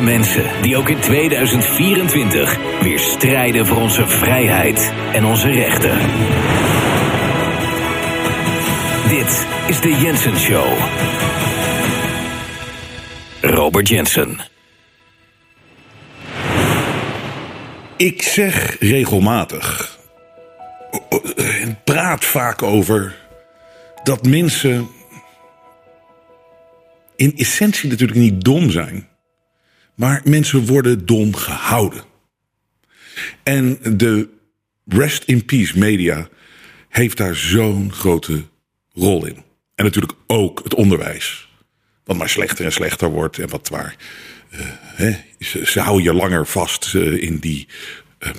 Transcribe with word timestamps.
mensen 0.00 0.62
die 0.62 0.76
ook 0.76 0.88
in 0.88 1.00
2024 1.00 2.58
weer 2.80 2.98
strijden 2.98 3.66
voor 3.66 3.76
onze 3.76 4.06
vrijheid 4.06 4.92
en 5.12 5.24
onze 5.24 5.50
rechten. 5.50 5.98
Dit 9.08 9.46
is 9.68 9.80
de 9.80 9.98
Jensen 10.00 10.38
Show. 10.38 10.78
Robert 13.40 13.88
Jensen. 13.88 14.38
Ik 17.96 18.22
zeg 18.22 18.76
regelmatig 18.80 19.98
en 21.36 21.78
praat 21.84 22.24
vaak 22.24 22.62
over 22.62 23.14
dat 24.02 24.26
mensen 24.26 24.88
in 27.16 27.32
essentie 27.36 27.90
natuurlijk 27.90 28.18
niet 28.18 28.44
dom 28.44 28.70
zijn, 28.70 29.08
maar 30.02 30.20
mensen 30.24 30.66
worden 30.66 31.06
dom 31.06 31.34
gehouden. 31.34 32.02
En 33.42 33.78
de 33.96 34.28
Rest 34.86 35.24
in 35.24 35.44
Peace 35.44 35.78
media 35.78 36.28
heeft 36.88 37.16
daar 37.16 37.34
zo'n 37.34 37.92
grote 37.92 38.42
rol 38.92 39.26
in. 39.26 39.36
En 39.74 39.84
natuurlijk 39.84 40.12
ook 40.26 40.60
het 40.64 40.74
onderwijs. 40.74 41.48
Wat 42.04 42.16
maar 42.16 42.28
slechter 42.28 42.64
en 42.64 42.72
slechter 42.72 43.08
wordt 43.08 43.38
en 43.38 43.48
wat 43.48 43.68
waar. 43.68 43.96
Uh, 44.52 44.60
hè, 44.84 45.16
ze, 45.64 45.80
houden 45.80 46.04
je 46.04 46.14
langer 46.14 46.46
vast 46.46 46.94
uh, 46.94 47.22
in 47.22 47.38
die, 47.38 47.68
uh, 48.18 48.30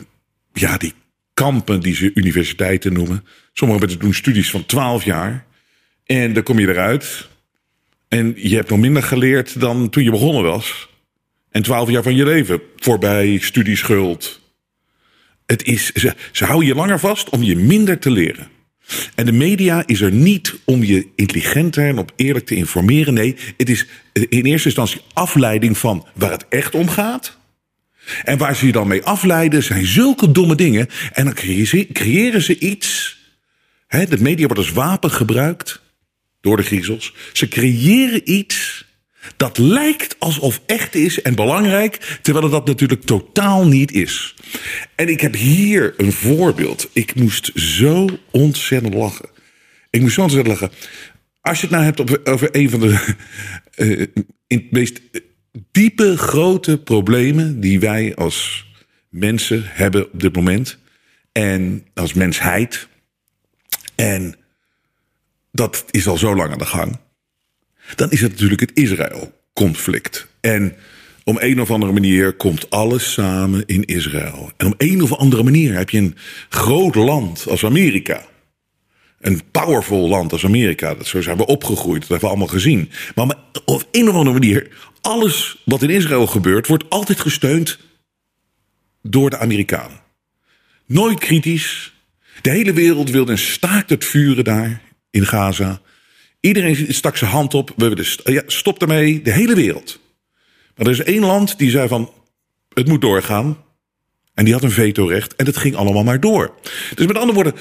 ja, 0.54 0.78
die 0.78 0.94
kampen 1.34 1.80
die 1.80 1.96
ze 1.96 2.12
universiteiten 2.14 2.94
noemen. 2.94 3.26
Sommige 3.54 3.80
mensen 3.80 4.00
doen 4.00 4.14
studies 4.14 4.52
van 4.52 4.66
12 4.66 5.04
jaar. 5.04 5.46
En 6.06 6.34
dan 6.34 6.44
kom 6.44 6.60
je 6.60 6.68
eruit. 6.68 7.28
En 8.08 8.34
je 8.36 8.56
hebt 8.56 8.70
nog 8.70 8.80
minder 8.80 9.04
geleerd 9.04 9.60
dan 9.60 9.90
toen 9.90 10.04
je 10.04 10.12
begonnen 10.12 10.44
was. 10.44 10.92
En 11.54 11.62
12 11.62 11.90
jaar 11.90 12.04
van 12.04 12.16
je 12.16 12.24
leven 12.24 12.62
voorbij 12.76 13.38
studieschuld. 13.42 14.42
Het 15.46 15.64
is, 15.64 15.92
ze, 15.92 16.14
ze 16.32 16.46
houden 16.46 16.68
je 16.68 16.76
langer 16.76 17.00
vast 17.00 17.30
om 17.30 17.44
je 17.44 17.56
minder 17.56 18.00
te 18.00 18.12
leren. 18.12 18.48
En 19.16 19.26
de 19.26 19.32
media 19.32 19.84
is 19.86 20.02
er 20.02 20.12
niet 20.12 20.56
om 20.66 20.84
je 20.84 21.08
intelligenter 21.16 21.88
en 21.88 21.98
op 21.98 22.12
eerlijk 22.16 22.46
te 22.46 22.56
informeren. 22.56 23.14
Nee, 23.14 23.36
het 23.58 23.70
is 23.70 23.88
in 24.14 24.46
eerste 24.46 24.68
instantie 24.68 25.02
afleiding 25.14 25.78
van 25.78 26.08
waar 26.14 26.32
het 26.32 26.46
echt 26.50 26.76
om 26.76 26.90
gaat. 26.90 27.38
En 28.24 28.38
waar 28.38 28.56
ze 28.56 28.66
je 28.66 28.72
dan 28.72 28.88
mee 28.88 29.04
afleiden 29.04 29.64
zijn 29.64 29.86
zulke 29.86 30.32
domme 30.32 30.56
dingen. 30.56 30.88
En 31.12 31.26
dan 31.26 31.34
creëren 31.94 32.42
ze, 32.42 32.60
iets. 32.60 33.18
Hè, 33.88 34.06
de 34.06 34.22
media 34.22 34.46
wordt 34.46 34.62
als 34.62 34.72
wapen 34.72 35.12
gebruikt 35.12 35.82
door 36.42 36.58
de 36.58 36.64
griezels. 36.64 37.14
Ze 37.34 37.48
creëren 37.48 38.32
iets 38.32 38.86
dat 39.38 39.58
lijkt 39.58 40.16
alsof 40.20 40.62
echt 40.66 40.96
is 40.96 41.22
en 41.22 41.36
belangrijk, 41.36 42.18
terwijl 42.22 42.46
het 42.46 42.54
dat 42.54 42.66
natuurlijk 42.66 43.04
totaal 43.04 43.68
niet 43.68 43.92
is. 43.92 44.36
En 44.96 45.10
ik 45.10 45.22
heb 45.22 45.36
hier 45.36 45.94
een 45.98 46.12
voorbeeld. 46.12 46.90
Ik 46.94 47.16
moest 47.16 47.52
zo 47.56 48.08
ontzettend 48.32 48.94
lachen. 48.94 49.30
Ik 49.90 50.02
moest 50.02 50.14
zo 50.14 50.22
ontzettend 50.22 50.60
lachen. 50.60 50.78
Als 51.42 51.62
je 51.62 51.68
het 51.68 51.76
nou 51.76 51.84
hebt 51.86 52.28
over 52.28 52.50
een 52.52 52.70
van 52.70 52.80
de 52.80 53.16
uh, 53.76 54.08
in 54.48 54.68
meest 54.72 55.02
diepe, 55.72 56.18
grote 56.18 56.78
problemen 56.78 57.60
die 57.60 57.80
wij 57.80 58.16
als 58.16 58.66
mensen 59.10 59.64
hebben 59.66 60.12
op 60.12 60.20
dit 60.20 60.36
moment. 60.36 60.78
En 61.32 61.86
als 61.94 62.14
mensheid. 62.14 62.88
En 63.96 64.36
dat 65.52 65.86
is 65.92 66.08
al 66.08 66.18
zo 66.18 66.36
lang 66.36 66.52
aan 66.52 66.58
de 66.58 66.66
gang 66.66 67.00
dan 67.96 68.12
is 68.12 68.22
het 68.22 68.32
natuurlijk 68.32 68.60
het 68.60 68.72
Israël-conflict. 68.74 70.28
En 70.42 70.76
om 71.24 71.38
een 71.40 71.62
of 71.62 71.72
andere 71.72 71.92
manier 71.92 72.34
komt 72.34 72.70
alles 72.70 73.14
samen 73.14 73.64
in 73.66 73.86
Israël. 73.86 74.52
En 74.58 74.68
op 74.68 74.74
een 74.78 75.02
of 75.02 75.14
andere 75.14 75.44
manier 75.44 75.74
heb 75.74 75.90
je 75.90 75.98
een 75.98 76.16
groot 76.50 76.96
land 76.96 77.48
als 77.48 77.66
Amerika. 77.66 78.26
Een 79.20 79.42
powerful 79.52 80.08
land 80.08 80.32
als 80.32 80.46
Amerika. 80.46 80.96
Dat 80.96 81.08
zo 81.08 81.22
zijn 81.22 81.38
we 81.38 81.46
opgegroeid. 81.46 82.00
Dat 82.00 82.10
hebben 82.10 82.30
we 82.30 82.36
allemaal 82.36 82.56
gezien. 82.56 82.90
Maar 83.16 83.36
op 83.66 83.88
een 83.92 84.10
of 84.10 84.16
andere 84.16 84.40
manier, 84.40 84.68
alles 85.02 85.62
wat 85.66 85.82
in 85.82 85.90
Israël 85.90 86.28
gebeurt, 86.28 86.68
wordt 86.68 86.90
altijd 86.90 87.20
gesteund 87.20 87.80
door 89.02 89.30
de 89.30 89.38
Amerikanen. 89.38 90.00
Nooit 90.86 91.20
kritisch. 91.20 91.94
De 92.42 92.50
hele 92.50 92.74
wereld 92.74 93.10
wilde 93.10 93.32
een 93.32 93.38
staakt 93.38 93.90
het 93.90 94.06
vuren 94.06 94.44
daar 94.44 94.82
in 95.10 95.26
Gaza. 95.26 95.82
Iedereen 96.46 96.94
stak 96.94 97.18
zijn 97.18 97.32
hand 97.32 97.54
op. 97.54 97.74
We 97.76 97.90
willen 97.90 98.06
ja, 98.24 98.44
stop 98.46 98.82
ermee, 98.82 99.22
de 99.22 99.32
hele 99.32 99.56
wereld. 99.56 100.00
Maar 100.76 100.86
er 100.86 100.92
is 100.92 101.04
één 101.04 101.22
land 101.22 101.58
die 101.58 101.70
zei 101.70 101.88
van, 101.88 102.12
het 102.74 102.88
moet 102.88 103.02
doorgaan. 103.02 103.58
En 104.34 104.46
die 104.46 104.54
had 104.54 104.64
een 104.64 104.72
vetorecht 104.72 105.36
en 105.36 105.46
het 105.46 105.58
ging 105.58 105.76
allemaal 105.76 106.04
maar 106.04 106.20
door. 106.20 106.54
Dus 106.96 107.06
met 107.06 107.18
andere 107.18 107.34
woorden, 107.34 107.54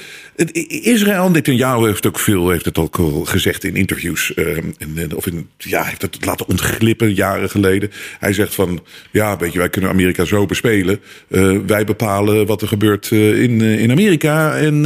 Israël, 0.67 1.29
Netanyahu 1.29 1.85
heeft 1.85 2.05
ook 2.05 2.19
veel, 2.19 2.49
heeft 2.49 2.65
het 2.65 2.77
ook 2.77 2.99
al 2.99 3.25
gezegd 3.25 3.63
in 3.63 3.75
interviews. 3.75 4.31
Uh, 4.35 4.57
in, 4.77 5.15
of 5.15 5.27
in, 5.27 5.49
ja, 5.57 5.83
heeft 5.83 6.01
het 6.01 6.25
laten 6.25 6.47
ontglippen 6.47 7.13
jaren 7.13 7.49
geleden. 7.49 7.91
Hij 8.19 8.33
zegt 8.33 8.55
van, 8.55 8.83
ja, 9.11 9.37
weet 9.37 9.53
je, 9.53 9.59
wij 9.59 9.69
kunnen 9.69 9.89
Amerika 9.89 10.25
zo 10.25 10.45
bespelen. 10.45 10.99
Uh, 11.27 11.57
wij 11.67 11.85
bepalen 11.85 12.45
wat 12.45 12.61
er 12.61 12.67
gebeurt 12.67 13.11
uh, 13.11 13.41
in, 13.41 13.61
in 13.61 13.91
Amerika 13.91 14.57
en, 14.57 14.85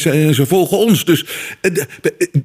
ze, 0.00 0.10
en, 0.10 0.34
ze, 0.34 0.46
volgen 0.46 0.78
ons. 0.78 1.04
Dus 1.04 1.24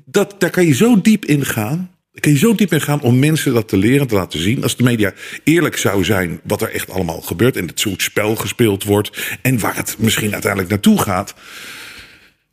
dat, 0.05 0.35
daar 0.37 0.49
kan 0.49 0.65
je 0.65 0.73
zo 0.73 1.01
diep 1.01 1.25
in 1.25 1.45
gaan 1.45 1.92
kun 2.19 2.31
je 2.31 2.37
zo 2.37 2.55
diep 2.55 2.71
in 2.71 2.81
gaan 2.81 3.01
om 3.01 3.19
mensen 3.19 3.53
dat 3.53 3.67
te 3.67 3.77
leren, 3.77 4.07
te 4.07 4.15
laten 4.15 4.39
zien. 4.39 4.63
Als 4.63 4.75
de 4.75 4.83
media 4.83 5.13
eerlijk 5.43 5.77
zou 5.77 6.03
zijn 6.03 6.39
wat 6.43 6.61
er 6.61 6.69
echt 6.69 6.89
allemaal 6.89 7.21
gebeurt 7.21 7.57
en 7.57 7.67
het 7.67 7.79
soort 7.79 8.01
spel 8.01 8.35
gespeeld 8.35 8.83
wordt 8.83 9.37
en 9.41 9.59
waar 9.59 9.75
het 9.75 9.95
misschien 9.99 10.33
uiteindelijk 10.33 10.71
naartoe 10.71 11.01
gaat. 11.01 11.33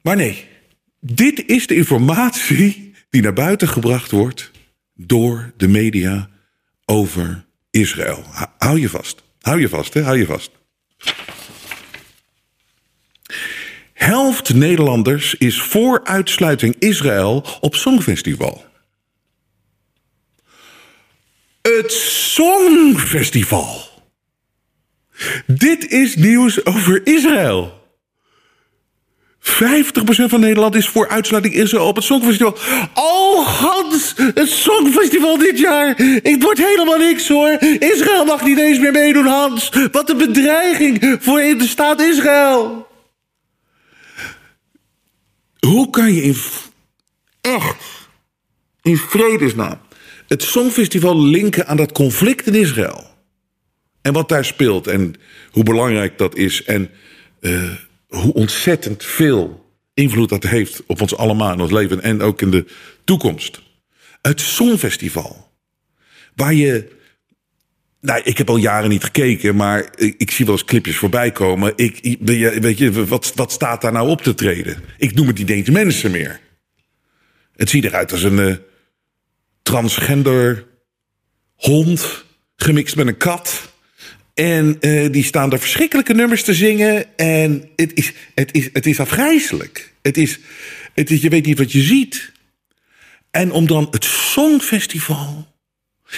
Maar 0.03 0.17
nee, 0.17 0.45
dit 1.01 1.47
is 1.47 1.67
de 1.67 1.75
informatie 1.75 2.93
die 3.11 3.23
naar 3.23 3.33
buiten 3.33 3.69
gebracht 3.69 4.11
wordt 4.11 4.51
door 4.95 5.53
de 5.57 5.69
media 5.69 6.29
over 6.85 7.45
Israël. 7.71 8.25
Hou 8.59 8.81
je 8.81 8.89
vast. 8.89 9.23
Hou 9.41 9.61
je 9.61 9.69
vast, 9.69 9.95
hè? 9.95 10.03
Hou 10.03 10.19
je 10.19 10.27
vast. 10.27 10.51
Helft 13.93 14.55
Nederlanders 14.55 15.35
is 15.35 15.61
voor 15.61 16.05
uitsluiting 16.05 16.77
Israël 16.79 17.45
op 17.61 17.75
Songfestival. 17.75 18.70
Het 21.63 21.93
Songfestival. 21.93 23.89
Dit 25.47 25.91
is 25.91 26.17
nieuws 26.17 26.65
over 26.65 27.07
Israël. 27.07 27.79
50% 29.41 29.43
van 30.27 30.41
Nederland 30.41 30.75
is 30.75 30.89
voor 30.89 31.09
uitsluiting 31.09 31.55
Israël 31.55 31.87
op 31.87 31.97
het 31.97 32.05
Songfestival. 32.05 32.57
Oh, 32.95 33.47
Hans, 33.47 34.15
het 34.17 34.49
Songfestival 34.49 35.39
dit 35.39 35.59
jaar. 35.59 36.01
Ik 36.23 36.43
word 36.43 36.59
helemaal 36.59 36.99
niks 36.99 37.29
hoor. 37.29 37.57
Israël 37.79 38.25
mag 38.25 38.45
niet 38.45 38.59
eens 38.59 38.79
meer 38.79 38.93
meedoen, 38.93 39.27
Hans. 39.27 39.73
Wat 39.93 40.11
een 40.11 40.17
bedreiging 40.17 41.19
voor 41.21 41.39
de 41.39 41.67
staat 41.67 42.01
Israël. 42.01 42.87
Hoe 45.59 45.91
kan 45.91 46.15
je 46.15 46.23
in. 46.23 46.37
Echt. 47.41 47.85
In 48.83 48.97
vredesnaam 48.97 49.81
het 50.31 50.43
Songfestival 50.43 51.23
linken 51.23 51.67
aan 51.67 51.77
dat 51.77 51.93
conflict 51.93 52.47
in 52.47 52.55
Israël. 52.55 53.07
En 54.03 54.13
wat 54.13 54.29
daar 54.29 54.45
speelt 54.45 54.87
en 54.87 55.15
hoe 55.51 55.63
belangrijk 55.65 56.19
dat 56.19 56.37
is 56.37 56.65
en 56.65 56.91
uh, 57.41 57.71
hoe 58.07 58.33
ontzettend 58.33 59.05
veel 59.05 59.71
invloed 59.95 60.29
dat 60.29 60.43
heeft 60.43 60.83
op 60.87 61.01
ons 61.01 61.17
allemaal 61.17 61.53
in 61.53 61.61
ons 61.61 61.71
leven 61.71 62.03
en 62.03 62.21
ook 62.21 62.43
in 62.43 62.51
de 62.51 62.65
toekomst. 63.05 63.61
Het 64.23 64.41
Songfestival, 64.41 65.51
waar 66.35 66.55
je. 66.55 66.99
Nou, 68.01 68.21
ik 68.25 68.39
heb 68.39 68.49
al 68.49 68.57
jaren 68.57 68.91
niet 68.91 69.05
gekeken, 69.05 69.57
maar 69.57 69.93
ik, 69.97 70.31
zie 70.31 70.45
wel 70.45 70.55
eens 70.55 70.65
clipjes 70.65 70.97
voorbij 70.97 71.33
komen. 71.33 71.73
Ik, 71.77 72.19
weet 72.61 72.79
je, 72.79 73.07
wat, 73.07 73.33
wat 73.35 73.53
staat 73.53 73.81
daar 73.81 73.93
nou 73.93 74.09
op 74.09 74.23
te 74.23 74.35
treden? 74.35 74.83
Ik 74.99 75.15
noem 75.15 75.27
het 75.27 75.39
niet 75.39 75.51
eens 75.51 75.71
mensen 75.71 76.11
meer. 76.11 76.41
Het 77.57 77.71
ziet 77.71 77.85
eruit 77.85 78.13
als 78.13 78.23
een, 78.23 78.39
uh, 78.39 78.55
transgender 79.71 80.67
hond 81.55 82.25
gemixt 82.57 82.97
met 82.97 83.07
een 83.07 83.17
kat. 83.17 83.73
En 84.35 84.77
uh, 84.81 85.13
die 85.13 85.25
staan 85.25 85.51
daar 85.51 85.59
verschrikkelijke 85.59 86.15
nummers 86.15 86.43
te 86.43 86.55
zingen. 86.55 87.17
En 87.17 87.71
het 87.77 87.95
is, 87.95 88.13
het 88.35 88.55
is, 88.55 88.69
het 88.73 88.87
is 88.87 89.01
afgrijzelijk. 89.01 89.93
Het 90.03 90.17
is, 90.17 90.39
het 90.95 91.11
is, 91.11 91.21
je 91.23 91.29
weet 91.29 91.47
niet 91.47 91.59
wat 91.59 91.73
je 91.73 91.81
ziet. 91.81 92.33
En 93.31 93.53
om 93.53 93.67
dan 93.67 93.89
het 93.91 94.05
Songfestival 94.05 95.47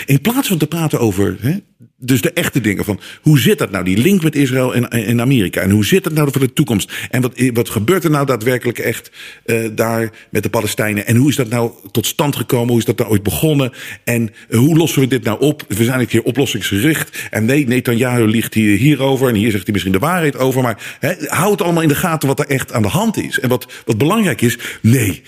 In 0.06 0.21
plaats 0.21 0.49
van 0.49 0.59
te 0.59 0.67
praten 0.67 1.00
over 1.00 1.37
hè, 1.41 1.56
dus 2.05 2.21
de 2.21 2.33
echte 2.33 2.61
dingen 2.61 2.85
van 2.85 3.00
hoe 3.21 3.39
zit 3.39 3.59
dat 3.59 3.71
nou, 3.71 3.85
die 3.85 3.97
link 3.97 4.23
met 4.23 4.35
Israël 4.35 4.75
en, 4.75 4.89
en 4.91 5.21
Amerika. 5.21 5.61
En 5.61 5.71
hoe 5.71 5.85
zit 5.85 6.05
dat 6.05 6.12
nou 6.12 6.31
voor 6.31 6.41
de 6.41 6.53
toekomst? 6.53 6.93
En 7.11 7.23
wat, 7.23 7.43
wat 7.53 7.69
gebeurt 7.69 8.05
er 8.05 8.11
nou 8.11 8.27
daadwerkelijk 8.27 8.79
echt 8.79 9.11
uh, 9.47 9.69
daar 9.73 10.11
met 10.31 10.43
de 10.43 10.50
Palestijnen? 10.50 11.06
En 11.06 11.17
hoe 11.17 11.29
is 11.29 11.37
dat 11.37 11.49
nou 11.49 11.73
tot 11.91 12.06
stand 12.06 12.37
gekomen? 12.37 12.69
Hoe 12.69 12.79
is 12.79 12.85
dat 12.85 12.99
nou 12.99 13.11
ooit 13.11 13.23
begonnen? 13.23 13.73
En 14.05 14.31
uh, 14.49 14.59
hoe 14.59 14.77
lossen 14.77 15.00
we 15.00 15.06
dit 15.06 15.25
nou 15.25 15.41
op? 15.41 15.65
We 15.69 15.85
zijn 15.85 16.00
een 16.00 16.06
keer 16.06 16.23
oplossingsgericht. 16.23 17.29
En 17.31 17.45
nee, 17.45 17.67
Netanyahu 17.67 18.27
ligt 18.27 18.55
hier, 18.55 18.79
hierover 18.79 19.29
en 19.29 19.35
hier 19.35 19.50
zegt 19.50 19.65
hij 19.65 19.73
misschien 19.73 19.93
de 19.93 19.99
waarheid 19.99 20.37
over. 20.37 20.62
Maar 20.62 20.97
hè, 21.00 21.15
houd 21.27 21.62
allemaal 21.62 21.83
in 21.83 21.88
de 21.88 21.95
gaten 21.95 22.29
wat 22.29 22.38
er 22.38 22.47
echt 22.47 22.73
aan 22.73 22.83
de 22.83 22.88
hand 22.88 23.17
is. 23.17 23.38
En 23.38 23.49
wat, 23.49 23.73
wat 23.87 23.99
belangrijk 23.99 24.41
is, 24.41 24.59
nee, 24.81 25.23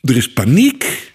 er 0.00 0.16
is 0.16 0.32
paniek. 0.32 1.08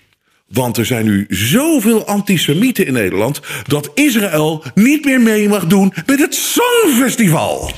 Want 0.48 0.78
er 0.78 0.86
zijn 0.86 1.06
nu 1.06 1.26
zoveel 1.30 2.06
antisemieten 2.06 2.86
in 2.86 2.94
Nederland 2.94 3.42
dat 3.68 3.92
Israël 3.94 4.64
niet 4.74 5.06
meer 5.06 5.22
mee 5.22 5.50
mag 5.50 5.68
doen 5.68 5.94
met 6.06 6.20
het 6.20 6.36
Songfestival. 6.36 7.72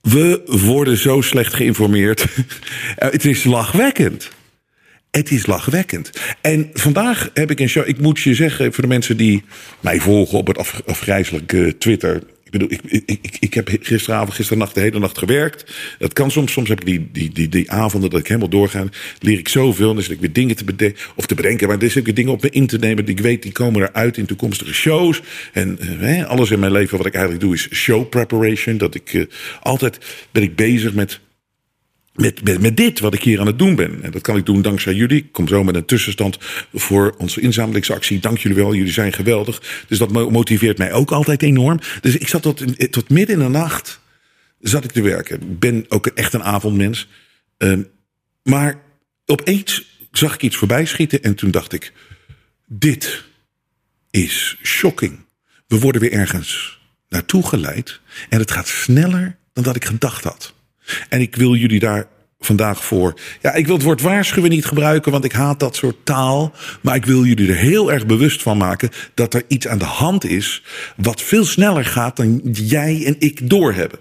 We 0.00 0.42
worden 0.46 0.96
zo 0.96 1.20
slecht 1.20 1.54
geïnformeerd. 1.54 2.26
Het 3.10 3.24
is 3.24 3.44
lachwekkend. 3.44 4.30
Het 5.10 5.30
is 5.30 5.46
lachwekkend. 5.46 6.10
En 6.40 6.70
vandaag 6.72 7.30
heb 7.34 7.50
ik 7.50 7.60
een 7.60 7.68
show. 7.68 7.88
Ik 7.88 8.00
moet 8.00 8.20
je 8.20 8.34
zeggen, 8.34 8.72
voor 8.72 8.82
de 8.82 8.88
mensen 8.88 9.16
die 9.16 9.44
mij 9.80 10.00
volgen 10.00 10.38
op 10.38 10.46
het 10.46 10.58
af, 10.58 10.80
afgrijzelijke 10.86 11.76
Twitter. 11.78 12.22
Ik 12.50 12.58
bedoel, 12.58 12.70
ik, 12.70 13.02
ik, 13.06 13.36
ik, 13.40 13.54
heb 13.54 13.68
gisteravond, 13.80 14.32
gisternacht 14.32 14.74
de 14.74 14.80
hele 14.80 14.98
nacht 14.98 15.18
gewerkt. 15.18 15.72
Dat 15.98 16.12
kan 16.12 16.30
soms. 16.30 16.52
Soms 16.52 16.68
heb 16.68 16.80
ik 16.80 16.86
die, 16.86 17.08
die, 17.12 17.32
die, 17.32 17.48
die 17.48 17.70
avonden 17.70 18.10
dat 18.10 18.20
ik 18.20 18.26
helemaal 18.26 18.48
doorga. 18.48 18.84
Leer 19.20 19.38
ik 19.38 19.48
zoveel. 19.48 19.88
En 19.88 19.94
dan 19.94 20.04
zit 20.04 20.12
ik 20.12 20.20
weer 20.20 20.32
dingen 20.32 20.56
te 20.56 20.64
bedenken. 20.64 20.98
Of 21.14 21.26
te 21.26 21.34
bedenken. 21.34 21.68
Maar 21.68 21.78
dan 21.78 21.90
zit 21.90 22.16
dingen 22.16 22.32
op 22.32 22.42
me 22.42 22.50
in 22.50 22.66
te 22.66 22.78
nemen. 22.78 23.04
Die 23.04 23.14
ik 23.14 23.20
weet, 23.20 23.42
die 23.42 23.52
komen 23.52 23.82
eruit 23.82 24.16
in 24.16 24.26
toekomstige 24.26 24.74
shows. 24.74 25.22
En 25.52 25.78
eh, 26.00 26.24
alles 26.26 26.50
in 26.50 26.58
mijn 26.58 26.72
leven 26.72 26.96
wat 26.96 27.06
ik 27.06 27.14
eigenlijk 27.14 27.44
doe 27.44 27.54
is 27.54 27.68
show 27.72 28.08
preparation. 28.08 28.76
Dat 28.76 28.94
ik 28.94 29.12
uh, 29.12 29.26
altijd 29.62 29.98
ben 30.30 30.42
ik 30.42 30.56
bezig 30.56 30.94
met 30.94 31.20
met, 32.18 32.60
met, 32.60 32.76
dit 32.76 33.00
wat 33.00 33.14
ik 33.14 33.22
hier 33.22 33.40
aan 33.40 33.46
het 33.46 33.58
doen 33.58 33.74
ben. 33.74 34.02
En 34.02 34.10
dat 34.10 34.22
kan 34.22 34.36
ik 34.36 34.46
doen 34.46 34.62
dankzij 34.62 34.94
jullie. 34.94 35.18
Ik 35.18 35.32
kom 35.32 35.48
zo 35.48 35.64
met 35.64 35.74
een 35.74 35.84
tussenstand 35.84 36.38
voor 36.74 37.14
onze 37.18 37.40
inzamelingsactie. 37.40 38.18
Dank 38.18 38.38
jullie 38.38 38.56
wel, 38.56 38.74
jullie 38.74 38.92
zijn 38.92 39.12
geweldig. 39.12 39.84
Dus 39.88 39.98
dat 39.98 40.30
motiveert 40.30 40.78
mij 40.78 40.92
ook 40.92 41.10
altijd 41.10 41.42
enorm. 41.42 41.80
Dus 42.00 42.16
ik 42.16 42.28
zat 42.28 42.42
tot, 42.42 42.92
tot 42.92 43.08
midden 43.08 43.36
in 43.36 43.42
de 43.42 43.48
nacht 43.48 44.00
zat 44.60 44.84
ik 44.84 44.92
te 44.92 45.02
werken. 45.02 45.58
Ben 45.58 45.84
ook 45.88 46.06
echt 46.06 46.32
een 46.32 46.42
avondmens. 46.42 47.08
Um, 47.58 47.88
maar 48.42 48.82
opeens 49.26 49.98
zag 50.12 50.34
ik 50.34 50.42
iets 50.42 50.56
voorbij 50.56 50.84
schieten 50.84 51.22
en 51.22 51.34
toen 51.34 51.50
dacht 51.50 51.72
ik... 51.72 51.92
dit 52.66 53.24
is 54.10 54.56
shocking. 54.62 55.24
We 55.66 55.78
worden 55.78 56.00
weer 56.00 56.12
ergens 56.12 56.80
naartoe 57.08 57.46
geleid 57.46 58.00
en 58.28 58.38
het 58.38 58.50
gaat 58.50 58.68
sneller 58.68 59.36
dan 59.52 59.64
dat 59.64 59.76
ik 59.76 59.84
gedacht 59.84 60.24
had. 60.24 60.54
En 61.08 61.20
ik 61.20 61.36
wil 61.36 61.54
jullie 61.54 61.78
daar 61.78 62.06
vandaag 62.40 62.84
voor. 62.84 63.14
Ja, 63.42 63.54
ik 63.54 63.66
wil 63.66 63.74
het 63.74 63.84
woord 63.84 64.00
waarschuwen 64.00 64.50
niet 64.50 64.64
gebruiken, 64.64 65.12
want 65.12 65.24
ik 65.24 65.32
haat 65.32 65.60
dat 65.60 65.76
soort 65.76 65.96
taal. 66.04 66.52
Maar 66.80 66.94
ik 66.94 67.06
wil 67.06 67.24
jullie 67.24 67.48
er 67.48 67.56
heel 67.56 67.92
erg 67.92 68.06
bewust 68.06 68.42
van 68.42 68.56
maken 68.56 68.90
dat 69.14 69.34
er 69.34 69.42
iets 69.48 69.68
aan 69.68 69.78
de 69.78 69.84
hand 69.84 70.24
is. 70.24 70.62
wat 70.96 71.22
veel 71.22 71.44
sneller 71.44 71.84
gaat 71.84 72.16
dan 72.16 72.40
jij 72.52 73.04
en 73.06 73.16
ik 73.18 73.50
doorhebben. 73.50 73.98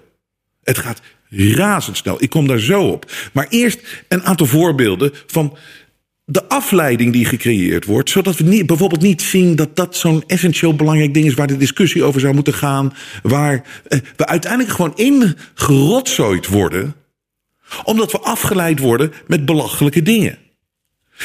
Het 0.64 0.78
gaat 0.78 1.02
razendsnel. 1.30 2.24
Ik 2.24 2.30
kom 2.30 2.48
daar 2.48 2.60
zo 2.60 2.88
op. 2.88 3.12
Maar 3.34 3.48
eerst 3.50 4.06
een 4.08 4.24
aantal 4.24 4.46
voorbeelden 4.46 5.12
van 5.28 5.58
de 6.30 6.48
afleiding 6.48 7.14
die 7.14 7.26
gecreëerd 7.26 7.86
wordt, 7.86 8.10
zodat 8.10 8.38
we 8.38 8.44
niet, 8.44 8.66
bijvoorbeeld 8.66 9.02
niet 9.02 9.22
zien 9.22 9.56
dat 9.56 9.76
dat 9.76 9.96
zo'n 9.96 10.24
essentieel 10.28 10.76
belangrijk 10.76 11.14
ding 11.14 11.26
is 11.26 11.34
waar 11.34 11.48
de 11.48 11.58
discussie 11.58 12.04
over 12.04 12.20
zou 12.20 12.34
moeten 12.34 12.54
gaan, 12.54 12.94
waar 13.24 13.82
eh, 13.88 14.00
we 14.16 14.26
uiteindelijk 14.26 14.74
gewoon 14.74 14.96
ingerotzooid 14.96 16.48
worden, 16.48 16.96
omdat 17.84 18.12
we 18.12 18.20
afgeleid 18.20 18.80
worden 18.80 19.12
met 19.28 19.46
belachelijke 19.46 20.02
dingen. 20.02 20.38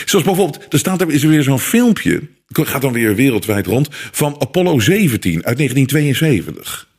Zoals 0.05 0.25
bijvoorbeeld, 0.25 0.73
er 0.73 0.79
staat 0.79 1.01
er 1.01 1.11
is 1.11 1.23
er 1.23 1.29
weer 1.29 1.43
zo'n 1.43 1.59
filmpje, 1.59 2.23
gaat 2.53 2.83
dan 2.83 2.93
weer 2.93 3.15
wereldwijd 3.15 3.67
rond, 3.67 3.89
van 3.91 4.37
Apollo 4.39 4.79
17 4.79 5.45
uit 5.45 5.57
1972. 5.57 6.91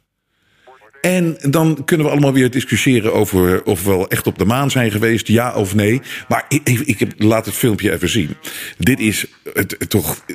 En 1.03 1.37
dan 1.49 1.81
kunnen 1.85 2.05
we 2.05 2.11
allemaal 2.11 2.33
weer 2.33 2.51
discussiëren 2.51 3.13
over 3.13 3.63
of 3.63 3.83
we 3.83 3.89
wel 3.89 4.07
echt 4.07 4.27
op 4.27 4.37
de 4.37 4.45
maan 4.45 4.71
zijn 4.71 4.91
geweest, 4.91 5.27
ja 5.27 5.53
of 5.53 5.75
nee. 5.75 6.01
Maar 6.27 6.45
ik, 6.47 6.69
ik 6.69 7.07
laat 7.17 7.45
het 7.45 7.55
filmpje 7.55 7.91
even 7.91 8.09
zien. 8.09 8.35
Dit 8.77 8.99
is 8.99 9.25
het, 9.53 9.75
het 9.77 9.89
toch. 9.89 10.25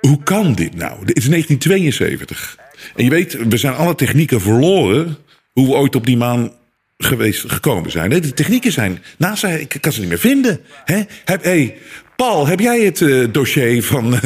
Hoe 0.00 0.22
kan 0.22 0.54
dit 0.54 0.74
nou? 0.74 1.04
Dit 1.04 1.16
is 1.16 1.28
1972. 1.28 2.58
En 2.96 3.04
je 3.04 3.10
weet, 3.10 3.48
we 3.48 3.56
zijn 3.56 3.74
alle 3.74 3.94
technieken 3.94 4.40
verloren. 4.40 5.16
Hoe 5.52 5.66
we 5.66 5.72
ooit 5.72 5.96
op 5.96 6.06
die 6.06 6.16
maan 6.16 6.52
geweest, 6.98 7.50
gekomen 7.50 7.90
zijn. 7.90 8.10
De 8.10 8.32
technieken 8.32 8.72
zijn. 8.72 9.02
NASA, 9.18 9.48
ik 9.48 9.76
kan 9.80 9.92
ze 9.92 10.00
niet 10.00 10.08
meer 10.08 10.18
vinden. 10.18 10.60
Hè? 10.84 11.02
Hey, 11.24 11.76
Paul, 12.16 12.46
heb 12.46 12.60
jij 12.60 12.80
het 12.80 13.00
uh, 13.00 13.28
dossier 13.32 13.82
van 13.82 14.14
uh, 14.14 14.20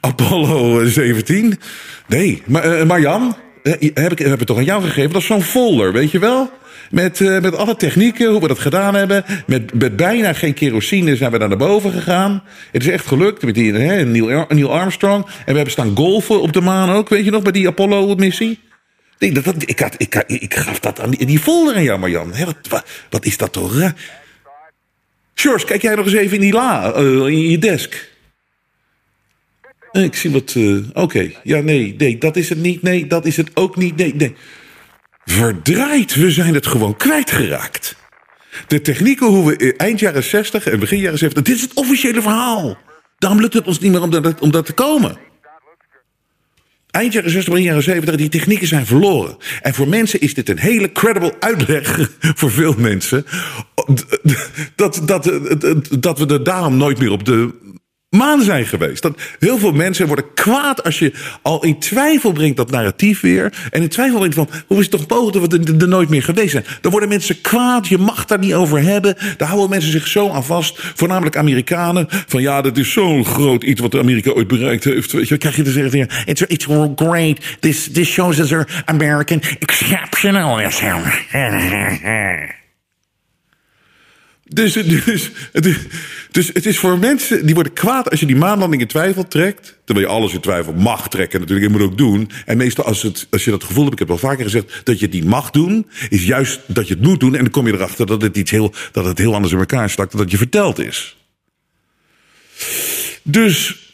Apollo 0.00 0.84
17? 0.84 1.60
Nee. 2.08 2.42
Maar, 2.46 2.98
uh? 3.00 3.32
Eh, 3.62 3.90
heb 3.94 4.12
ik 4.12 4.18
heb 4.18 4.40
toch 4.40 4.56
aan 4.56 4.64
jou 4.64 4.82
gegeven? 4.82 5.12
Dat 5.12 5.20
is 5.20 5.26
zo'n 5.26 5.42
folder, 5.42 5.92
weet 5.92 6.10
je 6.10 6.18
wel? 6.18 6.50
Met, 6.90 7.20
uh, 7.20 7.40
met 7.40 7.56
alle 7.56 7.76
technieken, 7.76 8.30
hoe 8.30 8.40
we 8.40 8.48
dat 8.48 8.58
gedaan 8.58 8.94
hebben. 8.94 9.24
Met, 9.46 9.74
met 9.74 9.96
bijna 9.96 10.32
geen 10.32 10.54
kerosine 10.54 11.16
zijn 11.16 11.30
we 11.30 11.38
daar 11.38 11.48
naar 11.48 11.58
boven 11.58 11.92
gegaan. 11.92 12.42
Het 12.72 12.82
is 12.82 12.88
echt 12.88 13.06
gelukt 13.06 13.42
met 13.42 13.54
die, 13.54 13.72
hè, 13.72 14.04
Neil, 14.04 14.46
Neil 14.48 14.72
Armstrong. 14.72 15.24
En 15.24 15.30
we 15.46 15.52
hebben 15.52 15.70
staan 15.70 15.96
golfen 15.96 16.40
op 16.40 16.52
de 16.52 16.60
maan 16.60 16.90
ook, 16.90 17.08
weet 17.08 17.24
je 17.24 17.30
nog, 17.30 17.42
bij 17.42 17.52
die 17.52 17.68
Apollo-missie. 17.68 18.60
Nee, 19.18 19.32
dat, 19.32 19.44
dat, 19.44 19.54
ik, 19.62 19.80
ik, 19.96 20.24
ik, 20.26 20.54
gaf 20.54 20.80
dat 20.80 21.00
aan 21.00 21.10
die, 21.10 21.26
die 21.26 21.38
folder 21.38 21.74
aan 21.74 21.82
jou, 21.82 21.98
Marjan. 21.98 22.32
Wat, 22.68 22.84
wat, 23.10 23.24
is 23.24 23.36
dat 23.36 23.52
toch? 23.52 23.92
George, 25.34 25.66
kijk 25.66 25.82
jij 25.82 25.94
nog 25.94 26.04
eens 26.04 26.14
even 26.14 26.34
in 26.34 26.40
die 26.40 26.52
la, 26.52 26.96
uh, 26.96 27.26
in 27.26 27.50
je 27.50 27.58
desk. 27.58 28.10
Ik 30.04 30.16
zie 30.16 30.30
wat. 30.30 30.54
Uh, 30.54 30.84
Oké, 30.92 31.30
ja, 31.42 31.60
nee, 31.60 31.94
nee, 31.98 32.18
dat 32.18 32.36
is 32.36 32.48
het 32.48 32.58
niet. 32.58 32.82
Nee, 32.82 33.06
dat 33.06 33.26
is 33.26 33.36
het 33.36 33.50
ook 33.54 33.76
niet. 33.76 33.96
Nee, 33.96 34.14
nee. 34.14 34.34
Verdraaid, 35.24 36.14
we 36.14 36.30
zijn 36.30 36.54
het 36.54 36.66
gewoon 36.66 36.96
kwijtgeraakt. 36.96 37.96
De 38.66 38.80
technieken 38.80 39.26
hoe 39.26 39.56
we 39.56 39.74
eind 39.76 40.00
jaren 40.00 40.24
60 40.24 40.66
en 40.66 40.80
begin 40.80 40.98
jaren 40.98 41.18
70. 41.18 41.44
Dit 41.44 41.56
is 41.56 41.62
het 41.62 41.74
officiële 41.74 42.22
verhaal. 42.22 42.76
Daarom 43.18 43.40
lukt 43.40 43.54
het 43.54 43.66
ons 43.66 43.78
niet 43.78 43.92
meer 43.92 44.02
om 44.02 44.10
dat, 44.10 44.40
om 44.40 44.50
dat 44.50 44.66
te 44.66 44.72
komen. 44.72 45.18
Eind 46.90 47.12
jaren 47.12 47.30
60, 47.30 47.52
begin 47.52 47.66
jaren 47.66 47.82
70, 47.82 48.16
die 48.16 48.28
technieken 48.28 48.66
zijn 48.66 48.86
verloren. 48.86 49.36
En 49.62 49.74
voor 49.74 49.88
mensen 49.88 50.20
is 50.20 50.34
dit 50.34 50.48
een 50.48 50.58
hele 50.58 50.92
credible 50.92 51.34
uitleg, 51.40 52.10
voor 52.38 52.50
veel 52.50 52.74
mensen, 52.78 53.24
dat, 54.74 55.00
dat, 55.04 55.04
dat, 55.04 55.30
dat 55.98 56.18
we 56.18 56.26
er 56.26 56.44
daarom 56.44 56.76
nooit 56.76 56.98
meer 56.98 57.10
op 57.10 57.24
de 57.24 57.54
maan 58.10 58.42
zijn 58.42 58.66
geweest. 58.66 59.02
Dat 59.02 59.20
heel 59.38 59.58
veel 59.58 59.72
mensen 59.72 60.06
worden 60.06 60.34
kwaad 60.34 60.84
als 60.84 60.98
je 60.98 61.12
al 61.42 61.64
in 61.64 61.78
twijfel 61.78 62.32
brengt 62.32 62.56
dat 62.56 62.70
narratief 62.70 63.20
weer. 63.20 63.52
En 63.70 63.82
in 63.82 63.88
twijfel 63.88 64.18
brengt 64.18 64.34
van, 64.34 64.48
hoe 64.66 64.78
is 64.78 64.82
het 64.82 64.90
toch 64.90 65.08
mogelijk 65.08 65.50
dat 65.50 65.66
we 65.66 65.76
er, 65.78 65.88
nooit 65.88 66.08
meer 66.08 66.22
geweest 66.22 66.50
zijn? 66.50 66.64
Dan 66.80 66.90
worden 66.90 67.08
mensen 67.08 67.40
kwaad, 67.40 67.88
je 67.88 67.98
mag 67.98 68.24
daar 68.24 68.38
niet 68.38 68.54
over 68.54 68.82
hebben. 68.82 69.16
Daar 69.36 69.48
houden 69.48 69.70
mensen 69.70 69.90
zich 69.90 70.06
zo 70.06 70.30
aan 70.30 70.44
vast. 70.44 70.78
Voornamelijk 70.94 71.36
Amerikanen. 71.36 72.06
Van 72.08 72.42
ja, 72.42 72.62
dat 72.62 72.76
is 72.76 72.92
zo'n 72.92 73.24
groot 73.24 73.64
iets 73.64 73.80
wat 73.80 73.94
Amerika 73.94 74.30
ooit 74.30 74.48
bereikt 74.48 74.84
heeft. 74.84 75.12
Weet 75.12 75.28
je, 75.28 75.38
krijg 75.38 75.56
je 75.56 75.62
te 75.62 75.70
zeggen, 75.70 76.08
it's, 76.24 76.40
it's 76.40 76.66
great. 76.96 77.40
This, 77.60 77.88
this 77.92 78.08
shows 78.08 78.38
us 78.38 78.52
our 78.52 78.82
American 78.84 79.42
exceptionalism. 79.58 80.96
Dus, 84.48 84.72
dus, 84.72 85.30
dus, 86.30 86.50
het 86.52 86.66
is 86.66 86.78
voor 86.78 86.98
mensen 86.98 87.46
die 87.46 87.54
worden 87.54 87.72
kwaad 87.72 88.10
als 88.10 88.20
je 88.20 88.26
die 88.26 88.36
maanlanding 88.36 88.82
in 88.82 88.88
twijfel 88.88 89.28
trekt. 89.28 89.78
Terwijl 89.84 90.06
je 90.06 90.12
alles 90.12 90.32
in 90.32 90.40
twijfel 90.40 90.72
mag 90.72 91.08
trekken, 91.08 91.40
natuurlijk. 91.40 91.72
Je 91.72 91.78
moet 91.78 91.86
ook 91.86 91.98
doen. 91.98 92.30
En 92.44 92.56
meestal 92.56 92.84
als, 92.84 93.02
het, 93.02 93.26
als 93.30 93.44
je 93.44 93.50
dat 93.50 93.64
gevoel 93.64 93.82
hebt, 93.82 93.92
ik 93.92 93.98
heb 93.98 94.10
al 94.10 94.18
vaker 94.18 94.44
gezegd, 94.44 94.80
dat 94.84 94.98
je 94.98 95.04
het 95.04 95.14
niet 95.14 95.24
mag 95.24 95.50
doen, 95.50 95.86
is 96.08 96.24
juist 96.24 96.60
dat 96.66 96.88
je 96.88 96.94
het 96.94 97.02
moet 97.02 97.20
doen. 97.20 97.34
En 97.34 97.42
dan 97.42 97.50
kom 97.50 97.66
je 97.66 97.72
erachter 97.72 98.06
dat 98.06 98.22
het, 98.22 98.36
iets 98.36 98.50
heel, 98.50 98.72
dat 98.92 99.04
het 99.04 99.18
heel 99.18 99.34
anders 99.34 99.52
in 99.52 99.58
elkaar 99.58 99.90
stak 99.90 100.10
dan 100.10 100.20
dat 100.20 100.30
je 100.30 100.36
verteld 100.36 100.78
is. 100.78 101.16
Dus 103.22 103.86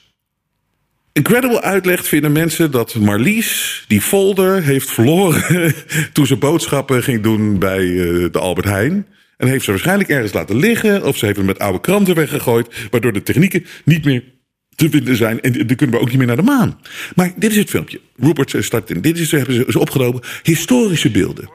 Incredible 1.15 1.63
uitlegt 1.63 2.09
vinden 2.09 2.33
mensen 2.33 2.71
dat 2.71 2.95
Marlies 2.95 3.85
die 3.89 4.01
folder 4.01 4.63
heeft 4.63 4.91
verloren 4.91 5.75
toen 6.13 6.27
ze 6.27 6.37
boodschappen 6.37 7.03
ging 7.03 7.23
doen 7.23 7.59
bij 7.59 7.83
uh, 7.83 8.29
de 8.33 8.39
Albert 8.39 8.67
Heijn. 8.67 9.07
En 9.37 9.49
heeft 9.49 9.65
ze 9.65 9.71
waarschijnlijk 9.71 10.09
ergens 10.09 10.33
laten 10.33 10.57
liggen. 10.57 11.05
Of 11.05 11.17
ze 11.17 11.25
heeft 11.25 11.37
hem 11.37 11.47
met 11.47 11.59
oude 11.59 11.81
kranten 11.81 12.15
weggegooid. 12.15 12.75
Waardoor 12.91 13.13
de 13.13 13.23
technieken 13.23 13.67
niet 13.85 14.05
meer 14.05 14.23
te 14.75 14.91
vinden 14.91 15.17
zijn. 15.17 15.41
En 15.41 15.53
dan 15.53 15.77
kunnen 15.77 15.97
we 15.97 16.03
ook 16.03 16.09
niet 16.09 16.19
meer 16.19 16.27
naar 16.27 16.37
de 16.37 16.43
maan. 16.43 16.81
Maar 17.15 17.33
dit 17.37 17.51
is 17.51 17.57
het 17.57 17.71
filmpje. 17.71 18.01
Rupert 18.17 18.55
start 18.59 18.91
in. 18.91 19.01
Dit 19.01 19.19
is, 19.19 19.31
hebben 19.31 19.73
ze 19.73 19.79
opgenomen. 19.79 20.23
Historische 20.43 21.11
beelden. 21.11 21.51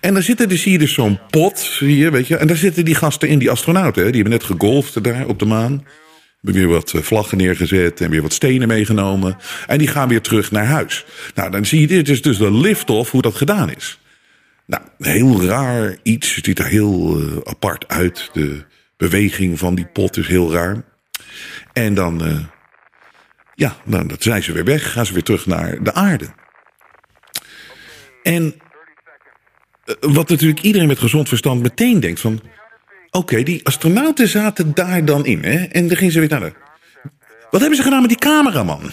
En 0.00 0.14
dan 0.14 0.22
zitten 0.22 0.48
dus 0.48 0.64
hier 0.64 0.78
dus 0.78 0.92
zo'n 0.92 1.18
pot, 1.30 1.58
zie 1.58 1.96
je, 1.96 2.10
weet 2.10 2.26
je. 2.26 2.36
En 2.36 2.46
daar 2.46 2.56
zitten 2.56 2.84
die 2.84 2.94
gasten 2.94 3.28
in, 3.28 3.38
die 3.38 3.50
astronauten. 3.50 4.04
Die 4.04 4.12
hebben 4.12 4.32
net 4.32 4.44
gegolfd 4.44 5.04
daar 5.04 5.26
op 5.26 5.38
de 5.38 5.44
maan. 5.44 5.84
Hebben 6.40 6.62
weer 6.62 6.72
wat 6.72 6.92
eh, 6.92 7.02
vlaggen 7.02 7.38
neergezet 7.38 8.00
en 8.00 8.10
weer 8.10 8.22
wat 8.22 8.32
stenen 8.32 8.68
meegenomen. 8.68 9.36
En 9.66 9.78
die 9.78 9.88
gaan 9.88 10.08
weer 10.08 10.20
terug 10.20 10.50
naar 10.50 10.64
huis. 10.64 11.04
Nou, 11.34 11.50
dan 11.50 11.66
zie 11.66 11.80
je 11.80 11.86
dit 11.86 12.08
is 12.08 12.22
dus 12.22 12.38
de 12.38 12.52
lift-off, 12.52 13.10
hoe 13.10 13.22
dat 13.22 13.34
gedaan 13.34 13.70
is. 13.70 13.98
Nou, 14.70 14.82
heel 14.98 15.44
raar 15.44 15.96
iets. 16.02 16.34
Het 16.34 16.44
ziet 16.44 16.58
er 16.58 16.66
heel 16.66 17.20
uh, 17.20 17.36
apart 17.44 17.88
uit. 17.88 18.30
De 18.32 18.64
beweging 18.96 19.58
van 19.58 19.74
die 19.74 19.86
pot 19.86 20.16
is 20.16 20.26
heel 20.26 20.52
raar. 20.52 20.82
En 21.72 21.94
dan, 21.94 22.26
uh, 22.26 22.38
ja, 23.54 23.76
dan 23.84 24.10
zijn 24.18 24.42
ze 24.42 24.52
weer 24.52 24.64
weg. 24.64 24.92
Gaan 24.92 25.06
ze 25.06 25.12
weer 25.12 25.22
terug 25.22 25.46
naar 25.46 25.82
de 25.82 25.92
aarde. 25.92 26.28
En 28.22 28.54
wat 30.00 30.28
natuurlijk 30.28 30.60
iedereen 30.60 30.88
met 30.88 30.98
gezond 30.98 31.28
verstand 31.28 31.62
meteen 31.62 32.00
denkt 32.00 32.20
van... 32.20 32.40
Oké, 33.10 33.42
die 33.42 33.66
astronauten 33.66 34.28
zaten 34.28 34.74
daar 34.74 35.04
dan 35.04 35.26
in, 35.26 35.44
hè? 35.44 35.64
En 35.64 35.88
dan 35.88 35.96
gingen 35.96 36.12
ze 36.12 36.20
weer 36.20 36.28
naar 36.28 36.40
de... 36.40 36.52
Wat 37.50 37.60
hebben 37.60 37.78
ze 37.78 37.84
gedaan 37.84 38.00
met 38.00 38.10
die 38.10 38.18
cameraman? 38.18 38.90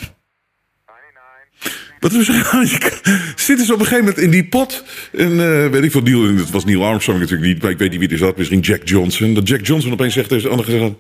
Wat 2.00 2.12
gedaan? 2.14 2.68
Zitten 3.36 3.66
ze 3.66 3.74
op 3.74 3.80
een 3.80 3.86
gegeven 3.86 4.06
moment 4.06 4.18
in 4.24 4.30
die 4.30 4.46
pot? 4.46 4.84
En 5.12 5.32
uh, 5.32 5.68
weet 5.68 5.84
ik 5.84 5.92
veel, 5.92 6.02
Neil, 6.02 6.36
het 6.36 6.50
was 6.50 6.66
Neil 6.66 6.86
Armstrong 6.86 7.20
natuurlijk 7.20 7.48
niet, 7.48 7.62
maar 7.62 7.72
ik 7.72 7.78
weet 7.78 7.92
niet 7.92 8.00
wie 8.00 8.10
er 8.10 8.18
zat. 8.18 8.38
Misschien 8.38 8.60
Jack 8.60 8.82
Johnson. 8.88 9.34
Dat 9.34 9.48
Jack 9.48 9.66
Johnson 9.66 9.92
opeens 9.92 10.14
zegt 10.14 10.30
tegen 10.30 10.44
de 10.44 10.50
andere 10.50 10.72
gezegd: 10.72 10.94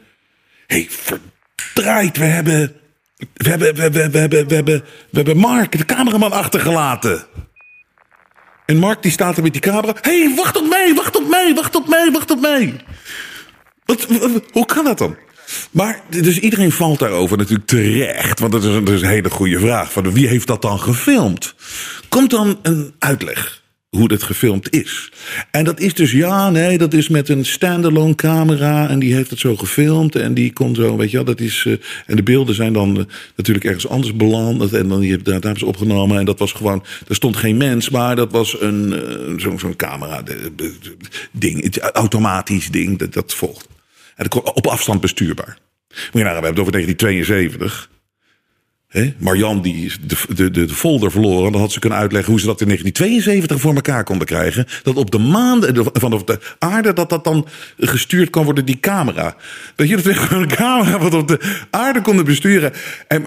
hey, 0.68 0.88
verdraaid, 0.90 2.18
we 2.18 2.24
hebben, 2.24 2.76
we 3.34 3.50
hebben, 3.50 3.76
we 3.76 3.82
hebben, 3.82 4.12
we 4.12 4.20
hebben, 4.20 4.48
we 4.48 4.56
hebben, 4.56 4.84
we 5.10 5.18
hebben 5.18 5.38
Mark, 5.38 5.78
de 5.78 5.86
cameraman, 5.86 6.32
achtergelaten. 6.32 7.26
En 8.66 8.78
Mark 8.78 9.02
die 9.02 9.12
staat 9.12 9.38
er 9.38 9.44
met 9.44 9.52
die 9.52 9.62
camera. 9.62 9.96
Hey, 10.02 10.34
wacht 10.36 10.58
op 10.58 10.70
mij, 10.70 10.94
wacht 10.96 11.16
op 11.16 11.28
mij, 11.30 11.54
wacht 11.56 11.76
op 11.76 11.88
mij, 11.88 12.12
wacht 12.12 12.32
op 12.32 12.42
mij. 12.42 12.74
Wat, 13.86 14.08
hoe 14.52 14.66
kan 14.66 14.84
dat 14.84 14.98
dan? 14.98 15.18
Maar 15.72 16.02
dus 16.10 16.40
iedereen 16.40 16.72
valt 16.72 17.00
daarover 17.00 17.38
natuurlijk 17.38 17.68
terecht. 17.68 18.40
Want 18.40 18.52
dat 18.52 18.64
is, 18.64 19.02
een, 19.02 19.08
hele 19.08 19.30
goede 19.30 19.60
vraag. 19.60 19.92
Van 19.92 20.14
wie 20.14 20.28
heeft 20.28 20.48
dat 20.48 20.62
dan 20.62 20.80
gefilmd? 20.80 21.56
Komt 22.10 22.30
dan 22.30 22.60
een 22.62 22.94
uitleg 23.00 23.66
hoe 23.90 24.08
dat 24.08 24.24
gefilmd 24.24 24.74
is. 24.74 25.12
En 25.52 25.64
dat 25.64 25.80
is 25.80 25.94
dus, 25.94 26.12
ja, 26.12 26.50
nee, 26.50 26.78
dat 26.78 26.94
is 26.94 27.10
met 27.10 27.30
een 27.30 27.46
standalone 27.46 28.16
camera. 28.16 28.90
En 28.90 29.00
die 29.00 29.14
heeft 29.14 29.30
het 29.30 29.40
zo 29.40 29.56
gefilmd. 29.56 30.16
En 30.16 30.34
die 30.34 30.54
kon 30.54 30.76
zo, 30.76 30.98
weet 30.98 31.12
je 31.12 31.16
wel, 31.16 31.26
dat 31.26 31.40
is. 31.40 31.64
Uh, 31.68 31.78
en 32.06 32.16
de 32.16 32.24
beelden 32.24 32.56
zijn 32.56 32.74
dan 32.74 32.98
uh, 32.98 33.04
natuurlijk 33.36 33.66
ergens 33.66 33.88
anders 33.88 34.16
beland. 34.16 34.74
En 34.74 34.88
dan 34.88 35.00
die, 35.00 35.18
daar, 35.18 35.40
daar 35.40 35.58
ze 35.58 35.66
opgenomen. 35.66 36.20
En 36.20 36.26
dat 36.26 36.40
was 36.40 36.52
gewoon, 36.52 36.84
er 37.08 37.16
stond 37.16 37.36
geen 37.36 37.58
mens, 37.58 37.90
maar 37.90 38.16
dat 38.16 38.32
was 38.32 38.62
een, 38.62 38.94
uh, 38.94 39.40
zo'n 39.40 39.60
zo'n 39.60 39.76
camera 39.76 40.22
de, 40.22 40.52
de, 40.56 40.74
ding, 41.32 41.78
automatisch 41.78 42.70
ding, 42.70 43.00
dat, 43.00 43.14
dat 43.14 43.34
volgt. 43.34 43.68
Op 44.54 44.68
afstand 44.68 45.02
bestuurbaar. 45.02 45.58
We 46.12 46.20
hebben 46.20 46.44
het 46.44 46.60
over 46.60 46.72
1972. 46.72 47.90
Marjan 49.18 49.62
die 49.62 49.92
de, 50.02 50.34
de, 50.34 50.52
de, 50.52 50.70
folder 50.70 51.12
verloren. 51.12 51.52
Dan 51.52 51.62
had 51.62 51.72
ze 51.72 51.80
kunnen 51.80 52.00
uitleggen 52.00 52.32
hoe 52.32 52.40
ze 52.40 52.46
dat 52.46 52.62
in 52.62 52.68
1972 52.68 53.62
voor 53.62 53.76
elkaar 53.76 54.04
konden 54.04 54.28
krijgen. 54.28 54.66
Dat 54.84 54.96
op 54.96 55.12
de 55.12 55.18
maan 55.18 55.64
vanaf 55.94 56.24
de 56.24 56.40
aarde 56.60 56.94
dat 56.94 57.10
dat 57.10 57.24
dan 57.24 57.48
gestuurd 57.78 58.30
kan 58.30 58.44
worden, 58.44 58.66
die 58.66 58.80
camera. 58.80 59.36
Dat 59.76 59.90
je 59.90 59.96
dat 59.96 60.16
gewoon 60.16 60.44
een 60.44 60.56
camera 60.56 61.00
wat 61.00 61.14
op 61.14 61.28
de 61.28 61.40
aarde 61.70 62.02
konden 62.02 62.26
besturen. 62.26 62.74
En 63.08 63.24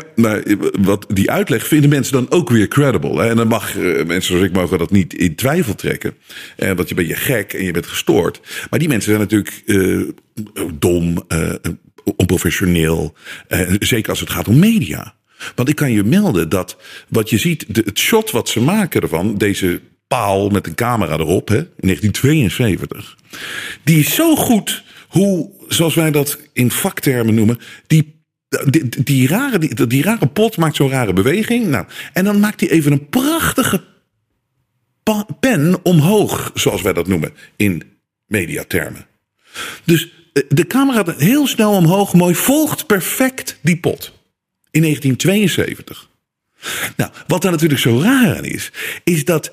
wat 0.81 1.07
die 1.09 1.31
uitleg 1.31 1.67
vinden 1.67 1.91
mensen 1.91 2.13
dan 2.13 2.31
ook 2.31 2.51
weer 2.51 2.69
credible. 2.69 3.23
Hè? 3.23 3.29
En 3.29 3.37
dan 3.37 3.49
mag 3.49 3.77
uh, 3.77 4.05
mensen 4.07 4.23
zoals 4.23 4.49
ik 4.49 4.53
mogen 4.53 4.79
dat 4.79 4.91
niet 4.91 5.15
in 5.15 5.35
twijfel 5.35 5.75
trekken. 5.75 6.15
Uh, 6.57 6.71
want 6.73 6.89
je 6.89 6.95
bent 6.95 7.09
je 7.09 7.15
gek 7.15 7.53
en 7.53 7.65
je 7.65 7.73
bent 7.73 7.87
gestoord. 7.87 8.41
Maar 8.71 8.79
die 8.79 8.89
mensen 8.89 9.09
zijn 9.09 9.21
natuurlijk 9.21 9.63
uh, 9.67 10.09
dom, 10.75 11.27
onprofessioneel. 12.17 13.15
zeker 13.79 14.11
als 14.11 14.21
het 14.21 14.31
gaat 14.31 14.49
om 14.49 14.59
media. 14.59 15.15
Want 15.55 15.69
ik 15.69 15.77
kan 15.77 15.93
je 15.93 16.05
melden 16.05 16.49
dat 16.49 16.77
wat 17.09 17.31
je 17.31 17.39
ziet, 17.39 17.75
de, 17.75 17.83
het 17.85 17.99
shot 17.99 18.31
wat 18.31 18.49
ze 18.49 18.61
maken 18.61 19.01
ervan, 19.01 19.39
deze 19.39 19.81
paal 20.07 20.49
met 20.49 20.67
een 20.67 20.75
camera 20.75 21.19
erop, 21.19 21.49
hè, 21.49 21.59
in 21.59 21.87
1972, 21.87 23.17
die 23.85 23.99
is 23.99 24.15
zo 24.15 24.37
goed 24.37 24.85
hoe, 25.09 25.51
zoals 25.69 25.95
wij 25.95 26.11
dat 26.11 26.39
in 26.53 26.71
vaktermen 26.71 27.35
noemen, 27.35 27.59
die 27.87 28.19
die, 29.05 29.29
rare, 29.29 29.59
die, 29.59 29.87
die 29.87 30.03
rare 30.03 30.27
pot 30.27 30.57
maakt 30.57 30.77
zo'n 30.77 30.91
rare 30.91 31.13
beweging. 31.13 31.67
Nou, 31.67 31.87
en 32.13 32.25
dan 32.25 32.41
maakt 32.41 32.61
hij 32.61 32.71
even 32.71 32.93
een 32.93 33.09
prachtige 33.09 33.85
pen 35.41 35.81
omhoog, 35.83 36.51
zoals 36.55 36.83
wij 36.83 36.93
dat 36.93 37.07
noemen 37.07 37.33
in 37.57 37.83
mediatermen. 38.27 39.07
Dus 39.85 40.13
eh, 40.33 40.43
de 40.49 40.67
camera 40.67 41.15
heel 41.17 41.47
snel 41.47 41.73
omhoog, 41.73 42.15
mooi, 42.15 42.35
volgt 42.35 42.87
perfect 42.87 43.59
die 43.63 43.77
pot 43.77 44.20
in 44.71 44.83
1972. 44.83 46.09
Nou, 46.97 47.11
wat 47.27 47.43
daar 47.43 47.51
natuurlijk 47.51 47.81
zo 47.81 48.01
raar 48.01 48.37
aan 48.37 48.45
is, 48.45 48.73
is 49.05 49.25
dat 49.25 49.53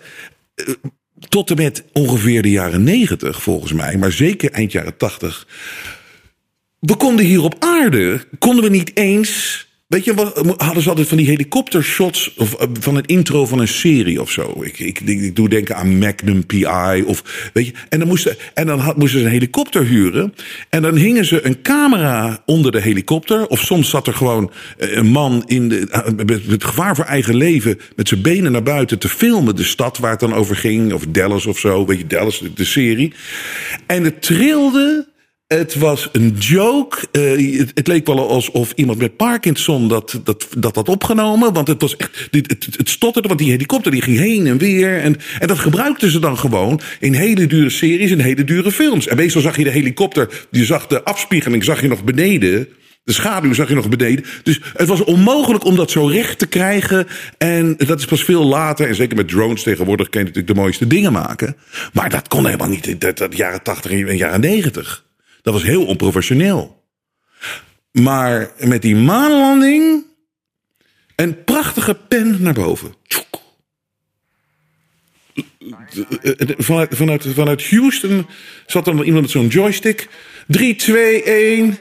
uh, 0.55 0.73
tot 1.29 1.49
en 1.49 1.55
met 1.55 1.83
ongeveer 1.93 2.41
de 2.41 2.51
jaren 2.51 2.83
90 2.83 3.41
volgens 3.41 3.73
mij, 3.73 3.97
maar 3.97 4.11
zeker 4.11 4.51
eind 4.51 4.71
jaren 4.71 4.97
80, 4.97 5.47
we 6.79 6.95
konden 6.95 7.25
hier 7.25 7.41
op 7.41 7.55
aarde, 7.59 8.27
konden 8.39 8.63
we 8.63 8.69
niet 8.69 8.97
eens 8.97 9.66
Weet 9.87 10.05
je, 10.05 10.13
hadden 10.57 10.83
ze 10.83 10.89
altijd 10.89 11.07
van 11.07 11.17
die 11.17 11.27
helikoptershots 11.27 12.33
of, 12.37 12.53
eh, 12.53 12.67
van 12.79 12.95
het 12.95 13.05
intro 13.05 13.45
van 13.45 13.59
een 13.59 13.67
serie 13.67 14.21
of 14.21 14.31
zo. 14.31 14.63
Ik, 14.63 14.79
ik, 14.79 14.99
ik, 14.99 15.35
doe 15.35 15.49
denken 15.49 15.75
aan 15.75 15.97
Magnum 15.97 16.45
PI 16.45 17.03
of 17.05 17.49
weet 17.53 17.65
je. 17.65 17.73
En 17.89 17.99
dan 17.99 18.07
moesten, 18.07 18.35
en 18.53 18.67
dan 18.67 18.79
had, 18.79 18.97
moesten 18.97 19.19
ze 19.19 19.25
een 19.25 19.31
helikopter 19.31 19.85
huren. 19.85 20.33
En 20.69 20.81
dan 20.81 20.95
hingen 20.95 21.25
ze 21.25 21.45
een 21.45 21.61
camera 21.61 22.43
onder 22.45 22.71
de 22.71 22.81
helikopter. 22.81 23.47
Of 23.47 23.59
soms 23.59 23.89
zat 23.89 24.07
er 24.07 24.13
gewoon 24.13 24.51
eh, 24.77 24.95
een 24.95 25.07
man 25.07 25.43
in 25.45 25.69
de, 25.69 25.87
eh, 25.89 26.05
met, 26.25 26.47
met 26.47 26.63
gevaar 26.63 26.95
voor 26.95 27.05
eigen 27.05 27.35
leven 27.35 27.79
met 27.95 28.07
zijn 28.07 28.21
benen 28.21 28.51
naar 28.51 28.63
buiten 28.63 28.99
te 28.99 29.09
filmen. 29.09 29.55
De 29.55 29.63
stad 29.63 29.97
waar 29.97 30.11
het 30.11 30.19
dan 30.19 30.33
over 30.33 30.55
ging. 30.55 30.93
Of 30.93 31.05
Dallas 31.09 31.45
of 31.45 31.59
zo. 31.59 31.85
Weet 31.85 31.97
je, 31.97 32.07
Dallas, 32.07 32.43
de 32.55 32.65
serie. 32.65 33.13
En 33.85 34.03
het 34.03 34.21
trilde 34.21 35.15
het 35.47 35.75
was 35.75 36.09
een 36.11 36.35
joke. 36.39 36.97
Uh, 37.11 37.67
het, 37.73 37.87
leek 37.87 38.05
wel 38.07 38.29
alsof 38.29 38.71
iemand 38.75 38.97
met 38.97 39.15
Parkinson 39.15 39.87
dat, 39.87 40.19
dat, 40.23 40.47
dat 40.57 40.75
had 40.75 40.89
opgenomen. 40.89 41.53
Want 41.53 41.67
het 41.67 41.81
was 41.81 41.95
echt. 41.97 42.27
Het, 42.31 42.49
het, 42.49 42.67
het 42.77 42.89
stotterde, 42.89 43.27
want 43.27 43.39
die 43.39 43.51
helikopter 43.51 43.91
die 43.91 44.01
ging 44.01 44.17
heen 44.17 44.47
en 44.47 44.57
weer. 44.57 44.99
En, 44.99 45.15
en 45.39 45.47
dat 45.47 45.59
gebruikten 45.59 46.11
ze 46.11 46.19
dan 46.19 46.37
gewoon 46.37 46.81
in 46.99 47.13
hele 47.13 47.47
dure 47.47 47.69
series 47.69 48.11
en 48.11 48.19
hele 48.19 48.43
dure 48.43 48.71
films. 48.71 49.07
En 49.07 49.15
meestal 49.15 49.41
zag 49.41 49.57
je 49.57 49.63
de 49.63 49.69
helikopter, 49.69 50.47
je 50.51 50.65
zag 50.65 50.87
de 50.87 51.03
afspiegeling, 51.03 51.63
zag 51.63 51.81
je 51.81 51.87
nog 51.87 52.03
beneden. 52.03 52.67
De 53.03 53.13
schaduw 53.13 53.53
zag 53.53 53.69
je 53.69 53.75
nog 53.75 53.89
beneden. 53.89 54.25
Dus 54.43 54.61
het 54.73 54.87
was 54.87 55.03
onmogelijk 55.03 55.63
om 55.63 55.75
dat 55.75 55.91
zo 55.91 56.05
recht 56.05 56.39
te 56.39 56.47
krijgen. 56.47 57.07
En 57.37 57.75
dat 57.77 57.99
is 57.99 58.05
pas 58.05 58.23
veel 58.23 58.45
later. 58.45 58.87
En 58.87 58.95
zeker 58.95 59.15
met 59.15 59.27
drones 59.27 59.63
tegenwoordig 59.63 60.09
kun 60.09 60.19
je 60.19 60.25
natuurlijk 60.25 60.53
de 60.53 60.61
mooiste 60.61 60.87
dingen 60.87 61.11
maken. 61.11 61.55
Maar 61.93 62.09
dat 62.09 62.27
kon 62.27 62.45
helemaal 62.45 62.69
niet 62.69 62.87
in 62.87 62.99
de, 62.99 63.29
jaren 63.29 63.63
80 63.63 63.91
en 63.91 64.17
jaren 64.17 64.41
90. 64.41 65.05
Dat 65.47 65.55
was 65.55 65.65
heel 65.65 65.85
onprofessioneel. 65.85 66.83
Maar 67.91 68.51
met 68.59 68.81
die 68.81 68.95
maanlanding. 68.95 70.05
Een 71.15 71.43
prachtige 71.43 71.97
pen 72.07 72.41
naar 72.41 72.53
boven. 72.53 72.93
Vanuit, 76.57 76.95
vanuit, 76.95 77.25
vanuit 77.33 77.69
Houston 77.69 78.27
zat 78.65 78.85
nog 78.85 79.03
iemand 79.03 79.21
met 79.21 79.31
zo'n 79.31 79.47
joystick. 79.47 80.07
3, 80.47 80.75
2, 80.75 81.23
1. 81.23 81.79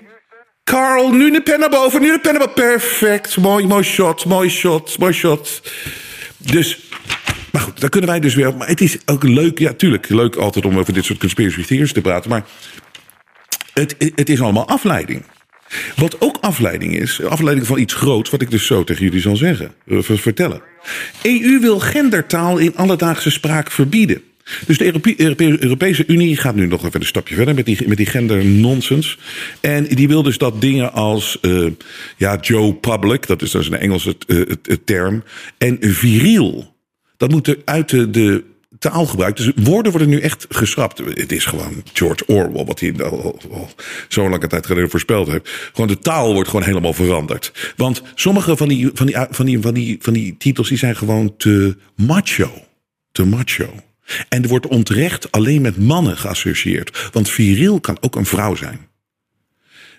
Carl, 0.65 1.13
nu 1.13 1.31
de 1.31 1.43
pen 1.43 1.61
naar 1.61 1.71
boven, 1.71 2.01
nu 2.01 2.13
de 2.13 2.21
pen 2.21 2.33
naar 2.33 2.47
boven. 2.47 2.63
Perfect. 2.63 3.37
Mooi, 3.37 3.67
mooi 3.67 3.83
shot, 3.83 4.25
mooi 4.25 4.49
shot, 4.49 4.99
mooi 4.99 5.13
shot. 5.13 5.63
Dus, 6.37 6.79
maar 7.53 7.63
goed, 7.63 7.81
daar 7.81 7.91
kunnen 7.91 8.11
wij 8.11 8.21
dus 8.21 8.35
weer. 8.35 8.57
Maar 8.57 8.69
het 8.69 8.81
is 8.81 8.99
ook 9.07 9.23
leuk, 9.23 9.59
ja, 9.59 9.73
tuurlijk, 9.73 10.09
leuk 10.09 10.37
altijd 10.37 10.65
om 10.65 10.79
over 10.79 10.93
dit 10.93 11.05
soort 11.05 11.19
conspiracy 11.19 11.65
theories 11.65 11.93
te 11.93 12.01
praten. 12.01 12.31
Maar 12.31 12.45
het, 13.79 14.13
het 14.15 14.29
is 14.29 14.41
allemaal 14.41 14.69
afleiding. 14.69 15.23
Wat 15.97 16.21
ook 16.21 16.39
afleiding 16.41 16.97
is, 16.97 17.23
afleiding 17.23 17.67
van 17.67 17.79
iets 17.79 17.95
groots, 17.95 18.31
wat 18.31 18.43
ik 18.43 18.51
dus 18.51 18.67
zo 18.67 18.85
tegen 18.85 19.05
jullie 19.05 19.21
zal 19.21 19.37
zeggen, 19.37 19.73
eh, 19.87 19.99
vertellen. 20.01 20.61
EU 21.23 21.61
wil 21.61 21.79
gendertaal 21.79 22.59
in 22.59 22.77
alledaagse 22.77 23.31
spraak 23.31 23.71
verbieden. 23.71 24.23
Dus 24.67 24.79
de 24.79 25.15
Europese 25.61 26.05
Unie 26.07 26.37
gaat 26.37 26.55
nu 26.55 26.67
nog 26.67 26.85
even 26.85 27.01
een 27.01 27.07
stapje 27.07 27.35
verder 27.35 27.55
met 27.55 27.65
die, 27.65 27.89
met 27.89 27.97
die 27.97 28.07
gender 28.07 28.45
nonsense. 28.45 29.17
En 29.61 29.85
die 29.85 30.09
wil 30.09 30.23
dus 30.23 30.39
dat 30.39 30.61
dingen 30.61 30.93
als 30.93 31.39
uh, 31.43 31.71
ja, 32.17 32.39
Joe 32.41 32.75
Public, 32.75 33.27
dat 33.27 33.43
is 33.43 33.51
dus 33.51 33.67
een 33.67 33.79
Engelse 33.79 34.17
uh, 34.27 34.43
term, 34.85 35.23
en 35.59 35.77
viriel. 35.81 36.75
Dat 37.17 37.31
moet 37.31 37.57
uit 37.65 37.89
de, 37.89 38.11
de 38.11 38.45
taalgebruik. 38.91 39.37
Dus 39.37 39.51
woorden 39.55 39.93
worden 39.93 40.09
nu 40.09 40.21
echt 40.21 40.47
geschrapt. 40.49 40.99
Het 40.99 41.33
is 41.33 41.45
gewoon 41.45 41.83
George 41.93 42.27
Orwell, 42.27 42.65
wat 42.65 42.81
hij 42.81 42.95
al, 43.03 43.39
al 43.51 43.71
zo 44.09 44.29
lange 44.29 44.47
tijd 44.47 44.67
geleden 44.67 44.91
voorspeld 44.91 45.29
heeft. 45.29 45.51
Gewoon 45.73 45.89
de 45.89 45.99
taal 45.99 46.33
wordt 46.33 46.49
gewoon 46.49 46.65
helemaal 46.65 46.93
veranderd. 46.93 47.73
Want 47.77 48.03
sommige 48.15 48.57
van 48.57 48.69
die, 48.69 48.91
van 48.95 49.07
die, 49.07 49.17
van 49.31 49.47
die, 49.47 49.61
van 49.61 49.75
die, 49.75 49.97
van 50.01 50.13
die 50.13 50.37
titels 50.37 50.69
die 50.69 50.79
zijn 50.79 50.97
gewoon 50.97 51.37
te 51.37 51.77
macho. 51.97 52.51
Te 53.13 53.25
macho. 53.25 53.69
En 54.29 54.43
er 54.43 54.49
wordt 54.49 54.67
onterecht 54.67 55.33
alleen 55.33 55.63
met 55.63 55.79
mannen 55.79 56.17
geassocieerd. 56.17 57.09
Want 57.13 57.31
viriel 57.31 57.81
kan 57.81 57.97
ook 58.01 58.17
een 58.17 58.27
vrouw 58.27 58.55
zijn. 58.55 58.79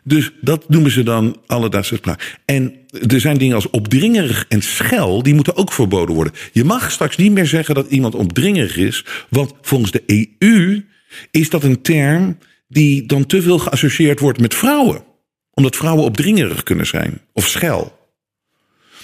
Dus 0.08 0.32
dat 0.42 0.70
noemen 0.70 0.92
ze 0.92 1.04
dan 1.04 1.38
alledaagse 1.46 1.96
spraak. 1.96 2.38
En 2.46 2.74
er 3.08 3.20
zijn 3.20 3.38
dingen 3.38 3.56
als 3.56 3.70
opdringerig 3.70 4.46
en 4.50 4.62
schel, 4.62 5.24
die 5.24 5.34
moeten 5.34 5.56
ook 5.56 5.72
verboden 5.72 6.16
worden. 6.16 6.34
Je 6.52 6.64
mag 6.64 6.92
straks 6.92 7.18
niet 7.18 7.32
meer 7.32 7.46
zeggen 7.46 7.76
dat 7.76 7.90
iemand 7.90 8.16
opdringerig 8.16 8.78
is, 8.78 9.06
want 9.30 9.54
volgens 9.62 9.92
de 9.92 10.34
EU 10.40 10.86
is 11.32 11.50
dat 11.50 11.64
een 11.64 11.82
term 11.82 12.38
die 12.68 13.06
dan 13.06 13.26
te 13.26 13.42
veel 13.42 13.60
geassocieerd 13.60 14.20
wordt 14.20 14.40
met 14.40 14.56
vrouwen. 14.56 15.04
Omdat 15.54 15.76
vrouwen 15.76 16.04
opdringerig 16.04 16.64
kunnen 16.64 16.88
zijn, 16.88 17.22
of 17.34 17.48
schel. 17.48 17.98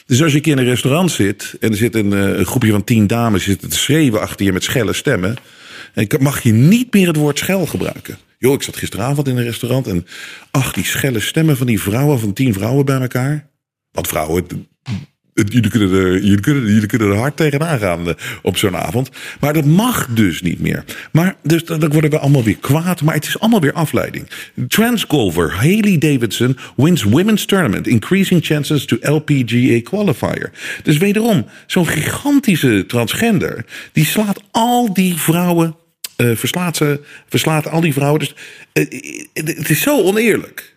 Dus 0.05 0.21
als 0.21 0.31
je 0.31 0.37
een 0.37 0.43
keer 0.43 0.53
in 0.53 0.59
een 0.59 0.65
restaurant 0.65 1.11
zit 1.11 1.55
en 1.59 1.69
er 1.69 1.77
zit 1.77 1.95
een, 1.95 2.13
eh, 2.13 2.37
een 2.37 2.45
groepje 2.45 2.71
van 2.71 2.83
tien 2.83 3.07
dames 3.07 3.43
zitten 3.43 3.69
te 3.69 3.77
schreeuwen 3.77 4.21
achter 4.21 4.45
je 4.45 4.53
met 4.53 4.63
schelle 4.63 4.93
stemmen, 4.93 5.35
en 5.93 6.07
mag 6.19 6.41
je 6.43 6.51
niet 6.51 6.93
meer 6.93 7.07
het 7.07 7.15
woord 7.15 7.37
schel 7.37 7.65
gebruiken. 7.65 8.17
Joh, 8.43 8.53
ik 8.53 8.63
zat 8.63 8.77
gisteravond 8.77 9.27
in 9.27 9.37
een 9.37 9.43
restaurant 9.43 9.87
en 9.87 10.05
ach, 10.51 10.73
die 10.73 10.83
schelle 10.85 11.19
stemmen 11.19 11.57
van 11.57 11.67
die 11.67 11.81
vrouwen, 11.81 12.19
van 12.19 12.33
tien 12.33 12.53
vrouwen 12.53 12.85
bij 12.85 12.99
elkaar. 13.01 13.49
Want 13.91 14.07
vrouwen, 14.07 14.45
jullie 15.33 15.69
kunnen, 15.69 15.91
er, 15.91 16.23
jullie, 16.23 16.39
kunnen, 16.39 16.65
jullie 16.65 16.85
kunnen 16.85 17.09
er 17.09 17.17
hard 17.17 17.37
tegenaan 17.37 17.79
gaan 17.79 18.07
eh, 18.07 18.13
op 18.41 18.57
zo'n 18.57 18.75
avond. 18.75 19.09
Maar 19.39 19.53
dat 19.53 19.65
mag 19.65 20.07
dus 20.09 20.41
niet 20.41 20.59
meer. 20.59 20.83
Maar 21.11 21.35
dus 21.43 21.65
dan 21.65 21.91
worden 21.91 22.09
we 22.09 22.19
allemaal 22.19 22.43
weer 22.43 22.57
kwaad. 22.57 23.01
Maar 23.01 23.13
het 23.13 23.25
is 23.25 23.39
allemaal 23.39 23.61
weer 23.61 23.73
afleiding. 23.73 24.27
Transgolfer 24.67 25.53
Haley 25.53 25.97
Davidson 25.97 26.57
wins 26.75 27.03
women's 27.03 27.45
tournament. 27.45 27.87
Increasing 27.87 28.45
chances 28.45 28.85
to 28.85 28.97
LPGA 29.01 29.81
qualifier. 29.81 30.51
Dus 30.83 30.97
wederom, 30.97 31.45
zo'n 31.67 31.87
gigantische 31.87 32.85
transgender. 32.87 33.65
Die 33.91 34.05
slaat 34.05 34.41
al 34.51 34.93
die 34.93 35.15
vrouwen 35.15 35.75
uh, 36.23 36.35
verslaat, 36.35 36.77
ze, 36.77 37.01
verslaat 37.29 37.67
al 37.67 37.81
die 37.81 37.93
vrouwen. 37.93 38.19
Dus 38.19 38.35
uh, 38.73 39.01
het 39.33 39.69
is 39.69 39.81
zo 39.81 40.01
oneerlijk. 40.01 40.75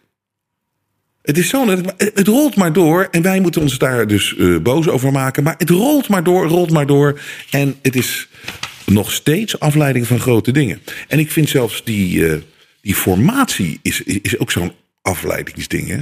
Het 1.22 1.38
is 1.38 1.48
zo. 1.48 1.68
Het 1.96 2.26
rolt 2.28 2.56
maar 2.56 2.72
door. 2.72 3.08
En 3.10 3.22
wij 3.22 3.40
moeten 3.40 3.60
ons 3.60 3.78
daar 3.78 4.06
dus 4.06 4.34
boos 4.62 4.88
over 4.88 5.12
maken. 5.12 5.42
Maar 5.42 5.54
het 5.58 5.70
rolt 5.70 6.08
maar 6.08 6.24
door, 6.24 6.46
rolt 6.46 6.70
maar 6.70 6.86
door. 6.86 7.20
En 7.50 7.76
het 7.82 7.96
is 7.96 8.28
nog 8.84 9.12
steeds 9.12 9.60
afleiding 9.60 10.06
van 10.06 10.20
grote 10.20 10.52
dingen. 10.52 10.82
En 11.08 11.18
ik 11.18 11.30
vind 11.30 11.48
zelfs 11.48 11.84
die, 11.84 12.42
die 12.80 12.94
formatie 12.94 13.78
is, 13.82 14.02
is 14.02 14.38
ook 14.38 14.50
zo'n 14.50 14.72
afleidingsding. 15.02 15.88
Hè? 15.88 16.00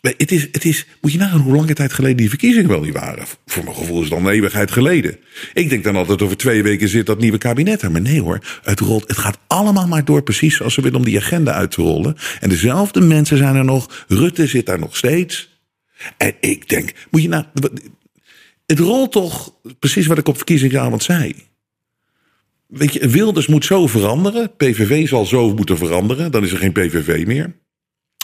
Het 0.00 0.32
is, 0.32 0.48
het 0.52 0.64
is, 0.64 0.86
moet 1.00 1.12
je 1.12 1.18
nagaan 1.18 1.40
hoe 1.40 1.56
lange 1.56 1.74
tijd 1.74 1.92
geleden 1.92 2.16
die 2.16 2.28
verkiezingen 2.28 2.68
wel 2.68 2.80
niet 2.80 2.92
waren. 2.92 3.24
Voor 3.46 3.64
mijn 3.64 3.76
gevoel 3.76 3.98
is 3.98 4.04
het 4.04 4.12
al 4.12 4.18
een 4.18 4.32
eeuwigheid 4.32 4.70
geleden. 4.70 5.18
Ik 5.54 5.68
denk 5.68 5.84
dan 5.84 5.96
altijd 5.96 6.22
over 6.22 6.36
twee 6.36 6.62
weken 6.62 6.88
zit 6.88 7.06
dat 7.06 7.18
nieuwe 7.18 7.38
kabinet 7.38 7.82
er. 7.82 7.90
Maar 7.90 8.00
nee 8.00 8.20
hoor, 8.20 8.40
het, 8.62 8.80
rolt, 8.80 9.08
het 9.08 9.18
gaat 9.18 9.38
allemaal 9.46 9.86
maar 9.86 10.04
door 10.04 10.22
precies 10.22 10.56
zoals 10.56 10.74
ze 10.74 10.80
willen 10.80 10.98
om 10.98 11.04
die 11.04 11.18
agenda 11.18 11.52
uit 11.52 11.70
te 11.70 11.82
rollen. 11.82 12.16
En 12.40 12.48
dezelfde 12.48 13.00
mensen 13.00 13.36
zijn 13.36 13.56
er 13.56 13.64
nog. 13.64 14.04
Rutte 14.08 14.46
zit 14.46 14.66
daar 14.66 14.78
nog 14.78 14.96
steeds. 14.96 15.60
En 16.16 16.34
ik 16.40 16.68
denk, 16.68 16.92
moet 17.10 17.22
je 17.22 17.28
nou... 17.28 17.44
Het 18.66 18.78
rolt 18.78 19.12
toch 19.12 19.54
precies 19.78 20.06
wat 20.06 20.18
ik 20.18 20.28
op 20.28 20.36
verkiezingsavond 20.36 21.02
zei. 21.02 21.34
Weet 22.66 22.92
je, 22.92 23.08
Wilders 23.08 23.46
moet 23.46 23.64
zo 23.64 23.86
veranderen. 23.86 24.56
PVV 24.56 25.08
zal 25.08 25.26
zo 25.26 25.54
moeten 25.54 25.78
veranderen. 25.78 26.30
Dan 26.30 26.44
is 26.44 26.52
er 26.52 26.58
geen 26.58 26.72
PVV 26.72 27.26
meer 27.26 27.54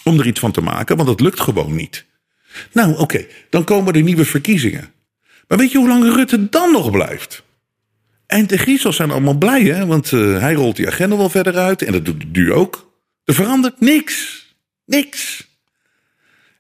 om 0.04 0.18
er 0.18 0.26
iets 0.26 0.40
van 0.40 0.52
te 0.52 0.60
maken, 0.60 0.96
want 0.96 1.08
dat 1.08 1.20
lukt 1.20 1.40
gewoon 1.40 1.74
niet. 1.74 2.04
Nou, 2.72 2.96
oké, 2.96 3.26
dan 3.50 3.64
komen 3.64 3.94
er 3.94 4.02
nieuwe 4.02 4.24
verkiezingen. 4.24 4.92
Maar 5.48 5.58
weet 5.58 5.72
je 5.72 5.78
hoe 5.78 5.88
lang 5.88 6.14
Rutte 6.14 6.48
dan 6.48 6.72
nog 6.72 6.90
blijft? 6.90 7.42
En 8.26 8.46
de 8.46 8.58
Griezels 8.58 8.96
zijn 8.96 9.10
allemaal 9.10 9.38
blij, 9.38 9.62
hè? 9.62 9.86
Want 9.86 10.12
uh, 10.12 10.38
hij 10.38 10.52
rolt 10.52 10.76
die 10.76 10.86
agenda 10.86 11.16
wel 11.16 11.28
verder 11.28 11.56
uit. 11.56 11.82
En 11.82 11.92
dat 11.92 12.04
doet 12.04 12.32
nu 12.32 12.52
ook. 12.52 12.92
Er 13.24 13.34
verandert 13.34 13.80
niks. 13.80 14.46
Niks. 14.84 15.48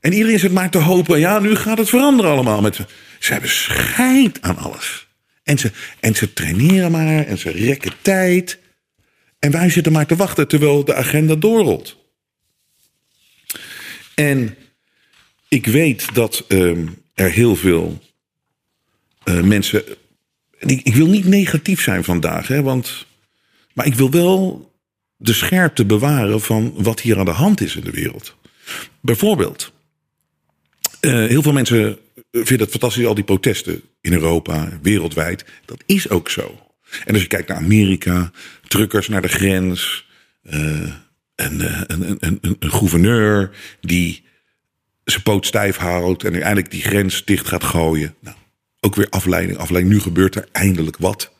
En 0.00 0.12
iedereen 0.12 0.38
zit 0.38 0.52
maar 0.52 0.70
te 0.70 0.78
hopen. 0.78 1.18
Ja, 1.18 1.38
nu 1.38 1.54
gaat 1.54 1.78
het 1.78 1.88
veranderen 1.88 2.30
allemaal. 2.30 2.60
Met, 2.60 2.78
ze 3.18 3.32
hebben 3.32 3.50
scheid 3.50 4.42
aan 4.42 4.56
alles. 4.56 5.06
En 5.42 5.58
ze, 5.58 5.70
en 6.00 6.14
ze 6.14 6.32
traineren 6.32 6.90
maar. 6.90 7.26
En 7.26 7.38
ze 7.38 7.50
rekken 7.50 7.92
tijd. 8.02 8.58
En 9.38 9.50
wij 9.50 9.70
zitten 9.70 9.92
maar 9.92 10.06
te 10.06 10.16
wachten 10.16 10.48
terwijl 10.48 10.84
de 10.84 10.94
agenda 10.94 11.34
doorrolt. 11.34 12.01
En 14.28 14.56
ik 15.48 15.66
weet 15.66 16.14
dat 16.14 16.44
uh, 16.48 16.88
er 17.14 17.30
heel 17.30 17.56
veel 17.56 18.02
uh, 19.24 19.42
mensen. 19.42 19.84
Ik, 20.58 20.94
wil 20.94 21.06
niet 21.06 21.24
negatief 21.24 21.82
zijn 21.82 22.04
vandaag, 22.04 22.48
hè, 22.48 22.62
want. 22.62 23.06
Maar 23.72 23.86
ik 23.86 23.94
wil 23.94 24.10
wel 24.10 24.70
de 25.16 25.32
scherpte 25.32 25.84
bewaren 25.84 26.40
van 26.40 26.74
wat 26.76 27.00
hier 27.00 27.18
aan 27.18 27.24
de 27.24 27.30
hand 27.30 27.60
is 27.60 27.76
in 27.76 27.84
de 27.84 27.90
wereld. 27.90 28.36
Bijvoorbeeld, 29.00 29.72
uh, 31.00 31.12
heel 31.12 31.42
veel 31.42 31.52
mensen 31.52 31.98
vinden 32.32 32.60
het 32.60 32.70
fantastisch, 32.70 33.06
al 33.06 33.14
die 33.14 33.24
protesten 33.24 33.82
in 34.00 34.12
Europa, 34.12 34.78
wereldwijd. 34.82 35.44
Dat 35.64 35.82
is 35.86 36.08
ook 36.08 36.30
zo. 36.30 36.60
En 37.04 37.12
als 37.12 37.22
je 37.22 37.28
kijkt 37.28 37.48
naar 37.48 37.56
Amerika, 37.56 38.30
truckers 38.68 39.08
naar 39.08 39.22
de 39.22 39.28
grens. 39.28 40.06
Uh, 40.42 40.92
een, 41.34 41.60
een, 41.60 42.16
een, 42.20 42.38
een, 42.40 42.56
een 42.58 42.72
gouverneur 42.72 43.56
die 43.80 44.24
zijn 45.04 45.22
poot 45.22 45.46
stijf 45.46 45.76
houdt 45.76 46.24
en 46.24 46.30
uiteindelijk 46.32 46.70
die 46.70 46.82
grens 46.82 47.24
dicht 47.24 47.48
gaat 47.48 47.64
gooien. 47.64 48.14
Nou, 48.20 48.36
ook 48.80 48.94
weer 48.94 49.08
afleiding, 49.08 49.58
afleiding. 49.58 49.94
Nu 49.94 50.00
gebeurt 50.00 50.34
er 50.34 50.48
eindelijk 50.52 50.96
wat. 50.98 51.32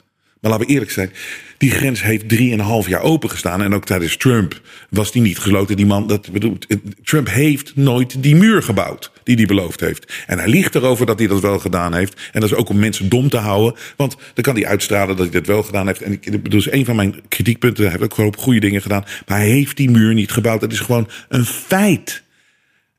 Maar 0.42 0.50
laten 0.50 0.66
we 0.66 0.72
eerlijk 0.72 0.90
zijn, 0.90 1.12
die 1.58 1.70
grens 1.70 2.02
heeft 2.02 2.28
drieënhalf 2.28 2.88
jaar 2.88 3.02
open 3.02 3.30
gestaan. 3.30 3.62
En 3.62 3.74
ook 3.74 3.84
tijdens 3.84 4.16
Trump 4.16 4.60
was 4.90 5.12
die 5.12 5.22
niet 5.22 5.38
gesloten. 5.38 5.76
Die 5.76 5.86
man, 5.86 6.06
dat 6.06 6.32
bedoelt, 6.32 6.66
Trump 7.04 7.28
heeft 7.28 7.76
nooit 7.76 8.22
die 8.22 8.36
muur 8.36 8.62
gebouwd 8.62 9.12
die 9.24 9.36
hij 9.36 9.46
beloofd 9.46 9.80
heeft. 9.80 10.12
En 10.26 10.38
hij 10.38 10.48
liegt 10.48 10.74
erover 10.74 11.06
dat 11.06 11.18
hij 11.18 11.28
dat 11.28 11.40
wel 11.40 11.58
gedaan 11.58 11.94
heeft. 11.94 12.30
En 12.32 12.40
dat 12.40 12.50
is 12.50 12.56
ook 12.56 12.68
om 12.68 12.78
mensen 12.78 13.08
dom 13.08 13.28
te 13.28 13.36
houden. 13.36 13.80
Want 13.96 14.16
dan 14.34 14.44
kan 14.44 14.54
hij 14.54 14.66
uitstralen 14.66 15.16
dat 15.16 15.26
hij 15.26 15.40
dat 15.40 15.46
wel 15.46 15.62
gedaan 15.62 15.86
heeft. 15.86 16.02
En 16.02 16.12
ik 16.12 16.42
bedoel, 16.42 16.60
is 16.60 16.70
een 16.70 16.84
van 16.84 16.96
mijn 16.96 17.14
kritiekpunten. 17.28 17.82
Hij 17.82 17.92
heeft 17.92 18.04
ook 18.04 18.14
gewoon 18.14 18.36
goede 18.36 18.60
dingen 18.60 18.82
gedaan. 18.82 19.04
Maar 19.26 19.38
hij 19.38 19.48
heeft 19.48 19.76
die 19.76 19.90
muur 19.90 20.14
niet 20.14 20.32
gebouwd. 20.32 20.60
Dat 20.60 20.72
is 20.72 20.80
gewoon 20.80 21.08
een 21.28 21.44
feit. 21.44 22.22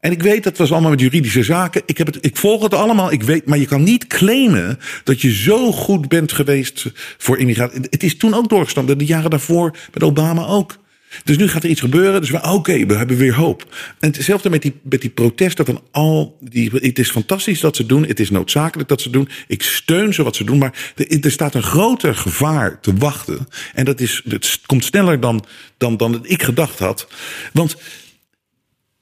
En 0.04 0.12
ik 0.12 0.22
weet, 0.22 0.44
dat 0.44 0.58
was 0.58 0.72
allemaal 0.72 0.90
met 0.90 1.00
juridische 1.00 1.44
zaken. 1.44 1.82
Ik, 1.86 1.98
heb 1.98 2.08
het, 2.08 2.26
ik 2.26 2.38
volg 2.38 2.64
het 2.64 2.74
allemaal. 2.74 3.12
Ik 3.12 3.24
weet, 3.24 3.46
maar 3.46 3.58
je 3.58 3.66
kan 3.66 3.84
niet 3.84 4.08
claimen 4.08 4.80
dat 5.04 5.22
je 5.22 5.34
zo 5.34 5.72
goed 5.72 6.08
bent 6.08 6.32
geweest 6.32 6.86
voor 7.18 7.38
immigratie. 7.38 7.82
Het 7.90 8.04
is 8.04 8.18
toen 8.18 8.34
ook 8.34 8.50
doorgestaan. 8.50 8.86
De 8.86 9.06
jaren 9.06 9.30
daarvoor 9.30 9.78
met 9.94 10.04
Obama 10.04 10.46
ook. 10.46 10.78
Dus 11.24 11.38
nu 11.38 11.48
gaat 11.48 11.64
er 11.64 11.70
iets 11.70 11.80
gebeuren. 11.80 12.22
Dus 12.22 12.32
oké, 12.32 12.50
okay, 12.50 12.86
we 12.86 12.94
hebben 12.94 13.18
weer 13.18 13.36
hoop. 13.36 13.76
En 14.00 14.12
hetzelfde 14.12 14.50
met 14.50 14.62
die, 14.62 14.80
met 14.82 15.02
die 15.02 15.10
protesten 15.10 15.66
van 15.66 15.82
al 15.92 16.38
die. 16.40 16.72
Het 16.74 17.00
is 17.00 17.12
fantastisch 17.12 17.60
dat 17.60 17.76
ze 17.76 17.86
doen. 17.86 18.06
Het 18.06 18.20
is 18.20 18.30
noodzakelijk 18.30 18.90
dat 18.90 19.02
ze 19.02 19.10
doen. 19.10 19.30
Ik 19.48 19.64
steun 19.64 20.14
ze 20.14 20.24
wat 20.24 20.36
ze 20.36 20.44
doen. 20.44 20.58
Maar 20.58 20.94
er, 20.96 21.24
er 21.24 21.32
staat 21.32 21.56
een 21.56 21.64
groter 21.64 22.16
gevaar 22.16 22.80
te 22.80 22.94
wachten. 22.94 23.48
En 23.74 23.86
dat 23.86 24.00
is, 24.00 24.22
het 24.30 24.60
komt 24.66 24.84
sneller 24.84 25.20
dan, 25.20 25.46
dan, 25.78 25.98
dan 25.98 26.20
ik 26.24 26.44
gedacht 26.44 26.80
had. 26.80 27.08
Want 27.54 27.76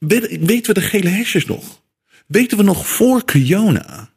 weten 0.08 0.74
we 0.74 0.80
de 0.80 0.82
gele 0.82 1.10
hesjes 1.10 1.46
nog? 1.46 1.82
Weten 2.28 2.58
we 2.58 2.64
nog 2.64 2.88
voor 2.88 3.26
Kiona? 3.26 4.12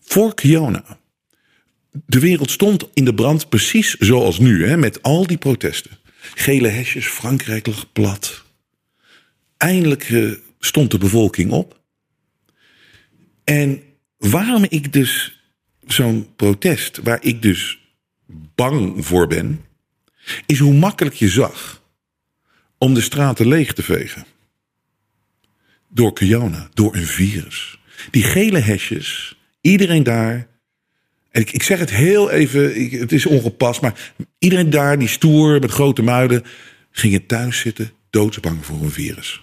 Voor 0.00 0.34
Kiona. 0.34 0.98
De 2.06 2.18
wereld 2.18 2.50
stond 2.50 2.88
in 2.94 3.04
de 3.04 3.14
brand 3.14 3.48
precies 3.48 3.94
zoals 3.94 4.38
nu, 4.38 4.66
hè, 4.66 4.76
met 4.76 5.02
al 5.02 5.26
die 5.26 5.36
protesten. 5.36 5.98
Gele 6.34 6.68
hesjes, 6.68 7.06
Frankrijk 7.06 7.66
lag 7.66 7.92
plat. 7.92 8.44
Eindelijk 9.56 10.08
uh, 10.08 10.32
stond 10.58 10.90
de 10.90 10.98
bevolking 10.98 11.50
op. 11.50 11.80
En 13.44 13.82
waarom 14.16 14.64
ik 14.68 14.92
dus 14.92 15.40
zo'n 15.86 16.34
protest, 16.36 17.00
waar 17.02 17.22
ik 17.22 17.42
dus 17.42 17.78
bang 18.54 19.06
voor 19.06 19.26
ben, 19.26 19.64
is 20.46 20.58
hoe 20.58 20.74
makkelijk 20.74 21.14
je 21.14 21.28
zag 21.28 21.82
om 22.78 22.94
de 22.94 23.00
straten 23.00 23.48
leeg 23.48 23.72
te 23.72 23.82
vegen. 23.82 24.26
Door 25.96 26.14
corona, 26.14 26.68
door 26.74 26.94
een 26.94 27.06
virus. 27.06 27.78
Die 28.10 28.22
gele 28.22 28.58
hesjes, 28.58 29.38
iedereen 29.60 30.02
daar. 30.02 30.46
Ik, 31.30 31.52
ik 31.52 31.62
zeg 31.62 31.78
het 31.78 31.90
heel 31.90 32.30
even, 32.30 32.80
ik, 32.80 32.90
het 32.90 33.12
is 33.12 33.26
ongepast, 33.26 33.80
maar 33.80 34.12
iedereen 34.38 34.70
daar, 34.70 34.98
die 34.98 35.08
stoer 35.08 35.60
met 35.60 35.70
grote 35.70 36.02
muiden, 36.02 36.44
gingen 36.90 37.26
thuis 37.26 37.58
zitten, 37.58 37.90
doodsbang 38.10 38.64
voor 38.64 38.82
een 38.82 38.90
virus. 38.90 39.42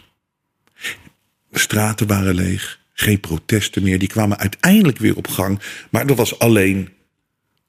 De 1.49 1.59
straten 1.59 2.07
waren 2.07 2.35
leeg, 2.35 2.79
geen 2.93 3.19
protesten 3.19 3.83
meer. 3.83 3.99
Die 3.99 4.07
kwamen 4.07 4.37
uiteindelijk 4.37 4.97
weer 4.97 5.15
op 5.15 5.27
gang, 5.27 5.59
maar 5.91 6.07
dat 6.07 6.17
was 6.17 6.39
alleen 6.39 6.89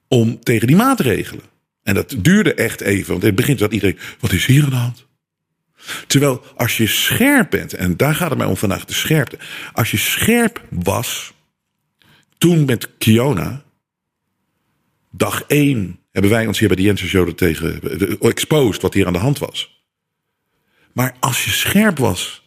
om 0.07 0.39
tegen 0.43 0.67
die 0.67 0.75
maatregelen. 0.75 1.45
En 1.83 1.93
dat 1.93 2.15
duurde 2.17 2.53
echt 2.53 2.81
even, 2.81 3.07
want 3.11 3.21
in 3.21 3.27
het 3.27 3.35
begin 3.37 3.57
zat 3.57 3.73
iedereen: 3.73 3.99
wat 4.19 4.31
is 4.31 4.45
hier 4.45 4.63
aan 4.63 4.69
de 4.69 4.75
hand? 4.75 5.04
Terwijl 6.15 6.43
als 6.55 6.77
je 6.77 6.87
scherp 6.87 7.49
bent, 7.49 7.73
en 7.73 7.97
daar 7.97 8.15
gaat 8.15 8.29
het 8.29 8.37
mij 8.37 8.47
om 8.47 8.57
vandaag, 8.57 8.85
de 8.85 8.93
scherpte. 8.93 9.37
Als 9.73 9.91
je 9.91 9.97
scherp 9.97 10.63
was, 10.69 11.33
toen 12.37 12.65
met 12.65 12.97
Kiona, 12.97 13.63
dag 15.11 15.43
één 15.47 15.99
hebben 16.11 16.31
wij 16.31 16.47
ons 16.47 16.59
hier 16.59 16.67
bij 16.67 16.77
de 16.77 16.83
Jensen 16.83 17.07
Show 17.07 17.29
tegen 17.29 17.81
exposed 18.19 18.81
wat 18.81 18.93
hier 18.93 19.07
aan 19.07 19.13
de 19.13 19.19
hand 19.19 19.39
was. 19.39 19.83
Maar 20.93 21.15
als 21.19 21.43
je 21.45 21.51
scherp 21.51 21.97
was, 21.97 22.45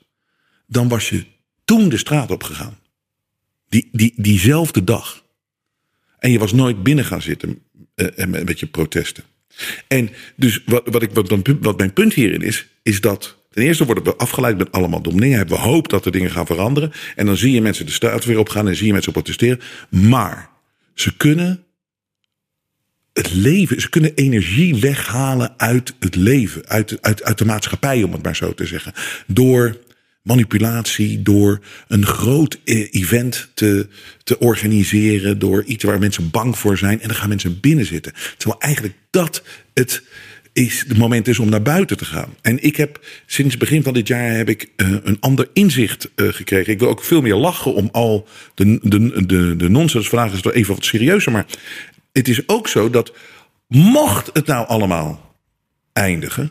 dan 0.66 0.88
was 0.88 1.08
je 1.08 1.24
toen 1.64 1.88
de 1.88 1.96
straat 1.98 2.30
op 2.30 2.42
gegaan. 2.42 2.78
Die, 3.68 3.88
die, 3.92 4.12
diezelfde 4.16 4.84
dag. 4.84 5.24
En 6.18 6.30
je 6.30 6.38
was 6.38 6.52
nooit 6.52 6.82
binnen 6.82 7.04
gaan 7.04 7.22
zitten 7.22 7.62
uh, 7.94 8.26
met 8.26 8.60
je 8.60 8.66
protesten. 8.66 9.24
En 9.88 10.10
dus 10.36 10.62
wat, 10.66 10.88
wat, 10.88 11.02
ik, 11.02 11.10
wat 11.60 11.78
mijn 11.78 11.92
punt 11.92 12.14
hierin 12.14 12.42
is, 12.42 12.66
is 12.82 13.00
dat 13.00 13.37
ten 13.58 13.66
eerste 13.66 13.84
worden 13.84 14.04
we 14.04 14.16
afgeleid 14.16 14.58
met 14.58 14.72
allemaal 14.72 15.02
domme 15.02 15.20
dingen. 15.20 15.36
Hebben 15.36 15.56
we 15.56 15.62
hoop 15.62 15.88
dat 15.88 16.04
er 16.04 16.12
dingen 16.12 16.30
gaan 16.30 16.46
veranderen. 16.46 16.92
En 17.16 17.26
dan 17.26 17.36
zie 17.36 17.52
je 17.52 17.60
mensen 17.60 17.86
de 17.86 17.92
straat 17.92 18.24
weer 18.24 18.38
opgaan 18.38 18.68
en 18.68 18.76
zie 18.76 18.86
je 18.86 18.92
mensen 18.92 19.12
protesteren. 19.12 19.60
Maar 19.88 20.50
ze 20.94 21.16
kunnen 21.16 21.64
het 23.12 23.34
leven, 23.34 23.80
ze 23.80 23.88
kunnen 23.88 24.14
energie 24.14 24.76
weghalen 24.76 25.54
uit 25.56 25.94
het 25.98 26.14
leven, 26.14 26.68
uit, 26.68 26.98
uit, 27.00 27.22
uit 27.22 27.38
de 27.38 27.44
maatschappij, 27.44 28.02
om 28.02 28.12
het 28.12 28.22
maar 28.22 28.36
zo 28.36 28.54
te 28.54 28.66
zeggen. 28.66 28.92
Door 29.26 29.76
manipulatie, 30.22 31.22
door 31.22 31.60
een 31.88 32.06
groot 32.06 32.60
eh, 32.64 32.88
event 32.90 33.50
te, 33.54 33.88
te 34.24 34.38
organiseren, 34.38 35.38
door 35.38 35.64
iets 35.64 35.84
waar 35.84 35.98
mensen 35.98 36.30
bang 36.30 36.58
voor 36.58 36.78
zijn. 36.78 37.00
En 37.00 37.08
dan 37.08 37.16
gaan 37.16 37.28
mensen 37.28 37.60
binnen 37.60 37.86
zitten. 37.86 38.12
Terwijl 38.36 38.60
eigenlijk 38.60 38.94
dat 39.10 39.42
het 39.74 40.02
is 40.58 40.84
het 40.88 40.98
moment 40.98 41.28
is 41.28 41.38
om 41.38 41.48
naar 41.48 41.62
buiten 41.62 41.96
te 41.96 42.04
gaan. 42.04 42.34
En 42.40 42.62
ik 42.62 42.76
heb 42.76 43.06
sinds 43.26 43.56
begin 43.56 43.82
van 43.82 43.92
dit 43.92 44.08
jaar 44.08 44.36
heb 44.36 44.48
ik 44.48 44.72
uh, 44.76 44.96
een 45.02 45.16
ander 45.20 45.48
inzicht 45.52 46.10
uh, 46.16 46.28
gekregen. 46.32 46.72
Ik 46.72 46.78
wil 46.78 46.88
ook 46.88 47.04
veel 47.04 47.20
meer 47.20 47.34
lachen 47.34 47.74
om 47.74 47.88
al 47.92 48.28
de, 48.54 48.78
de, 48.82 49.26
de, 49.26 49.56
de 49.56 49.68
nonsens. 49.68 50.08
Vandaag 50.08 50.32
is 50.32 50.40
wel 50.40 50.52
even 50.52 50.74
wat 50.74 50.84
serieuzer. 50.84 51.32
Maar 51.32 51.46
het 52.12 52.28
is 52.28 52.48
ook 52.48 52.68
zo 52.68 52.90
dat 52.90 53.12
mocht 53.66 54.30
het 54.32 54.46
nou 54.46 54.66
allemaal 54.66 55.36
eindigen. 55.92 56.50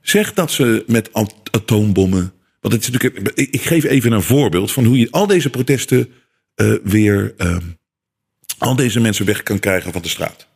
Zeg 0.00 0.32
dat 0.32 0.50
ze 0.50 0.84
met 0.86 1.10
atoombommen. 1.50 2.32
Want 2.60 2.74
het 2.74 2.82
is 2.82 2.90
natuurlijk, 2.90 3.32
ik 3.34 3.62
geef 3.62 3.84
even 3.84 4.12
een 4.12 4.22
voorbeeld 4.22 4.72
van 4.72 4.84
hoe 4.84 4.98
je 4.98 5.10
al 5.10 5.26
deze 5.26 5.50
protesten 5.50 6.08
uh, 6.56 6.74
weer. 6.82 7.34
Uh, 7.38 7.56
al 8.58 8.76
deze 8.76 9.00
mensen 9.00 9.26
weg 9.26 9.42
kan 9.42 9.58
krijgen 9.58 9.92
van 9.92 10.02
de 10.02 10.08
straat. 10.08 10.48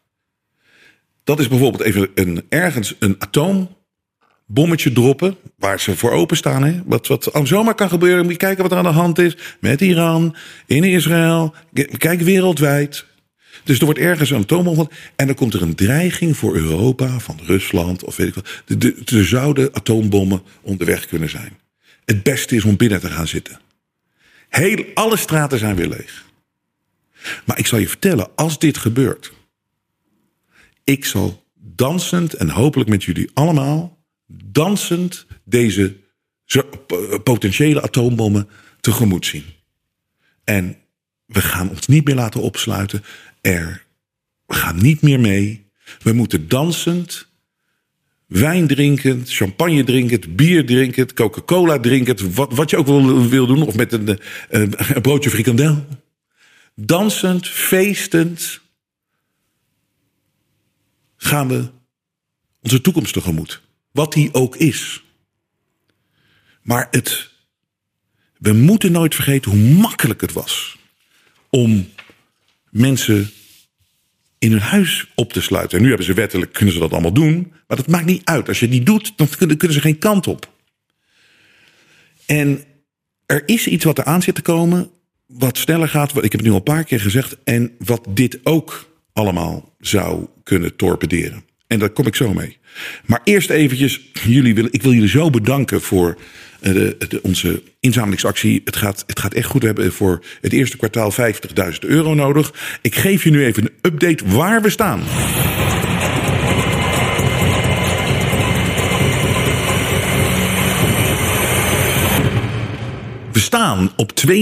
Dat 1.31 1.39
is 1.39 1.49
bijvoorbeeld 1.49 1.83
even 1.83 2.09
een, 2.15 2.45
ergens 2.49 2.95
een 2.99 3.17
atoombommetje 3.19 4.93
droppen. 4.93 5.37
Waar 5.57 5.81
ze 5.81 5.97
voor 5.97 6.11
openstaan. 6.11 6.65
Hè? 6.65 6.83
Wat, 6.85 7.07
wat 7.07 7.31
zomaar 7.43 7.75
kan 7.75 7.89
gebeuren. 7.89 8.23
Moet 8.23 8.33
je 8.33 8.39
kijken 8.39 8.63
wat 8.63 8.73
er 8.73 8.79
aan 8.79 8.85
de 8.85 8.91
hand 8.91 9.19
is. 9.19 9.37
Met 9.61 9.81
Iran, 9.81 10.37
in 10.67 10.85
Israël. 10.85 11.55
Kijk 11.99 12.21
wereldwijd. 12.21 13.07
Dus 13.65 13.79
er 13.79 13.85
wordt 13.85 14.01
ergens 14.01 14.31
een 14.31 14.41
atoombom. 14.41 14.91
En 15.17 15.27
dan 15.27 15.35
komt 15.35 15.55
er 15.55 15.63
een 15.63 15.75
dreiging 15.75 16.37
voor 16.37 16.55
Europa. 16.55 17.19
Van 17.19 17.39
Rusland 17.47 18.05
of 18.05 18.17
weet 18.17 18.29
ik 18.29 18.35
wat. 18.35 18.49
Er 19.13 19.25
zouden 19.25 19.75
atoombommen 19.75 20.43
onderweg 20.63 21.07
kunnen 21.07 21.31
zijn. 21.31 21.59
Het 22.05 22.23
beste 22.23 22.57
is 22.57 22.65
om 22.65 22.77
binnen 22.77 23.01
te 23.01 23.11
gaan 23.11 23.29
zitten. 23.29 23.61
Heel, 24.49 24.85
alle 24.95 25.17
straten 25.17 25.59
zijn 25.59 25.77
weer 25.77 25.89
leeg. 25.89 26.25
Maar 27.45 27.59
ik 27.59 27.67
zal 27.67 27.79
je 27.79 27.89
vertellen, 27.89 28.29
als 28.35 28.59
dit 28.59 28.79
gebeurt. 28.79 29.33
Ik 30.91 31.05
zal 31.05 31.47
dansend 31.55 32.35
en 32.35 32.49
hopelijk 32.49 32.91
met 32.91 33.05
jullie 33.05 33.31
allemaal 33.35 34.05
dansend 34.27 35.27
deze 35.45 35.97
potentiële 37.23 37.83
atoombommen 37.83 38.49
tegemoet 38.81 39.27
zien. 39.27 39.45
En 40.45 40.77
we 41.27 41.41
gaan 41.41 41.69
ons 41.69 41.87
niet 41.87 42.05
meer 42.05 42.15
laten 42.15 42.41
opsluiten. 42.41 43.05
Er, 43.41 43.85
we 44.47 44.55
gaan 44.55 44.83
niet 44.83 45.03
meer 45.03 45.21
mee. 45.21 45.71
We 46.03 46.13
moeten 46.13 46.49
dansend, 46.49 47.29
wijn 48.27 48.67
drinkend, 48.67 49.33
champagne 49.33 49.85
drinkend, 49.85 50.37
bier 50.37 50.67
drinkend, 50.67 51.13
Coca-Cola 51.13 51.79
drinkend, 51.79 52.35
wat, 52.35 52.55
wat 52.55 52.71
je 52.71 52.77
ook 52.77 52.87
wil, 52.87 53.29
wil 53.29 53.47
doen, 53.47 53.63
of 53.63 53.77
met 53.77 53.93
een, 53.93 54.19
een, 54.49 54.75
een 54.95 55.03
broodje 55.03 55.31
frikandel. 55.31 55.87
Dansend, 56.75 57.49
feestend, 57.49 58.61
gaan 61.23 61.49
we 61.49 61.71
onze 62.61 62.81
toekomst 62.81 63.13
tegemoet. 63.13 63.63
Wat 63.91 64.13
die 64.13 64.35
ook 64.35 64.57
is. 64.57 65.03
Maar 66.63 66.89
het, 66.91 67.31
we 68.39 68.53
moeten 68.53 68.93
nooit 68.93 69.15
vergeten 69.15 69.51
hoe 69.51 69.61
makkelijk 69.61 70.21
het 70.21 70.33
was 70.33 70.79
om 71.51 71.89
mensen 72.71 73.31
in 74.39 74.51
hun 74.51 74.61
huis 74.61 75.07
op 75.15 75.33
te 75.33 75.41
sluiten. 75.41 75.77
En 75.77 75.83
nu 75.83 75.89
hebben 75.89 76.07
ze 76.07 76.15
wettelijk, 76.15 76.53
kunnen 76.53 76.75
ze 76.75 76.81
dat 76.81 76.93
allemaal 76.93 77.13
doen. 77.13 77.53
Maar 77.67 77.77
dat 77.77 77.89
maakt 77.89 78.07
niet 78.07 78.25
uit. 78.25 78.49
Als 78.49 78.61
je 78.61 78.69
niet 78.69 78.87
doet, 78.87 79.13
dan 79.17 79.29
kunnen, 79.39 79.73
ze 79.73 79.81
geen 79.81 79.99
kant 79.99 80.27
op. 80.27 80.53
En 82.27 82.65
er 83.27 83.43
is 83.47 83.67
iets 83.67 83.85
wat 83.85 83.99
eraan 83.99 84.23
zit 84.23 84.35
te 84.35 84.43
komen, 84.43 84.91
wat 85.27 85.59
sneller 85.59 85.89
gaat. 85.89 86.11
Ik 86.11 86.23
heb 86.23 86.33
het 86.33 86.43
nu 86.43 86.51
al 86.51 86.57
een 86.57 86.63
paar 86.63 86.85
keer 86.85 87.01
gezegd. 87.01 87.37
En 87.45 87.75
wat 87.79 88.07
dit 88.09 88.41
ook 88.43 88.90
allemaal 89.21 89.75
zou 89.81 90.27
kunnen 90.43 90.77
torpederen. 90.77 91.45
En 91.67 91.79
daar 91.79 91.91
kom 91.91 92.07
ik 92.07 92.17
zo 92.17 92.35
mee. 92.35 92.59
Maar 93.07 93.21
eerst 93.25 93.51
eventjes, 93.51 94.01
jullie 94.13 94.55
willen, 94.55 94.73
ik 94.73 94.83
wil 94.83 94.93
jullie 94.93 95.09
zo 95.09 95.31
bedanken 95.31 95.81
voor 95.81 96.19
de, 96.61 96.97
de, 97.09 97.23
onze 97.23 97.63
inzamelingsactie. 97.81 98.61
Het 98.65 98.77
gaat, 98.77 99.05
het 99.07 99.19
gaat 99.19 99.35
echt 99.35 99.47
goed. 99.47 99.61
We 99.61 99.67
hebben 99.67 99.93
voor 99.93 100.25
het 100.41 100.53
eerste 100.53 100.77
kwartaal 100.77 101.13
50.000 101.13 101.79
euro 101.81 102.15
nodig. 102.15 102.79
Ik 102.83 102.95
geef 102.95 103.25
je 103.25 103.31
nu 103.31 103.45
even 103.45 103.63
een 103.63 103.93
update 103.93 104.25
waar 104.27 104.63
we 104.63 104.71
staan. 104.71 105.01
We 113.41 113.47
staan 113.47 113.91
op 113.97 114.13
22.175 114.27 114.33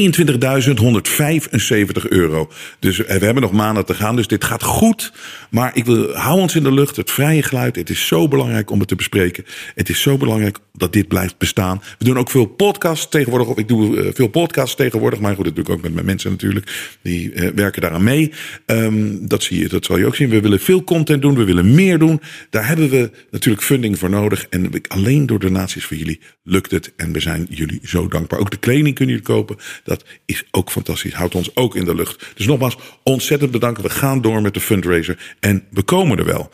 euro. 2.08 2.50
Dus 2.78 3.04
eh, 3.04 3.16
we 3.16 3.24
hebben 3.24 3.42
nog 3.42 3.52
maanden 3.52 3.86
te 3.86 3.94
gaan, 3.94 4.16
dus 4.16 4.26
dit 4.26 4.44
gaat 4.44 4.62
goed. 4.62 5.12
Maar 5.50 5.76
ik 5.76 5.84
wil, 5.84 6.14
hou 6.14 6.40
ons 6.40 6.54
in 6.54 6.62
de 6.62 6.72
lucht, 6.72 6.96
het 6.96 7.10
vrije 7.10 7.42
geluid. 7.42 7.76
Het 7.76 7.90
is 7.90 8.06
zo 8.06 8.28
belangrijk 8.28 8.70
om 8.70 8.78
het 8.78 8.88
te 8.88 8.94
bespreken. 8.94 9.44
Het 9.74 9.88
is 9.88 10.02
zo 10.02 10.16
belangrijk 10.16 10.58
dat 10.72 10.92
dit 10.92 11.08
blijft 11.08 11.38
bestaan. 11.38 11.82
We 11.98 12.04
doen 12.04 12.18
ook 12.18 12.30
veel 12.30 12.46
podcasts 12.46 13.08
tegenwoordig. 13.08 13.48
Of 13.48 13.58
ik 13.58 13.68
doe 13.68 13.96
uh, 13.96 14.10
veel 14.14 14.28
podcasts 14.28 14.76
tegenwoordig. 14.76 15.20
Maar 15.20 15.34
goed, 15.34 15.44
dat 15.44 15.54
doe 15.54 15.64
ik 15.64 15.70
ook 15.70 15.82
met 15.82 15.94
mijn 15.94 16.06
mensen 16.06 16.30
natuurlijk. 16.30 16.96
Die 17.02 17.32
uh, 17.32 17.48
werken 17.54 17.82
daaraan 17.82 18.04
mee. 18.04 18.32
Um, 18.66 19.28
dat, 19.28 19.42
zie 19.42 19.58
je, 19.58 19.68
dat 19.68 19.84
zal 19.84 19.98
je 19.98 20.06
ook 20.06 20.14
zien. 20.14 20.28
We 20.28 20.40
willen 20.40 20.60
veel 20.60 20.84
content 20.84 21.22
doen. 21.22 21.34
We 21.34 21.44
willen 21.44 21.74
meer 21.74 21.98
doen. 21.98 22.20
Daar 22.50 22.66
hebben 22.66 22.90
we 22.90 23.10
natuurlijk 23.30 23.64
funding 23.64 23.98
voor 23.98 24.10
nodig. 24.10 24.46
En 24.50 24.70
alleen 24.88 25.26
door 25.26 25.38
donaties 25.38 25.84
voor 25.84 25.96
jullie 25.96 26.20
lukt 26.42 26.70
het. 26.70 26.92
En 26.96 27.12
we 27.12 27.20
zijn 27.20 27.46
jullie 27.50 27.80
zo 27.82 28.08
dankbaar. 28.08 28.38
Ook 28.38 28.50
de 28.50 28.56
kleding 28.56 28.87
kunnen 28.94 29.14
jullie 29.14 29.30
kopen. 29.30 29.56
Dat 29.84 30.04
is 30.24 30.44
ook 30.50 30.70
fantastisch. 30.70 31.12
Houdt 31.12 31.34
ons 31.34 31.56
ook 31.56 31.76
in 31.76 31.84
de 31.84 31.94
lucht. 31.94 32.26
Dus 32.34 32.46
nogmaals, 32.46 32.76
ontzettend 33.02 33.50
bedankt. 33.50 33.82
We 33.82 33.90
gaan 33.90 34.20
door 34.20 34.42
met 34.42 34.54
de 34.54 34.60
fundraiser. 34.60 35.36
En 35.40 35.64
we 35.70 35.82
komen 35.82 36.18
er 36.18 36.24
wel. 36.24 36.50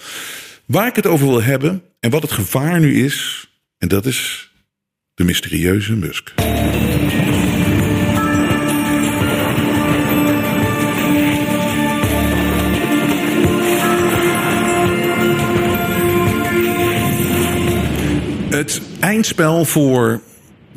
Waar 0.64 0.86
ik 0.86 0.96
het 0.96 1.06
over 1.06 1.26
wil 1.26 1.42
hebben. 1.42 1.82
En 2.00 2.10
wat 2.10 2.22
het 2.22 2.32
gevaar 2.32 2.80
nu 2.80 3.04
is. 3.04 3.48
En 3.78 3.88
dat 3.88 4.06
is 4.06 4.50
de 5.14 5.24
mysterieuze 5.24 5.92
Musk. 5.92 6.32
Het 18.54 18.80
eindspel 19.00 19.64
voor 19.64 20.20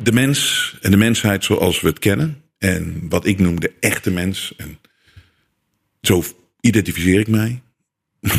de 0.02 0.12
mens 0.12 0.76
en 0.80 0.90
de 0.90 0.96
mensheid 0.96 1.44
zoals 1.44 1.80
we 1.80 1.88
het 1.88 1.98
kennen. 1.98 2.42
En 2.58 3.08
wat 3.08 3.26
ik 3.26 3.38
noem 3.38 3.60
de 3.60 3.72
echte 3.80 4.10
mens. 4.10 4.52
En 4.56 4.78
zo 6.00 6.22
identificeer 6.60 7.20
ik 7.20 7.28
mij. 7.28 7.62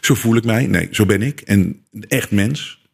zo 0.00 0.14
voel 0.14 0.36
ik 0.36 0.44
mij. 0.44 0.66
Nee, 0.66 0.88
zo 0.90 1.06
ben 1.06 1.22
ik. 1.22 1.40
En 1.40 1.84
echt 2.08 2.30
mens. 2.30 2.84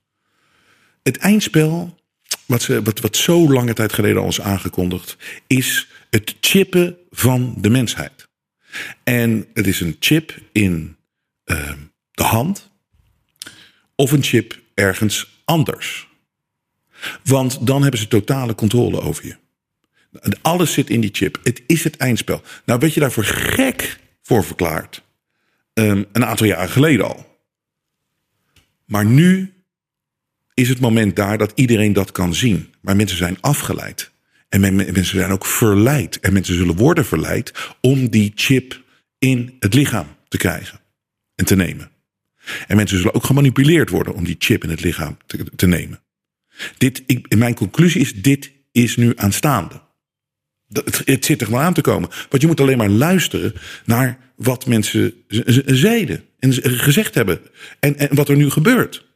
Het 1.03 1.17
eindspel, 1.17 1.99
wat, 2.47 2.63
ze, 2.63 2.83
wat, 2.83 3.01
wat 3.01 3.17
zo 3.17 3.53
lange 3.53 3.75
tijd 3.75 3.93
geleden 3.93 4.23
al 4.23 4.29
is 4.29 4.41
aangekondigd, 4.41 5.17
is 5.47 5.89
het 6.11 6.37
chippen 6.41 6.97
van 7.11 7.55
de 7.59 7.71
mensheid. 7.71 8.29
En 9.05 9.47
het 9.55 9.67
is 9.67 9.81
een 9.81 9.97
chip 10.01 10.39
in 10.53 10.97
uh, 11.45 11.73
de 12.11 12.23
hand 12.23 12.71
of 13.95 14.13
een 14.13 14.23
chip 14.23 14.61
ergens 14.75 15.43
anders. 15.45 16.09
Want 17.25 17.67
dan 17.67 17.83
hebben 17.83 18.01
ze 18.01 18.09
totale 18.09 18.55
controle 18.55 19.01
over 19.01 19.27
je. 19.27 19.37
Alles 20.43 20.73
zit 20.73 20.91
in 20.91 21.01
die 21.01 21.11
chip. 21.13 21.41
Het 21.43 21.63
is 21.67 21.85
het 21.85 21.97
eindspel. 21.97 22.43
Nou, 22.65 22.79
werd 22.81 22.95
je 22.95 23.01
daarvoor 23.01 23.25
gek 23.25 23.99
voor 24.23 24.45
verklaard. 24.45 25.03
Um, 25.75 26.07
een 26.13 26.25
aantal 26.25 26.47
jaar 26.47 26.69
geleden 26.69 27.07
al. 27.07 27.41
Maar 28.85 29.05
nu 29.05 29.53
is 30.55 30.69
het 30.69 30.81
moment 30.81 31.17
daar 31.17 31.39
dat 31.39 31.53
iedereen 31.55 31.93
dat 31.93 32.13
kan 32.13 32.35
zien. 32.35 32.75
Maar 32.81 32.97
mensen 32.97 33.17
zijn 33.17 33.37
afgeleid. 33.41 34.11
En 34.49 34.61
mensen 34.75 35.05
zijn 35.05 35.31
ook 35.31 35.47
verleid. 35.47 36.21
En 36.21 36.33
mensen 36.33 36.55
zullen 36.55 36.77
worden 36.77 37.05
verleid 37.05 37.53
om 37.81 38.11
die 38.11 38.33
chip 38.35 38.83
in 39.19 39.57
het 39.61 39.75
lichaam 39.75 40.07
te 40.29 40.37
krijgen. 40.37 40.81
en 41.35 41.45
te 41.45 41.57
nemen. 41.57 41.91
En 42.67 42.77
mensen 42.77 42.97
zullen 42.97 43.15
ook 43.15 43.25
gemanipuleerd 43.25 43.91
worden 43.91 44.15
om 44.15 44.25
die 44.25 44.37
chip 44.39 44.65
in 44.65 44.71
het 44.71 44.81
lichaam 44.81 45.17
te 45.57 45.67
nemen. 45.67 46.01
Dit, 46.79 47.03
ik, 47.07 47.37
mijn 47.37 47.55
conclusie 47.55 48.01
is: 48.01 48.15
dit 48.15 48.53
is 48.73 48.97
nu 48.97 49.13
aanstaande. 49.17 49.81
Het, 50.73 51.03
het 51.05 51.25
zit 51.25 51.41
er 51.41 51.47
gewoon 51.47 51.63
aan 51.63 51.75
te 51.75 51.81
komen. 51.81 52.09
Want 52.29 52.43
je 52.43 52.49
moet 52.49 52.61
alleen 52.61 52.79
maar 52.79 52.89
luisteren 52.89 53.55
naar 53.85 54.19
wat 54.37 54.67
mensen 54.67 55.15
zeiden 55.67 56.25
en 56.39 56.53
gezegd 56.63 57.15
hebben. 57.15 57.41
En, 57.81 57.99
en 57.99 58.15
wat 58.15 58.29
er 58.29 58.37
nu 58.37 58.51
gebeurt. 58.51 59.11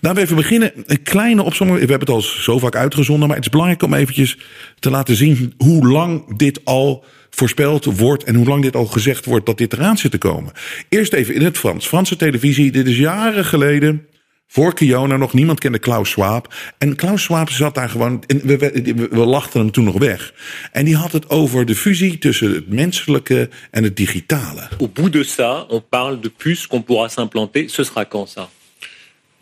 Laten 0.00 0.18
we 0.18 0.24
even 0.24 0.36
beginnen. 0.36 0.72
Een 0.86 1.02
kleine 1.02 1.42
opzomming. 1.42 1.80
We 1.80 1.90
hebben 1.90 2.08
het 2.08 2.16
al 2.16 2.22
zo 2.22 2.58
vaak 2.58 2.76
uitgezonden. 2.76 3.26
Maar 3.26 3.36
het 3.36 3.44
is 3.44 3.50
belangrijk 3.50 3.82
om 3.82 3.94
eventjes 3.94 4.38
te 4.78 4.90
laten 4.90 5.16
zien 5.16 5.54
hoe 5.56 5.88
lang 5.88 6.36
dit 6.36 6.64
al 6.64 7.04
voorspeld 7.30 7.84
wordt. 7.84 8.24
En 8.24 8.34
hoe 8.34 8.46
lang 8.46 8.62
dit 8.62 8.76
al 8.76 8.86
gezegd 8.86 9.24
wordt 9.24 9.46
dat 9.46 9.58
dit 9.58 9.72
eraan 9.72 9.98
zit 9.98 10.10
te 10.10 10.18
komen. 10.18 10.52
Eerst 10.88 11.12
even 11.12 11.34
in 11.34 11.42
het 11.42 11.58
Frans. 11.58 11.86
Franse 11.86 12.16
televisie. 12.16 12.70
Dit 12.70 12.86
is 12.86 12.96
jaren 12.96 13.44
geleden. 13.44 14.06
Voor 14.52 14.74
Kiona 14.74 15.16
nog 15.16 15.32
niemand 15.32 15.60
kende 15.60 15.78
Klaus 15.78 16.10
Schwab. 16.10 16.54
En 16.78 16.96
Klaus 16.96 17.22
Schwab 17.22 17.50
zat 17.50 17.74
daar 17.74 17.88
gewoon. 17.88 18.22
En 18.26 18.46
we, 18.46 18.56
we, 18.56 19.08
we, 19.10 19.16
lachten 19.16 19.60
hem 19.60 19.70
toen 19.70 19.84
nog 19.84 19.98
weg. 19.98 20.32
En 20.72 20.84
die 20.84 20.96
had 20.96 21.12
het 21.12 21.28
over 21.28 21.66
de 21.66 21.74
fusie 21.74 22.18
tussen 22.18 22.54
het 22.54 22.68
menselijke 22.68 23.48
en 23.70 23.84
het 23.84 23.96
digitale. 23.96 24.68
Au 24.78 24.88
bout 24.88 25.12
de 25.12 25.24
ça, 25.24 25.66
on 25.68 25.82
parle 25.88 26.20
de 26.20 26.30
puces 26.36 26.66
qu'on 26.66 26.82
pourra 26.82 27.08
s'implanter. 27.08 27.68
Ce 27.68 27.84
sera 27.84 28.04
quand 28.04 28.28
ça? 28.28 28.48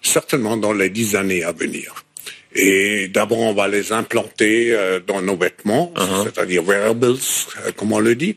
Certainement 0.01 0.61
dans 0.61 0.77
les 0.77 0.92
dix 0.92 1.14
années 1.14 1.44
à 1.44 1.53
venir. 1.53 2.05
Et 2.53 3.09
d'abord, 3.09 3.38
on 3.38 3.55
va 3.55 3.68
les 3.68 3.92
implanter 3.92 4.73
euh, 4.73 5.01
dans 5.07 5.23
nos 5.23 5.37
vêtements, 5.37 5.92
uh 5.97 6.01
-huh. 6.01 6.25
c'est-à-dire 6.25 6.62
wearables, 6.62 7.16
euh, 7.16 7.73
comme 7.77 7.92
on 7.92 8.03
le 8.03 8.14
dit. 8.14 8.37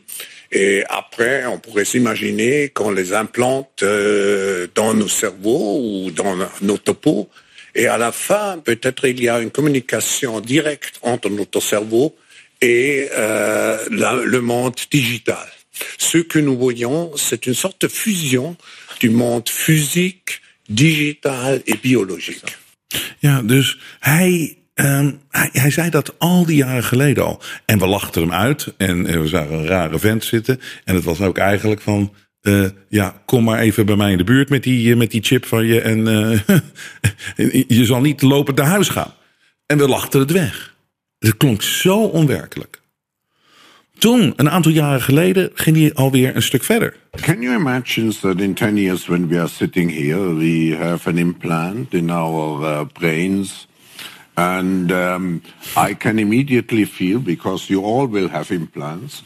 Et 0.52 0.84
après, 0.88 1.46
on 1.46 1.58
pourrait 1.58 1.86
s'imaginer 1.86 2.68
qu'on 2.68 2.90
les 2.90 3.14
implante 3.14 3.82
euh, 3.82 4.66
dans 4.74 4.92
nos 4.92 5.08
cerveaux 5.08 5.80
ou 5.82 6.10
dans 6.10 6.36
notre 6.60 6.92
peau. 6.92 7.30
Et 7.74 7.86
à 7.86 7.96
la 7.96 8.12
fin, 8.12 8.58
peut-être 8.58 9.06
il 9.06 9.22
y 9.22 9.30
a 9.30 9.40
une 9.40 9.50
communication 9.50 10.40
directe 10.40 10.98
entre 11.00 11.30
notre 11.30 11.60
cerveau 11.60 12.14
et 12.60 13.08
euh, 13.16 13.78
le 13.90 14.40
monde 14.40 14.74
digital. 14.90 15.48
Ce 15.96 16.18
que 16.18 16.38
nous 16.38 16.56
voyons, 16.56 17.12
c'est 17.16 17.46
une 17.46 17.54
sorte 17.54 17.80
de 17.82 17.88
fusion 17.88 18.56
du 19.00 19.08
monde 19.08 19.48
physique, 19.48 20.42
digital 20.68 21.62
et 21.66 21.74
biologique. 21.74 22.56
Um, 24.74 25.20
hij, 25.30 25.70
zei 25.70 25.90
dat 25.90 26.14
al 26.18 26.46
die 26.46 26.56
jaren 26.56 26.84
geleden 26.84 27.24
al. 27.24 27.40
En 27.64 27.78
we 27.78 27.86
lachten 27.86 28.22
hem 28.22 28.32
uit. 28.32 28.74
En, 28.76 29.20
we 29.20 29.26
zagen 29.26 29.54
een 29.54 29.66
rare 29.66 29.98
vent 29.98 30.24
zitten. 30.24 30.60
En 30.84 30.94
het 30.94 31.04
was 31.04 31.20
ook 31.20 31.38
eigenlijk 31.38 31.80
van. 31.80 32.12
Uh, 32.42 32.68
ja, 32.88 33.22
kom 33.24 33.44
maar 33.44 33.58
even 33.58 33.86
bij 33.86 33.96
mij 33.96 34.10
in 34.10 34.18
de 34.18 34.24
buurt 34.24 34.48
met 34.48 34.62
die, 34.62 34.90
eh, 34.90 34.96
met 34.96 35.10
die 35.10 35.22
chip 35.22 35.46
van 35.46 35.66
je. 35.66 35.80
En 35.80 35.98
uh, 35.98 36.40
je 37.78 37.84
zal 37.84 38.00
niet 38.00 38.22
lopend 38.22 38.56
naar 38.56 38.66
huis 38.66 38.88
gaan. 38.88 39.14
En 39.66 39.78
we 39.78 39.88
lachten 39.88 40.20
het 40.20 40.30
weg. 40.30 40.74
Het 41.18 41.36
klonk 41.36 41.62
zo 41.62 41.98
onwerkelijk. 41.98 42.80
Toen, 43.98 44.32
een 44.36 44.50
aantal 44.50 44.72
jaren 44.72 45.02
geleden, 45.02 45.50
ging 45.54 45.76
hij 45.76 45.94
alweer 45.94 46.36
een 46.36 46.42
stuk 46.42 46.64
verder. 46.64 46.96
Can 47.10 47.40
you 47.40 47.56
imagine 47.56 48.14
that 48.20 48.40
in 48.40 48.54
10 48.54 48.76
years 48.76 49.06
when 49.06 49.28
we 49.28 49.38
are 49.38 49.48
sitting 49.48 49.94
here, 49.94 50.34
we 50.34 50.76
have 50.80 51.08
an 51.08 51.18
implant 51.18 51.94
in 51.94 52.10
our 52.10 52.86
brains 52.86 53.68
And 54.42 54.90
um, 54.90 55.42
I 55.76 55.94
can 55.94 56.18
immediately 56.18 56.84
feel, 56.84 57.20
because 57.20 57.70
you 57.70 57.80
all 57.84 58.06
will 58.06 58.28
have 58.28 58.50
implants, 58.50 59.22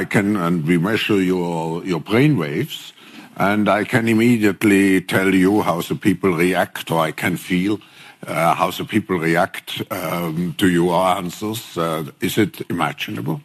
I 0.00 0.04
can, 0.04 0.36
and 0.36 0.66
we 0.66 0.76
measure 0.78 1.20
your, 1.22 1.84
your 1.84 2.00
brain 2.00 2.36
waves, 2.36 2.92
and 3.36 3.68
I 3.68 3.84
can 3.84 4.08
immediately 4.08 5.00
tell 5.02 5.34
you 5.34 5.62
how 5.62 5.82
the 5.82 5.94
people 5.94 6.30
react, 6.32 6.90
or 6.90 6.98
I 7.08 7.12
can 7.12 7.36
feel 7.36 7.78
uh, 8.26 8.54
how 8.54 8.70
the 8.70 8.84
people 8.84 9.18
react 9.18 9.82
um, 9.90 10.54
to 10.58 10.66
your 10.68 10.94
answers. 11.18 11.78
Uh, 11.78 12.10
is 12.20 12.38
it 12.38 12.68
imaginable? 12.68 13.40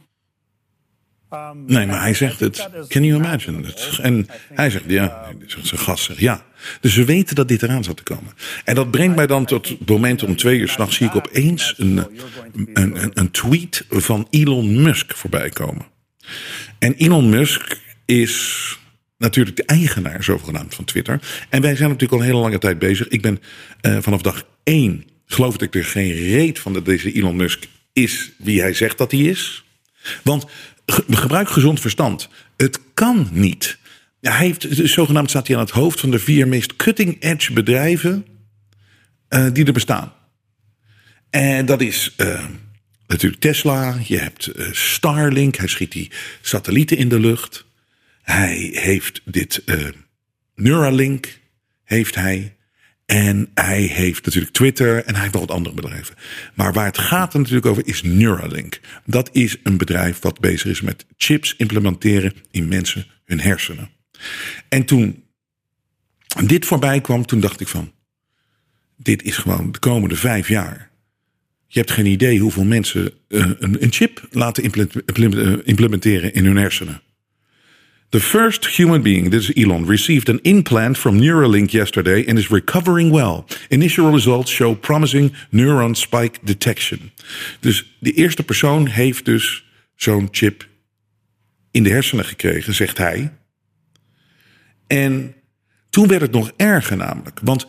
Nee, 1.66 1.88
maar 1.88 2.02
hij 2.02 2.14
zegt 2.14 2.40
het. 2.40 2.70
Can 2.88 3.04
you 3.04 3.24
imagine? 3.24 3.74
En 4.02 4.28
hij 4.54 4.70
zegt 4.70 4.84
ja. 4.88 5.28
Zijn 5.46 5.82
gast 5.82 6.04
zegt 6.04 6.20
ja. 6.20 6.46
Dus 6.82 6.96
we 6.96 7.06
weten 7.06 7.36
dat 7.36 7.48
dit 7.48 7.64
eraan 7.64 7.84
zat 7.84 7.98
te 7.98 8.04
komen. 8.04 8.34
En 8.64 8.76
dat 8.76 8.92
brengt 8.92 9.16
mij 9.16 9.28
dan 9.28 9.46
tot 9.46 9.68
het 9.68 9.90
moment 9.90 10.24
om 10.24 10.36
twee 10.36 10.60
uur 10.60 10.68
s'nachts 10.68 10.96
zie 10.96 11.08
ik 11.08 11.16
opeens 11.16 11.74
een, 11.78 12.08
een, 12.74 13.12
een, 13.14 13.32
tweet 13.32 13.86
van 13.90 14.28
Elon 14.30 14.82
Musk 14.82 15.16
voorbij 15.16 15.50
komen. 15.50 15.86
En 16.80 16.94
Elon 16.94 17.30
Musk 17.30 17.78
is 18.06 18.80
natuurlijk 19.18 19.56
de 19.56 19.66
eigenaar, 19.66 20.24
zogenaamd, 20.24 20.76
van 20.76 20.86
Twitter. 20.86 21.20
En 21.50 21.62
wij 21.62 21.76
zijn 21.76 21.90
natuurlijk 21.90 22.14
al 22.14 22.20
een 22.20 22.32
hele 22.32 22.44
lange 22.44 22.58
tijd 22.58 22.80
bezig. 22.80 23.08
Ik 23.08 23.22
ben 23.22 23.40
uh, 23.82 23.98
vanaf 24.02 24.22
dag 24.22 24.44
één, 24.64 25.06
geloof 25.26 25.62
ik 25.62 25.76
er 25.76 25.86
geen 25.86 26.14
reet 26.14 26.60
van 26.60 26.74
dat 26.74 26.86
deze 26.86 27.12
Elon 27.12 27.36
Musk 27.36 27.68
is 27.94 28.32
wie 28.38 28.62
hij 28.62 28.74
zegt 28.74 28.98
dat 28.98 29.12
hij 29.12 29.20
is. 29.20 29.64
Want 30.24 30.46
gebruik 30.86 31.50
gezond 31.50 31.80
verstand. 31.80 32.30
Het 32.58 32.80
kan 32.94 33.30
niet. 33.32 33.78
Hij 34.22 34.46
heeft, 34.46 34.68
zogenaamd 34.70 35.30
staat 35.30 35.48
hij 35.48 35.56
aan 35.56 35.62
het 35.62 35.72
hoofd 35.72 36.00
van 36.00 36.12
de 36.12 36.20
vier 36.20 36.48
meest 36.48 36.76
cutting-edge 36.76 37.54
bedrijven 37.54 38.26
uh, 39.30 39.48
die 39.54 39.66
er 39.66 39.74
bestaan. 39.74 40.14
En 41.30 41.66
dat 41.66 41.82
is 41.82 42.14
uh, 42.18 42.46
natuurlijk 43.08 43.42
Tesla. 43.42 43.98
Je 44.04 44.18
hebt 44.18 44.58
uh, 44.58 44.72
Starlink. 44.72 45.56
Hij 45.56 45.68
schiet 45.68 45.92
die 45.92 46.12
satellieten 46.42 46.98
in 46.98 47.10
de 47.10 47.20
lucht. 47.20 47.66
Hij 48.22 48.70
heeft 48.74 49.22
dit 49.26 49.64
Neuralink. 50.56 51.40
Heeft 51.84 52.16
hij. 52.16 52.56
En 53.12 53.50
hij 53.54 53.82
heeft 53.82 54.26
natuurlijk 54.26 54.54
Twitter 54.54 55.06
en 55.06 55.14
hij 55.14 55.22
heeft 55.22 55.34
nog 55.34 55.46
wat 55.46 55.56
andere 55.58 55.76
bedrijven. 55.76 56.16
Maar 56.54 56.74
waar 56.74 56.86
het 56.86 56.98
gaat 56.98 57.34
natuurlijk 57.34 57.66
over 57.66 57.88
is 57.88 58.02
Neuralink. 58.02 58.80
Dat 59.06 59.30
is 59.32 59.58
een 59.64 59.78
bedrijf 59.78 60.20
wat 60.20 60.40
bezig 60.40 60.70
is 60.70 60.82
met 60.82 61.06
chips 61.18 61.56
implementeren 61.58 62.34
in 62.52 62.68
mensen 62.68 63.06
hun 63.26 63.40
hersenen. 63.40 63.90
En 64.70 64.86
toen 64.86 65.24
dit 66.46 66.66
voorbij 66.66 67.02
kwam, 67.02 67.26
toen 67.26 67.40
dacht 67.40 67.60
ik 67.60 67.68
van, 67.68 67.92
dit 68.98 69.24
is 69.24 69.38
gewoon 69.38 69.72
de 69.72 69.80
komende 69.80 70.16
vijf 70.16 70.48
jaar. 70.48 70.92
Je 71.68 71.80
hebt 71.80 71.92
geen 71.92 72.06
idee 72.06 72.40
hoeveel 72.40 72.66
mensen 72.66 73.14
een, 73.28 73.84
een 73.84 73.92
chip 73.92 74.28
laten 74.30 74.64
implementeren 75.64 76.34
in 76.34 76.46
hun 76.46 76.58
hersenen. 76.58 77.02
The 78.12 78.20
first 78.20 78.66
human 78.66 79.02
being, 79.02 79.32
this 79.32 79.50
is 79.50 79.56
Elon, 79.56 79.86
received 79.86 80.30
an 80.30 80.40
implant 80.44 80.98
from 80.98 81.18
Neuralink 81.18 81.72
yesterday 81.72 82.26
and 82.28 82.38
is 82.38 82.50
recovering 82.50 83.10
well. 83.12 83.46
Initial 83.70 84.12
results 84.12 84.52
show 84.52 84.76
promising 84.76 85.34
neuron 85.50 85.96
spike 85.96 86.40
detection. 86.42 87.12
Dus 87.60 87.96
de 88.00 88.12
eerste 88.12 88.44
persoon 88.44 88.88
heeft 88.88 89.26
dus 89.26 89.66
zo'n 89.96 90.28
chip 90.32 90.68
in 91.72 91.84
de 91.84 91.90
hersenen 91.90 92.26
gekregen, 92.26 92.74
zegt 92.74 92.98
hij. 92.98 93.34
En 94.88 95.34
toen 95.90 96.08
werd 96.08 96.22
het 96.22 96.32
nog 96.32 96.52
erger 96.58 96.98
namelijk. 96.98 97.40
Want 97.44 97.68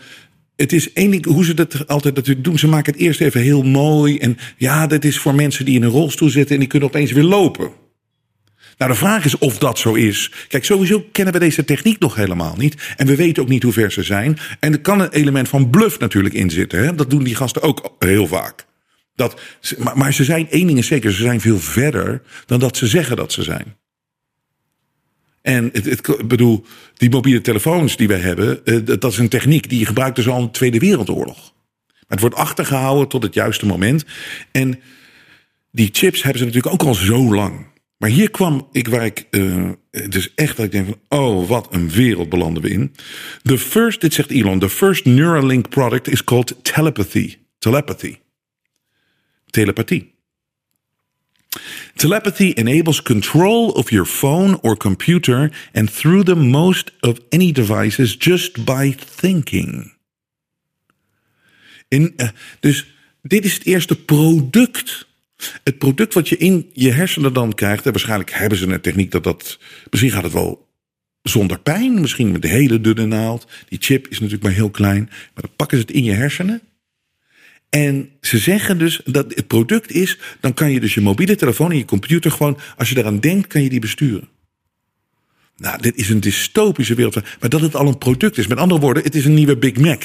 het 0.57 0.73
is 0.73 0.93
één 0.93 1.11
ding, 1.11 1.25
hoe 1.25 1.45
ze 1.45 1.55
dat 1.55 1.89
altijd 1.89 2.15
natuurlijk 2.15 2.45
doen. 2.45 2.59
Ze 2.59 2.69
maken 2.69 2.93
het 2.93 3.03
eerst 3.03 3.21
even 3.21 3.41
heel 3.41 3.63
mooi. 3.63 4.19
En 4.19 4.39
ja, 4.57 4.87
dat 4.87 5.05
is 5.05 5.19
voor 5.19 5.35
mensen 5.35 5.65
die 5.65 5.75
in 5.75 5.83
een 5.83 5.91
rolstoel 5.91 6.29
zitten 6.29 6.55
en 6.55 6.61
die 6.61 6.69
kunnen 6.69 6.89
opeens 6.89 7.13
weer 7.13 7.25
lopen. 7.25 7.82
Nou, 8.83 8.95
de 8.95 9.01
vraag 9.01 9.25
is 9.25 9.39
of 9.39 9.59
dat 9.59 9.79
zo 9.79 9.95
is. 9.95 10.33
Kijk, 10.49 10.65
sowieso 10.65 11.07
kennen 11.13 11.33
we 11.33 11.39
deze 11.39 11.65
techniek 11.65 11.99
nog 11.99 12.15
helemaal 12.15 12.55
niet. 12.57 12.95
En 12.97 13.07
we 13.07 13.17
weten 13.17 13.43
ook 13.43 13.49
niet 13.49 13.63
hoe 13.63 13.73
ver 13.73 13.93
ze 13.93 14.03
zijn. 14.03 14.39
En 14.61 14.73
er 14.73 14.81
kan 14.81 15.01
een 15.01 15.13
element 15.13 15.49
van 15.49 15.71
bluff 15.71 15.99
natuurlijk 15.99 16.35
in 16.35 16.51
zitten. 16.51 16.85
Hè? 16.85 16.95
Dat 16.95 17.11
doen 17.11 17.23
die 17.23 17.35
gasten 17.35 17.63
ook 17.63 17.95
heel 17.99 18.27
vaak. 18.27 18.67
Dat, 19.15 19.41
maar, 19.95 20.13
ze 20.13 20.25
zijn 20.25 20.51
één 20.51 20.67
ding 20.67 20.85
zeker, 20.85 21.13
ze 21.13 21.23
zijn 21.23 21.41
veel 21.41 21.59
verder 21.59 22.23
dan 22.47 22.61
dat 22.61 22.77
ze 22.77 22.87
zeggen 22.87 23.17
dat 23.17 23.33
ze 23.33 23.43
zijn. 23.43 23.77
En 25.43 25.71
het, 25.73 25.85
het, 25.85 26.29
bedoel, 26.29 26.65
die 26.95 27.11
mobiele 27.11 27.41
telefoons 27.41 27.97
die 27.97 28.09
wij 28.09 28.21
hebben, 28.21 28.65
eh, 28.65 28.79
dat 28.85 29.13
is 29.13 29.19
een 29.19 29.29
techniek 29.29 29.69
die 29.69 29.79
je 29.79 29.87
gebruikte 29.87 30.23
zo 30.23 30.31
al 30.31 30.39
in 30.39 30.45
de 30.45 30.51
Tweede 30.51 30.79
Wereldoorlog. 30.79 31.53
Maar 31.87 32.05
het 32.09 32.21
wordt 32.21 32.37
achtergehouden 32.37 33.09
tot 33.09 33.23
het 33.23 33.35
juiste 33.35 33.67
moment. 33.67 34.05
En 34.53 34.81
die 35.71 35.89
chips 35.93 36.23
hebben 36.23 36.39
ze 36.39 36.45
natuurlijk 36.47 36.75
ook 36.75 36.89
al 36.89 36.95
zo 36.95 37.35
lang. 37.35 37.71
Maar 38.03 38.11
hier 38.11 38.31
kwam 38.31 38.69
ik 38.73 38.89
waar 38.89 39.05
ik, 39.05 39.27
uh, 39.31 39.71
dus 40.09 40.35
echt 40.35 40.57
dat 40.57 40.67
ik 40.67 40.73
denk 40.73 40.87
van, 40.87 41.19
oh, 41.19 41.49
wat 41.49 41.69
een 41.71 41.91
wereld 41.91 42.29
belanden 42.29 42.63
we 42.63 42.71
in. 42.71 42.95
The 43.43 43.59
first, 43.59 44.01
dit 44.01 44.15
zegt 44.15 44.31
Elon, 44.31 44.59
the 44.59 44.69
first 44.69 45.05
Neuralink 45.05 45.69
product 45.69 46.09
is 46.09 46.25
called 46.25 46.55
telepathy. 46.63 47.37
Telepathy. 47.59 48.17
Telepathie. 49.51 50.15
Telepathy 51.95 52.53
enables 52.55 53.03
control 53.03 53.71
of 53.71 53.91
your 53.91 54.07
phone 54.07 54.59
or 54.61 54.77
computer 54.77 55.53
and 55.73 55.95
through 55.95 56.25
the 56.25 56.37
most 56.37 56.93
of 57.01 57.21
any 57.29 57.53
devices 57.53 58.17
just 58.19 58.65
by 58.65 58.97
thinking. 59.17 59.93
In, 61.89 62.13
uh, 62.17 62.29
dus 62.61 62.95
dit 63.23 63.45
is 63.45 63.55
het 63.55 63.65
eerste 63.65 63.97
product 63.97 65.11
het 65.65 65.79
product 65.79 66.15
wat 66.15 66.29
je 66.29 66.37
in 66.37 66.71
je 66.73 66.91
hersenen 66.91 67.33
dan 67.33 67.55
krijgt, 67.55 67.85
waarschijnlijk 67.85 68.31
hebben 68.31 68.59
ze 68.59 68.67
een 68.67 68.81
techniek 68.81 69.11
dat 69.11 69.25
dat. 69.25 69.59
Misschien 69.91 70.13
gaat 70.13 70.23
het 70.23 70.33
wel 70.33 70.69
zonder 71.23 71.59
pijn. 71.59 72.01
Misschien 72.01 72.33
met 72.33 72.45
een 72.45 72.51
hele 72.51 72.81
dunne 72.81 73.07
naald. 73.07 73.47
Die 73.69 73.79
chip 73.83 74.09
is 74.09 74.17
natuurlijk 74.19 74.43
maar 74.43 74.53
heel 74.53 74.71
klein. 74.71 75.05
Maar 75.09 75.43
dan 75.43 75.57
pakken 75.57 75.77
ze 75.77 75.83
het 75.83 75.93
in 75.93 76.05
je 76.05 76.13
hersenen. 76.13 76.61
En 77.69 78.11
ze 78.21 78.39
zeggen 78.39 78.79
dus 78.79 79.01
dat 79.05 79.35
het 79.35 79.47
product 79.47 79.93
is, 79.93 80.19
dan 80.41 80.55
kan 80.55 80.71
je 80.71 80.81
dus 80.81 80.95
je 80.95 81.01
mobiele 81.01 81.37
telefoon 81.37 81.71
en 81.71 81.77
je 81.77 81.85
computer 81.85 82.31
gewoon, 82.31 82.59
als 82.77 82.89
je 82.89 82.99
eraan 82.99 83.21
denkt, 83.21 83.47
kan 83.47 83.63
je 83.63 83.69
die 83.69 83.81
besturen. 83.81 84.29
Nou, 85.57 85.83
dit 85.83 85.97
is 85.97 86.09
een 86.09 86.21
dystopische 86.21 86.95
wereld. 86.95 87.15
Maar 87.41 87.49
dat 87.49 87.61
het 87.61 87.77
al 87.77 87.87
een 87.87 87.99
product 87.99 88.39
is. 88.39 88.47
Met 88.47 88.59
andere 88.59 88.81
woorden, 88.81 89.03
het 89.03 89.15
is 89.15 89.25
een 89.25 89.35
nieuwe 89.35 89.57
Big 89.57 89.77
Mac 89.77 90.03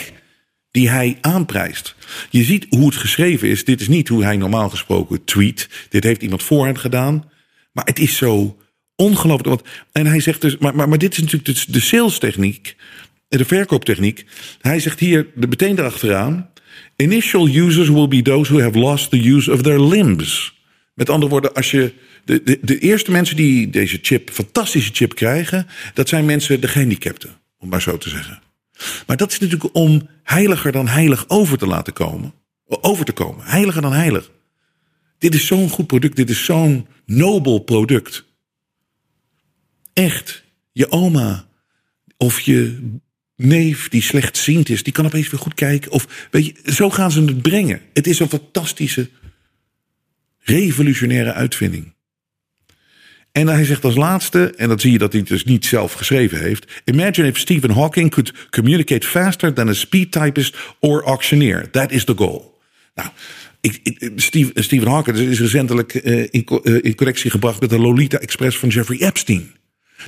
die 0.71 0.89
hij 0.89 1.17
aanprijst. 1.21 1.95
Je 2.29 2.43
ziet 2.43 2.65
hoe 2.69 2.85
het 2.85 2.95
geschreven 2.95 3.47
is. 3.47 3.65
Dit 3.65 3.81
is 3.81 3.87
niet 3.87 4.07
hoe 4.07 4.23
hij 4.23 4.37
normaal 4.37 4.69
gesproken 4.69 5.23
tweet. 5.23 5.69
Dit 5.89 6.03
heeft 6.03 6.21
iemand 6.21 6.43
voor 6.43 6.65
hem 6.65 6.75
gedaan. 6.75 7.29
Maar 7.71 7.85
het 7.85 7.99
is 7.99 8.15
zo 8.15 8.57
ongelooflijk. 8.95 9.61
En 9.91 10.05
hij 10.05 10.19
zegt 10.19 10.41
dus, 10.41 10.57
maar, 10.57 10.75
maar, 10.75 10.97
dit 10.97 11.11
is 11.11 11.19
natuurlijk 11.19 11.45
de, 11.45 11.71
de 11.71 11.79
sales 11.79 12.19
techniek, 12.19 12.75
de 13.27 13.45
verkooptechniek. 13.45 14.25
Hij 14.61 14.79
zegt 14.79 14.99
hier 14.99 15.27
meteen 15.33 15.77
erachteraan. 15.77 16.49
Initial 16.95 17.47
users 17.47 17.89
will 17.89 18.07
be 18.07 18.21
those 18.21 18.53
who 18.53 18.63
have 18.63 18.77
lost 18.77 19.09
the 19.09 19.29
use 19.29 19.51
of 19.51 19.61
their 19.61 19.81
limbs. 19.81 20.55
Met 20.93 21.09
andere 21.09 21.31
woorden, 21.31 21.53
als 21.53 21.71
je 21.71 21.93
de, 22.25 22.43
de, 22.43 22.59
de 22.61 22.79
eerste 22.79 23.11
mensen 23.11 23.35
die 23.35 23.69
deze 23.69 23.99
chip, 24.01 24.29
fantastische 24.29 24.93
chip 24.93 25.15
krijgen, 25.15 25.67
dat 25.93 26.09
zijn 26.09 26.25
mensen, 26.25 26.61
de 26.61 26.67
gehandicapten, 26.67 27.29
om 27.59 27.69
maar 27.69 27.81
zo 27.81 27.97
te 27.97 28.09
zeggen. 28.09 28.41
Maar 29.07 29.17
dat 29.17 29.31
is 29.31 29.39
natuurlijk 29.39 29.75
om 29.75 30.09
heiliger 30.23 30.71
dan 30.71 30.87
heilig 30.87 31.29
over 31.29 31.57
te 31.57 31.67
laten 31.67 31.93
komen. 31.93 32.33
Over 32.65 33.05
te 33.05 33.11
komen. 33.11 33.45
Heiliger 33.45 33.81
dan 33.81 33.93
heilig. 33.93 34.31
Dit 35.17 35.33
is 35.33 35.45
zo'n 35.45 35.69
goed 35.69 35.87
product. 35.87 36.15
Dit 36.15 36.29
is 36.29 36.45
zo'n 36.45 36.87
nobel 37.05 37.59
product. 37.59 38.25
Echt. 39.93 40.43
Je 40.71 40.91
oma 40.91 41.47
of 42.17 42.39
je 42.39 42.79
neef 43.35 43.89
die 43.89 44.01
slechtziend 44.01 44.69
is, 44.69 44.83
die 44.83 44.93
kan 44.93 45.05
opeens 45.05 45.29
weer 45.29 45.39
goed 45.39 45.53
kijken. 45.53 45.91
Of 45.91 46.27
weet 46.31 46.45
je, 46.45 46.73
zo 46.73 46.89
gaan 46.89 47.11
ze 47.11 47.21
het 47.21 47.41
brengen. 47.41 47.81
Het 47.93 48.07
is 48.07 48.19
een 48.19 48.29
fantastische, 48.29 49.09
revolutionaire 50.39 51.33
uitvinding. 51.33 51.93
En 53.37 53.47
hij 53.47 53.65
zegt 53.65 53.83
als 53.83 53.95
laatste, 53.95 54.53
en 54.55 54.67
dat 54.67 54.81
zie 54.81 54.91
je 54.91 54.97
dat 54.97 55.13
hij 55.13 55.23
dus 55.23 55.43
niet 55.43 55.65
zelf 55.65 55.93
geschreven 55.93 56.39
heeft. 56.39 56.81
Imagine 56.85 57.27
if 57.27 57.37
Stephen 57.37 57.71
Hawking 57.71 58.09
could 58.09 58.33
communicate 58.49 59.07
faster 59.07 59.53
than 59.53 59.69
a 59.69 59.73
speed 59.73 60.11
typist 60.11 60.57
or 60.79 61.03
auctioneer. 61.03 61.69
That 61.69 61.91
is 61.91 62.05
the 62.05 62.13
goal. 62.15 62.59
Nou, 62.95 63.09
ik, 63.61 63.79
ik, 63.83 64.11
Stephen 64.55 64.87
Hawking 64.87 65.17
is 65.17 65.39
recentelijk 65.39 65.93
in, 65.93 66.45
uh, 66.63 66.79
in 66.81 66.95
correctie 66.95 67.31
gebracht 67.31 67.61
met 67.61 67.69
de 67.69 67.79
Lolita 67.79 68.17
Express 68.17 68.57
van 68.57 68.69
Jeffrey 68.69 68.99
Epstein. 68.99 69.51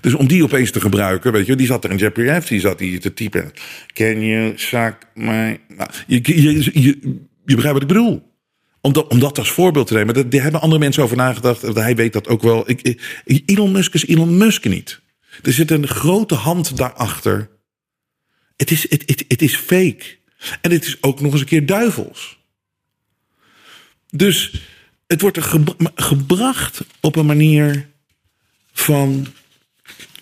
Dus 0.01 0.13
om 0.13 0.27
die 0.27 0.43
opeens 0.43 0.71
te 0.71 0.81
gebruiken, 0.81 1.31
weet 1.31 1.45
je, 1.45 1.55
die 1.55 1.67
zat 1.67 1.83
er 1.83 1.91
in 1.91 1.97
Jeffrey 1.97 2.35
Epstein, 2.35 2.59
zat 2.59 2.77
die 2.77 2.99
te 2.99 3.13
typen. 3.13 3.51
Can 3.93 4.25
you 4.25 4.53
suck 4.55 4.95
my... 5.13 5.59
Nou, 5.67 5.89
je, 6.07 6.19
je, 6.23 6.81
je, 6.81 6.97
je 7.45 7.55
begrijpt 7.55 7.73
wat 7.73 7.81
ik 7.81 7.87
bedoel 7.87 8.28
om 8.81 8.93
dat, 8.93 9.07
om 9.07 9.19
dat 9.19 9.37
als 9.37 9.51
voorbeeld 9.51 9.87
te 9.87 9.93
nemen. 9.93 10.29
Daar 10.29 10.41
hebben 10.41 10.61
andere 10.61 10.79
mensen 10.79 11.03
over 11.03 11.17
nagedacht. 11.17 11.61
Hij 11.61 11.95
weet 11.95 12.13
dat 12.13 12.27
ook 12.27 12.41
wel. 12.41 12.69
Ik, 12.69 13.01
Elon 13.45 13.71
Musk 13.71 13.93
is 13.93 14.05
Elon 14.05 14.37
Musk 14.37 14.65
niet. 14.65 15.01
Er 15.41 15.53
zit 15.53 15.71
een 15.71 15.87
grote 15.87 16.35
hand 16.35 16.77
daarachter. 16.77 17.49
Het 18.55 18.71
is, 18.71 18.89
het, 18.89 19.03
het, 19.05 19.25
het 19.27 19.41
is 19.41 19.55
fake. 19.55 20.17
En 20.61 20.71
het 20.71 20.85
is 20.85 20.97
ook 21.01 21.21
nog 21.21 21.31
eens 21.31 21.41
een 21.41 21.47
keer 21.47 21.65
duivels. 21.65 22.37
Dus 24.09 24.53
het 25.07 25.21
wordt 25.21 25.37
er 25.37 25.61
gebracht 25.95 26.85
op 26.99 27.15
een 27.15 27.25
manier 27.25 27.89
van. 28.71 29.27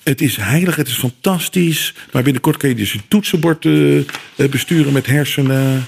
Het 0.03 0.21
is 0.21 0.35
heilig, 0.35 0.75
het 0.75 0.87
is 0.87 0.97
fantastisch. 0.97 1.93
Maar 2.11 2.23
binnenkort 2.23 2.57
kun 2.57 2.69
je 2.69 2.75
dus 2.75 2.93
een 2.93 3.07
toetsenbord 3.07 3.65
uh, 3.65 4.03
besturen 4.35 4.93
met 4.93 5.05
hersenen. 5.05 5.87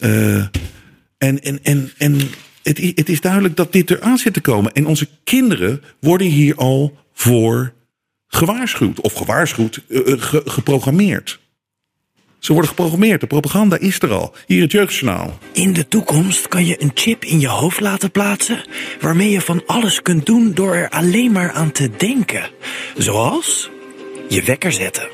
Uh, 0.00 0.46
en, 1.22 1.42
en, 1.42 1.58
en, 1.62 1.92
en 1.98 2.20
het, 2.62 2.78
het 2.94 3.08
is 3.08 3.20
duidelijk 3.20 3.56
dat 3.56 3.72
dit 3.72 3.90
eraan 3.90 4.18
zit 4.18 4.32
te 4.32 4.40
komen. 4.40 4.72
En 4.72 4.86
onze 4.86 5.08
kinderen 5.24 5.82
worden 6.00 6.26
hier 6.26 6.54
al 6.56 6.98
voor 7.12 7.72
gewaarschuwd. 8.26 9.00
Of 9.00 9.12
gewaarschuwd, 9.12 9.80
uh, 9.88 10.00
ge, 10.04 10.42
geprogrammeerd. 10.44 11.40
Ze 12.38 12.52
worden 12.52 12.70
geprogrammeerd. 12.70 13.20
De 13.20 13.26
propaganda 13.26 13.78
is 13.78 13.98
er 14.00 14.12
al. 14.12 14.34
Hier 14.46 14.62
het 14.62 14.72
Jeugdjournaal. 14.72 15.38
In 15.52 15.72
de 15.72 15.88
toekomst 15.88 16.48
kan 16.48 16.66
je 16.66 16.82
een 16.82 16.90
chip 16.94 17.24
in 17.24 17.40
je 17.40 17.48
hoofd 17.48 17.80
laten 17.80 18.10
plaatsen... 18.10 18.64
waarmee 19.00 19.30
je 19.30 19.40
van 19.40 19.62
alles 19.66 20.02
kunt 20.02 20.26
doen 20.26 20.54
door 20.54 20.74
er 20.74 20.88
alleen 20.88 21.32
maar 21.32 21.52
aan 21.52 21.72
te 21.72 21.90
denken. 21.96 22.50
Zoals 22.96 23.70
je 24.28 24.42
wekker 24.42 24.72
zetten. 24.72 25.08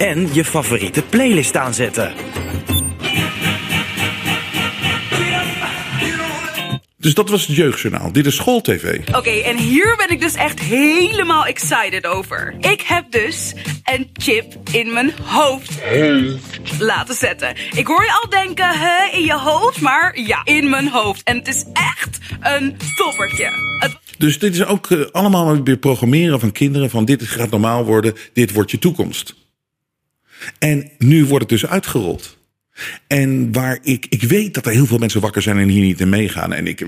En 0.00 0.28
je 0.32 0.44
favoriete 0.44 1.02
playlist 1.02 1.56
aanzetten. 1.56 2.12
Dus 6.96 7.14
dat 7.14 7.28
was 7.28 7.46
het 7.46 7.56
Jeugdjournaal. 7.56 8.12
Dit 8.12 8.26
is 8.26 8.34
SchoolTV. 8.34 8.98
Oké, 9.08 9.18
okay, 9.18 9.42
en 9.42 9.56
hier 9.56 9.94
ben 9.96 10.10
ik 10.10 10.20
dus 10.20 10.34
echt 10.34 10.60
helemaal 10.60 11.46
excited 11.46 12.06
over. 12.06 12.54
Ik 12.60 12.80
heb 12.80 13.10
dus 13.10 13.54
een 13.84 14.10
chip 14.12 14.54
in 14.72 14.92
mijn 14.92 15.12
hoofd 15.24 15.70
laten 16.78 17.14
zetten. 17.14 17.54
Ik 17.74 17.86
hoor 17.86 18.02
je 18.02 18.18
al 18.22 18.30
denken, 18.30 18.68
hè, 18.68 19.16
in 19.16 19.24
je 19.24 19.38
hoofd? 19.38 19.80
Maar 19.80 20.20
ja, 20.20 20.44
in 20.44 20.70
mijn 20.70 20.88
hoofd. 20.88 21.22
En 21.22 21.36
het 21.36 21.48
is 21.48 21.64
echt 21.72 22.18
een 22.40 22.76
toppertje. 22.96 23.50
Het... 23.78 23.98
Dus 24.18 24.38
dit 24.38 24.54
is 24.54 24.64
ook 24.64 24.90
uh, 24.90 25.04
allemaal 25.12 25.62
weer 25.62 25.76
programmeren 25.76 26.40
van 26.40 26.52
kinderen. 26.52 26.90
Van 26.90 27.04
dit 27.04 27.22
gaat 27.22 27.50
normaal 27.50 27.84
worden, 27.84 28.14
dit 28.32 28.52
wordt 28.52 28.70
je 28.70 28.78
toekomst. 28.78 29.34
En 30.58 30.90
nu 30.98 31.24
wordt 31.24 31.50
het 31.50 31.60
dus 31.60 31.70
uitgerold. 31.70 32.38
En 33.06 33.52
waar 33.52 33.78
ik, 33.82 34.06
ik 34.08 34.22
weet 34.22 34.54
dat 34.54 34.66
er 34.66 34.72
heel 34.72 34.86
veel 34.86 34.98
mensen 34.98 35.20
wakker 35.20 35.42
zijn 35.42 35.58
en 35.58 35.68
hier 35.68 35.84
niet 35.84 36.00
in 36.00 36.08
meegaan. 36.08 36.52
En 36.52 36.66
ik, 36.66 36.86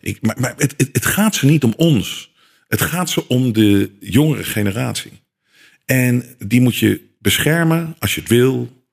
ik, 0.00 0.18
maar 0.20 0.36
maar 0.40 0.54
het, 0.56 0.74
het, 0.76 0.88
het 0.92 1.06
gaat 1.06 1.34
ze 1.34 1.46
niet 1.46 1.64
om 1.64 1.74
ons. 1.76 2.34
Het 2.68 2.80
gaat 2.80 3.10
ze 3.10 3.28
om 3.28 3.52
de 3.52 3.96
jongere 4.00 4.44
generatie. 4.44 5.12
En 5.84 6.24
die 6.38 6.60
moet 6.60 6.76
je 6.76 7.00
beschermen 7.18 7.96
als 7.98 8.14
je 8.14 8.20
het 8.20 8.28
wil. 8.28 8.84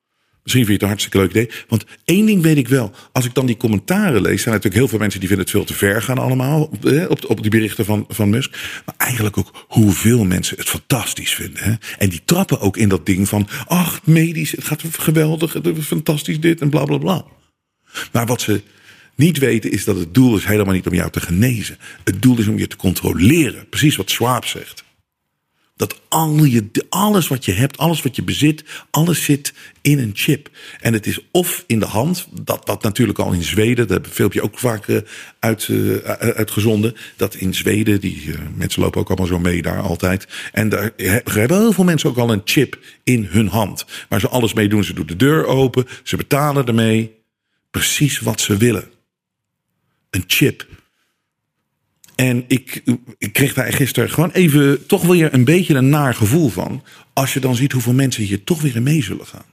Misschien 0.44 0.66
vind 0.66 0.66
je 0.66 0.72
het 0.72 0.82
een 0.82 0.88
hartstikke 0.88 1.18
leuk 1.18 1.30
idee. 1.30 1.64
Want 1.68 1.84
één 2.04 2.26
ding 2.26 2.42
weet 2.42 2.56
ik 2.56 2.68
wel. 2.68 2.92
Als 3.12 3.24
ik 3.24 3.34
dan 3.34 3.46
die 3.46 3.56
commentaren 3.56 4.20
lees, 4.22 4.42
zijn 4.42 4.54
natuurlijk 4.54 4.74
heel 4.74 4.88
veel 4.88 4.98
mensen 4.98 5.20
die 5.20 5.28
vinden 5.28 5.46
het 5.46 5.54
veel 5.54 5.64
te 5.64 5.74
ver 5.74 6.02
gaan 6.02 6.18
allemaal. 6.18 6.62
Op, 7.08 7.24
op 7.28 7.42
die 7.42 7.50
berichten 7.50 7.84
van, 7.84 8.04
van 8.08 8.30
Musk. 8.30 8.50
Maar 8.84 8.94
eigenlijk 8.96 9.38
ook 9.38 9.64
hoeveel 9.68 10.24
mensen 10.24 10.56
het 10.56 10.68
fantastisch 10.68 11.34
vinden. 11.34 11.62
Hè? 11.62 11.72
En 11.98 12.08
die 12.08 12.22
trappen 12.24 12.60
ook 12.60 12.76
in 12.76 12.88
dat 12.88 13.06
ding 13.06 13.28
van. 13.28 13.48
Ach, 13.66 14.00
medisch, 14.06 14.50
het 14.50 14.64
gaat 14.64 14.82
geweldig, 14.90 15.52
het 15.52 15.66
is 15.66 15.84
fantastisch 15.84 16.40
dit 16.40 16.60
en 16.60 16.70
bla 16.70 16.84
bla 16.84 16.98
bla. 16.98 17.24
Maar 18.12 18.26
wat 18.26 18.40
ze 18.40 18.62
niet 19.14 19.38
weten 19.38 19.70
is 19.70 19.84
dat 19.84 19.96
het 19.96 20.14
doel 20.14 20.36
is 20.36 20.44
helemaal 20.44 20.74
niet 20.74 20.86
om 20.86 20.94
jou 20.94 21.10
te 21.10 21.20
genezen. 21.20 21.78
Het 22.04 22.22
doel 22.22 22.38
is 22.38 22.48
om 22.48 22.58
je 22.58 22.66
te 22.66 22.76
controleren. 22.76 23.68
Precies 23.68 23.96
wat 23.96 24.10
Schwab 24.10 24.44
zegt. 24.44 24.84
Dat 25.76 26.00
al 26.08 26.44
je, 26.44 26.70
alles 26.88 27.28
wat 27.28 27.44
je 27.44 27.52
hebt, 27.52 27.78
alles 27.78 28.02
wat 28.02 28.16
je 28.16 28.22
bezit, 28.22 28.64
alles 28.90 29.24
zit 29.24 29.52
in 29.82 29.98
een 29.98 30.10
chip. 30.14 30.50
En 30.80 30.92
het 30.92 31.06
is 31.06 31.18
of 31.30 31.64
in 31.66 31.78
de 31.78 31.86
hand, 31.86 32.28
dat, 32.42 32.66
dat 32.66 32.82
natuurlijk 32.82 33.18
al 33.18 33.32
in 33.32 33.42
Zweden, 33.42 33.86
dat 33.86 33.96
heb 33.96 34.06
een 34.06 34.12
filmpje 34.12 34.42
ook 34.42 34.58
vaak 34.58 34.86
uh, 34.86 34.98
uit, 35.38 35.68
uh, 35.68 35.96
uitgezonden. 36.18 36.96
Dat 37.16 37.34
in 37.34 37.54
Zweden, 37.54 38.00
die 38.00 38.24
uh, 38.24 38.38
mensen 38.54 38.82
lopen 38.82 39.00
ook 39.00 39.08
allemaal 39.08 39.26
zo 39.26 39.38
mee 39.38 39.62
daar 39.62 39.80
altijd. 39.80 40.28
En 40.52 40.68
daar 40.68 40.90
hebben 41.24 41.58
heel 41.58 41.72
veel 41.72 41.84
mensen 41.84 42.10
ook 42.10 42.18
al 42.18 42.32
een 42.32 42.42
chip 42.44 42.78
in 43.04 43.24
hun 43.30 43.48
hand. 43.48 43.84
Waar 44.08 44.20
ze 44.20 44.28
alles 44.28 44.52
mee 44.52 44.68
doen. 44.68 44.84
Ze 44.84 44.94
doen 44.94 45.06
de 45.06 45.16
deur 45.16 45.46
open, 45.46 45.86
ze 46.02 46.16
betalen 46.16 46.66
ermee. 46.66 47.22
Precies 47.70 48.20
wat 48.20 48.40
ze 48.40 48.56
willen. 48.56 48.84
Een 50.10 50.24
chip 50.26 50.66
en 52.14 52.44
ik, 52.48 52.82
ik 53.18 53.32
kreeg 53.32 53.54
daar 53.54 53.72
gisteren 53.72 54.10
gewoon 54.10 54.30
even 54.30 54.86
toch 54.86 55.02
weer 55.02 55.34
een 55.34 55.44
beetje 55.44 55.74
een 55.74 55.88
naar 55.88 56.14
gevoel 56.14 56.48
van. 56.48 56.82
Als 57.12 57.34
je 57.34 57.40
dan 57.40 57.54
ziet 57.54 57.72
hoeveel 57.72 57.92
mensen 57.92 58.22
hier 58.22 58.44
toch 58.44 58.60
weer 58.60 58.76
in 58.76 58.82
mee 58.82 59.02
zullen 59.02 59.26
gaan. 59.26 59.44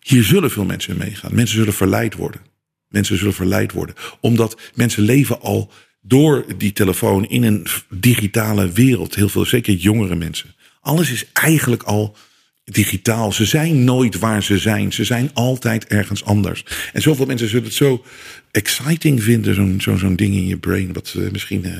Hier 0.00 0.22
zullen 0.22 0.50
veel 0.50 0.64
mensen 0.64 0.96
meegaan. 0.96 1.34
Mensen 1.34 1.56
zullen 1.56 1.74
verleid 1.74 2.14
worden. 2.14 2.40
Mensen 2.88 3.18
zullen 3.18 3.34
verleid 3.34 3.72
worden. 3.72 3.94
Omdat 4.20 4.60
mensen 4.74 5.02
leven 5.02 5.40
al 5.40 5.70
door 6.00 6.44
die 6.58 6.72
telefoon 6.72 7.28
in 7.28 7.42
een 7.42 7.66
digitale 7.88 8.72
wereld. 8.72 9.14
Heel 9.14 9.28
veel, 9.28 9.44
zeker 9.44 9.74
jongere 9.74 10.14
mensen. 10.14 10.54
Alles 10.80 11.10
is 11.10 11.26
eigenlijk 11.32 11.82
al 11.82 12.16
digitaal. 12.64 13.32
Ze 13.32 13.44
zijn 13.44 13.84
nooit 13.84 14.18
waar 14.18 14.42
ze 14.42 14.58
zijn. 14.58 14.92
Ze 14.92 15.04
zijn 15.04 15.30
altijd 15.34 15.86
ergens 15.86 16.24
anders. 16.24 16.64
En 16.92 17.02
zoveel 17.02 17.26
mensen 17.26 17.48
zullen 17.48 17.64
het 17.64 17.74
zo 17.74 18.04
exciting 18.50 19.22
vinden, 19.22 19.54
zo'n 19.54 19.80
zo, 19.80 19.96
zo'n 19.96 20.16
ding 20.16 20.34
in 20.34 20.46
je 20.46 20.58
brain. 20.58 20.92
Wat 20.92 21.14
uh, 21.16 21.30
misschien 21.30 21.66
uh, 21.66 21.72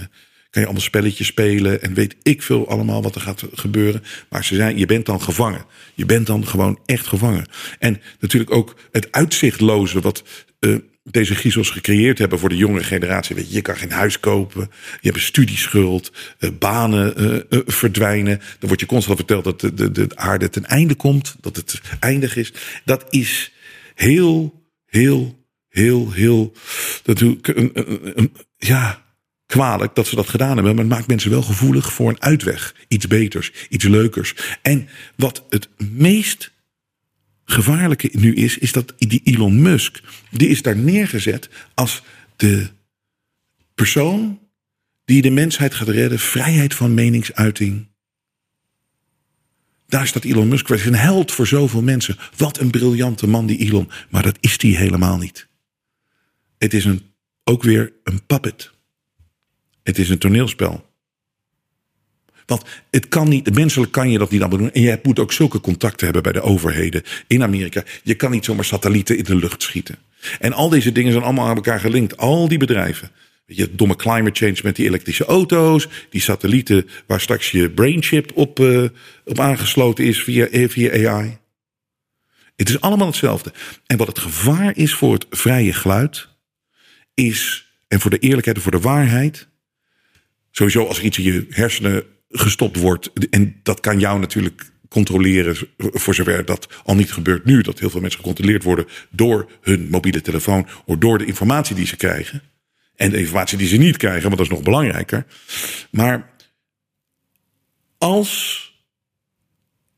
kan 0.51 0.63
je 0.63 0.65
allemaal 0.65 0.81
spelletjes 0.81 1.27
spelen 1.27 1.83
en 1.83 1.95
weet 1.95 2.17
ik 2.23 2.43
veel 2.43 2.69
allemaal 2.69 3.03
wat 3.03 3.15
er 3.15 3.21
gaat 3.21 3.45
gebeuren. 3.53 4.03
Maar 4.29 4.45
ze 4.45 4.55
zijn, 4.55 4.79
je 4.79 4.87
bent 4.87 5.07
dan 5.07 5.23
gevangen. 5.23 5.65
Je 5.95 6.07
bent 6.07 6.27
dan 6.27 6.47
gewoon 6.47 6.79
echt 6.87 7.07
gevangen. 7.07 7.47
En 7.79 8.01
natuurlijk 8.21 8.55
ook 8.55 8.77
het 8.93 9.13
uitzichtloze 9.13 10.01
wat 10.01 10.23
uh, 10.61 10.77
deze 11.03 11.35
griezels 11.35 11.71
gecreëerd 11.71 12.19
hebben 12.19 12.39
voor 12.39 12.49
de 12.49 12.57
jongere 12.57 12.85
generatie. 12.85 13.37
Weet 13.37 13.49
je, 13.49 13.55
je 13.55 13.63
kan 13.63 13.77
geen 13.77 13.91
huis 13.91 14.21
kopen, 14.21 14.61
je 15.01 15.09
hebt 15.09 15.17
een 15.17 15.23
studieschuld, 15.23 16.13
eh, 16.39 16.51
banen 16.59 17.17
eh, 17.17 17.37
eh, 17.37 17.61
verdwijnen. 17.67 18.39
Dan 18.39 18.69
wordt 18.69 18.81
je 18.81 18.87
constant 18.87 19.17
verteld 19.17 19.45
dat 19.45 19.61
de, 19.61 19.75
de, 19.75 19.91
de 19.91 20.09
aarde 20.15 20.49
ten 20.49 20.65
einde 20.65 20.95
komt, 20.95 21.37
dat 21.41 21.57
het 21.57 21.81
eindig 22.01 22.37
is. 22.37 22.53
Dat 22.85 23.05
is 23.11 23.53
heel, 23.95 24.65
heel, 24.87 25.47
heel, 25.69 26.13
heel. 26.13 26.53
Een, 27.05 28.33
ja, 28.57 29.03
kwalijk 29.47 29.95
dat 29.95 30.07
ze 30.07 30.17
dat 30.17 30.29
gedaan 30.29 30.55
hebben. 30.55 30.75
Maar 30.75 30.85
het 30.85 30.93
maakt 30.93 31.07
mensen 31.07 31.31
wel 31.31 31.43
gevoelig 31.43 31.93
voor 31.93 32.09
een 32.09 32.23
uitweg. 32.23 32.75
Iets 32.89 33.07
beters, 33.07 33.53
iets 33.69 33.85
leukers. 33.85 34.35
En 34.63 34.89
wat 35.17 35.45
het 35.49 35.69
meest 35.77 36.53
gevaarlijke 37.53 38.11
nu 38.13 38.35
is, 38.35 38.59
is 38.59 38.73
dat 38.73 38.95
die 38.99 39.21
Elon 39.25 39.63
Musk, 39.63 40.01
die 40.31 40.49
is 40.49 40.63
daar 40.63 40.77
neergezet 40.77 41.51
als 41.75 42.03
de 42.37 42.69
persoon 43.75 44.41
die 45.05 45.23
de 45.23 45.31
mensheid 45.31 45.75
gaat 45.75 45.89
redden, 45.89 46.19
vrijheid 46.19 46.75
van 46.75 46.95
meningsuiting. 46.95 47.91
Daar 49.87 50.07
staat 50.07 50.25
Elon 50.25 50.49
Musk. 50.49 50.69
Hij 50.69 50.87
een 50.87 50.95
held 50.95 51.33
voor 51.33 51.47
zoveel 51.47 51.83
mensen. 51.83 52.17
Wat 52.37 52.59
een 52.59 52.71
briljante 52.71 53.27
man, 53.27 53.47
die 53.47 53.59
Elon. 53.59 53.91
Maar 54.11 54.23
dat 54.23 54.37
is 54.41 54.63
hij 54.63 54.71
helemaal 54.71 55.19
niet. 55.19 55.49
Het 56.59 56.75
is 56.75 56.85
een, 56.85 57.03
ook 57.45 57.63
weer 57.63 57.93
een 58.05 58.27
puppet. 58.27 58.71
Het 59.83 59.99
is 59.99 60.09
een 60.09 60.19
toneelspel. 60.19 60.92
Want 62.47 62.63
het 62.91 63.09
kan 63.09 63.29
niet, 63.29 63.55
menselijk 63.55 63.93
kan 63.93 64.11
je 64.11 64.19
dat 64.19 64.31
niet 64.31 64.41
allemaal 64.41 64.59
doen. 64.59 64.73
En 64.73 64.83
je 64.83 64.99
moet 65.03 65.19
ook 65.19 65.33
zulke 65.33 65.61
contacten 65.61 66.05
hebben 66.05 66.23
bij 66.23 66.33
de 66.33 66.41
overheden 66.41 67.03
in 67.27 67.43
Amerika. 67.43 67.85
Je 68.03 68.15
kan 68.15 68.31
niet 68.31 68.45
zomaar 68.45 68.65
satellieten 68.65 69.17
in 69.17 69.25
de 69.25 69.37
lucht 69.37 69.63
schieten. 69.63 69.99
En 70.41 70.53
al 70.53 70.69
deze 70.69 70.93
dingen 70.93 71.13
zijn 71.13 71.25
allemaal 71.25 71.47
aan 71.47 71.57
elkaar 71.57 71.81
gelinkt. 71.81 72.17
Al 72.17 72.49
die 72.49 72.59
bedrijven. 72.59 73.11
Je, 73.47 73.75
domme 73.75 73.97
climate 73.97 74.45
change 74.45 74.59
met 74.63 74.77
die 74.77 74.87
elektrische 74.87 75.25
auto's. 75.25 75.89
Die 76.11 76.21
satellieten 76.21 76.89
waar 77.07 77.21
straks 77.21 77.51
je 77.51 77.71
brainchip 77.71 78.31
op, 78.35 78.61
uh, 78.61 78.85
op 79.25 79.41
aangesloten 79.41 80.05
is 80.05 80.23
via, 80.23 80.69
via 80.69 81.11
AI. 81.11 81.39
Het 82.57 82.69
is 82.69 82.81
allemaal 82.81 83.07
hetzelfde. 83.07 83.53
En 83.87 83.97
wat 83.97 84.07
het 84.07 84.19
gevaar 84.19 84.77
is 84.77 84.95
voor 84.95 85.13
het 85.13 85.27
vrije 85.31 85.73
geluid. 85.73 86.29
Is, 87.15 87.67
en 87.89 88.01
voor 88.01 88.11
de 88.11 88.19
eerlijkheid 88.19 88.57
en 88.57 88.63
voor 88.63 88.73
de 88.73 88.81
waarheid. 88.81 89.49
Sowieso 90.51 90.87
als 90.87 91.01
iets 91.01 91.19
in 91.19 91.25
je 91.25 91.47
hersenen 91.49 92.05
gestopt 92.33 92.77
wordt. 92.77 93.11
En 93.31 93.61
dat 93.63 93.81
kan 93.81 93.99
jou 93.99 94.21
natuurlijk 94.21 94.71
controleren, 94.89 95.57
voor 95.77 96.15
zover 96.15 96.45
dat 96.45 96.69
al 96.85 96.95
niet 96.95 97.13
gebeurt 97.13 97.45
nu. 97.45 97.63
Dat 97.63 97.79
heel 97.79 97.91
veel 97.91 98.01
mensen 98.01 98.21
gecontroleerd 98.21 98.63
worden 98.63 98.87
door 99.11 99.51
hun 99.61 99.89
mobiele 99.91 100.21
telefoon. 100.21 100.67
Of 100.85 100.97
door 100.97 101.19
de 101.19 101.25
informatie 101.25 101.75
die 101.75 101.87
ze 101.87 101.97
krijgen. 101.97 102.43
En 102.97 103.11
de 103.11 103.19
informatie 103.19 103.59
die 103.59 103.69
ze 103.69 103.77
niet 103.77 103.97
krijgen, 103.97 104.23
want 104.23 104.37
dat 104.37 104.47
is 104.47 104.53
nog 104.53 104.63
belangrijker. 104.63 105.27
Maar 105.91 106.31
als 107.99 108.71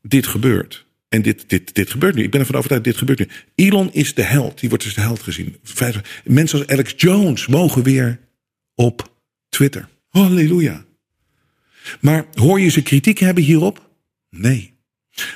dit 0.01 0.27
gebeurt. 0.27 0.85
En 1.09 1.21
dit, 1.21 1.49
dit, 1.49 1.75
dit 1.75 1.91
gebeurt 1.91 2.15
nu. 2.15 2.23
Ik 2.23 2.31
ben 2.31 2.39
ervan 2.39 2.55
overtuigd, 2.55 2.83
dit 2.83 2.97
gebeurt 2.97 3.19
nu. 3.19 3.27
Elon 3.55 3.93
is 3.93 4.13
de 4.13 4.21
held. 4.21 4.59
Die 4.59 4.69
wordt 4.69 4.83
dus 4.83 4.93
de 4.93 5.01
held 5.01 5.21
gezien. 5.21 5.55
Mensen 6.23 6.59
als 6.59 6.67
Alex 6.67 6.93
Jones 6.97 7.47
mogen 7.47 7.83
weer 7.83 8.19
op 8.75 9.13
Twitter. 9.49 9.89
Halleluja. 10.09 10.84
Maar 12.01 12.25
hoor 12.33 12.59
je 12.59 12.69
ze 12.69 12.83
kritiek 12.83 13.19
hebben 13.19 13.43
hierop? 13.43 13.89
Nee. 14.29 14.73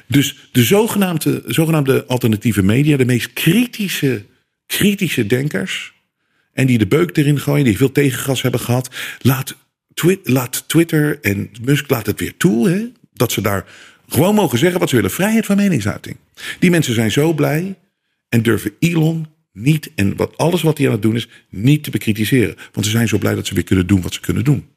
Dus 0.08 0.50
de 0.52 0.64
zogenaamde, 0.64 1.43
zogenaamde 1.45 2.06
alternatieve 2.06 2.64
media, 2.64 2.97
de 2.97 3.06
meest 3.06 3.34
kritische, 3.34 4.26
kritische 4.66 5.26
denkers. 5.26 5.93
En 6.54 6.68
die 6.68 6.78
de 6.78 6.88
beuk 6.88 7.18
erin 7.18 7.39
gooien, 7.39 7.66
die 7.66 7.78
veel 7.78 7.91
tegengas 7.91 8.41
hebben 8.41 8.60
gehad. 8.60 8.89
Laat, 9.22 9.56
laat 10.24 10.64
Twitter 10.68 11.20
en 11.22 11.50
Musk 11.62 11.89
laat 11.89 12.06
het 12.06 12.20
weer 12.20 12.38
toe. 12.38 12.70
Hè, 12.70 12.91
dat 13.14 13.32
ze 13.32 13.41
daar 13.41 13.66
gewoon 14.08 14.36
mogen 14.36 14.58
zeggen 14.58 14.80
wat 14.80 14.89
ze 14.89 14.95
willen. 14.95 15.12
Vrijheid 15.12 15.45
van 15.45 15.56
meningsuiting. 15.56 16.18
Die 16.60 16.70
mensen 16.70 16.93
zijn 16.93 17.12
zo 17.12 17.34
blij 17.34 17.76
en 18.30 18.41
durven 18.41 18.74
Elon 18.80 19.28
niet, 19.54 19.91
en 19.95 20.16
wat, 20.16 20.38
alles 20.38 20.62
wat 20.62 20.78
hij 20.78 20.88
aan 20.88 20.93
het 20.93 21.02
doen 21.02 21.16
is, 21.16 21.28
niet 21.50 21.84
te 21.84 21.91
bekritiseren. 21.91 22.56
Want 22.72 22.86
ze 22.86 22.91
zijn 22.91 23.08
zo 23.08 23.18
blij 23.18 23.36
dat 23.36 23.47
ze 23.47 23.54
weer 23.54 23.64
kunnen 23.64 23.88
doen 23.88 24.02
wat 24.02 24.14
ze 24.14 24.20
kunnen 24.20 24.43
doen. 24.43 24.68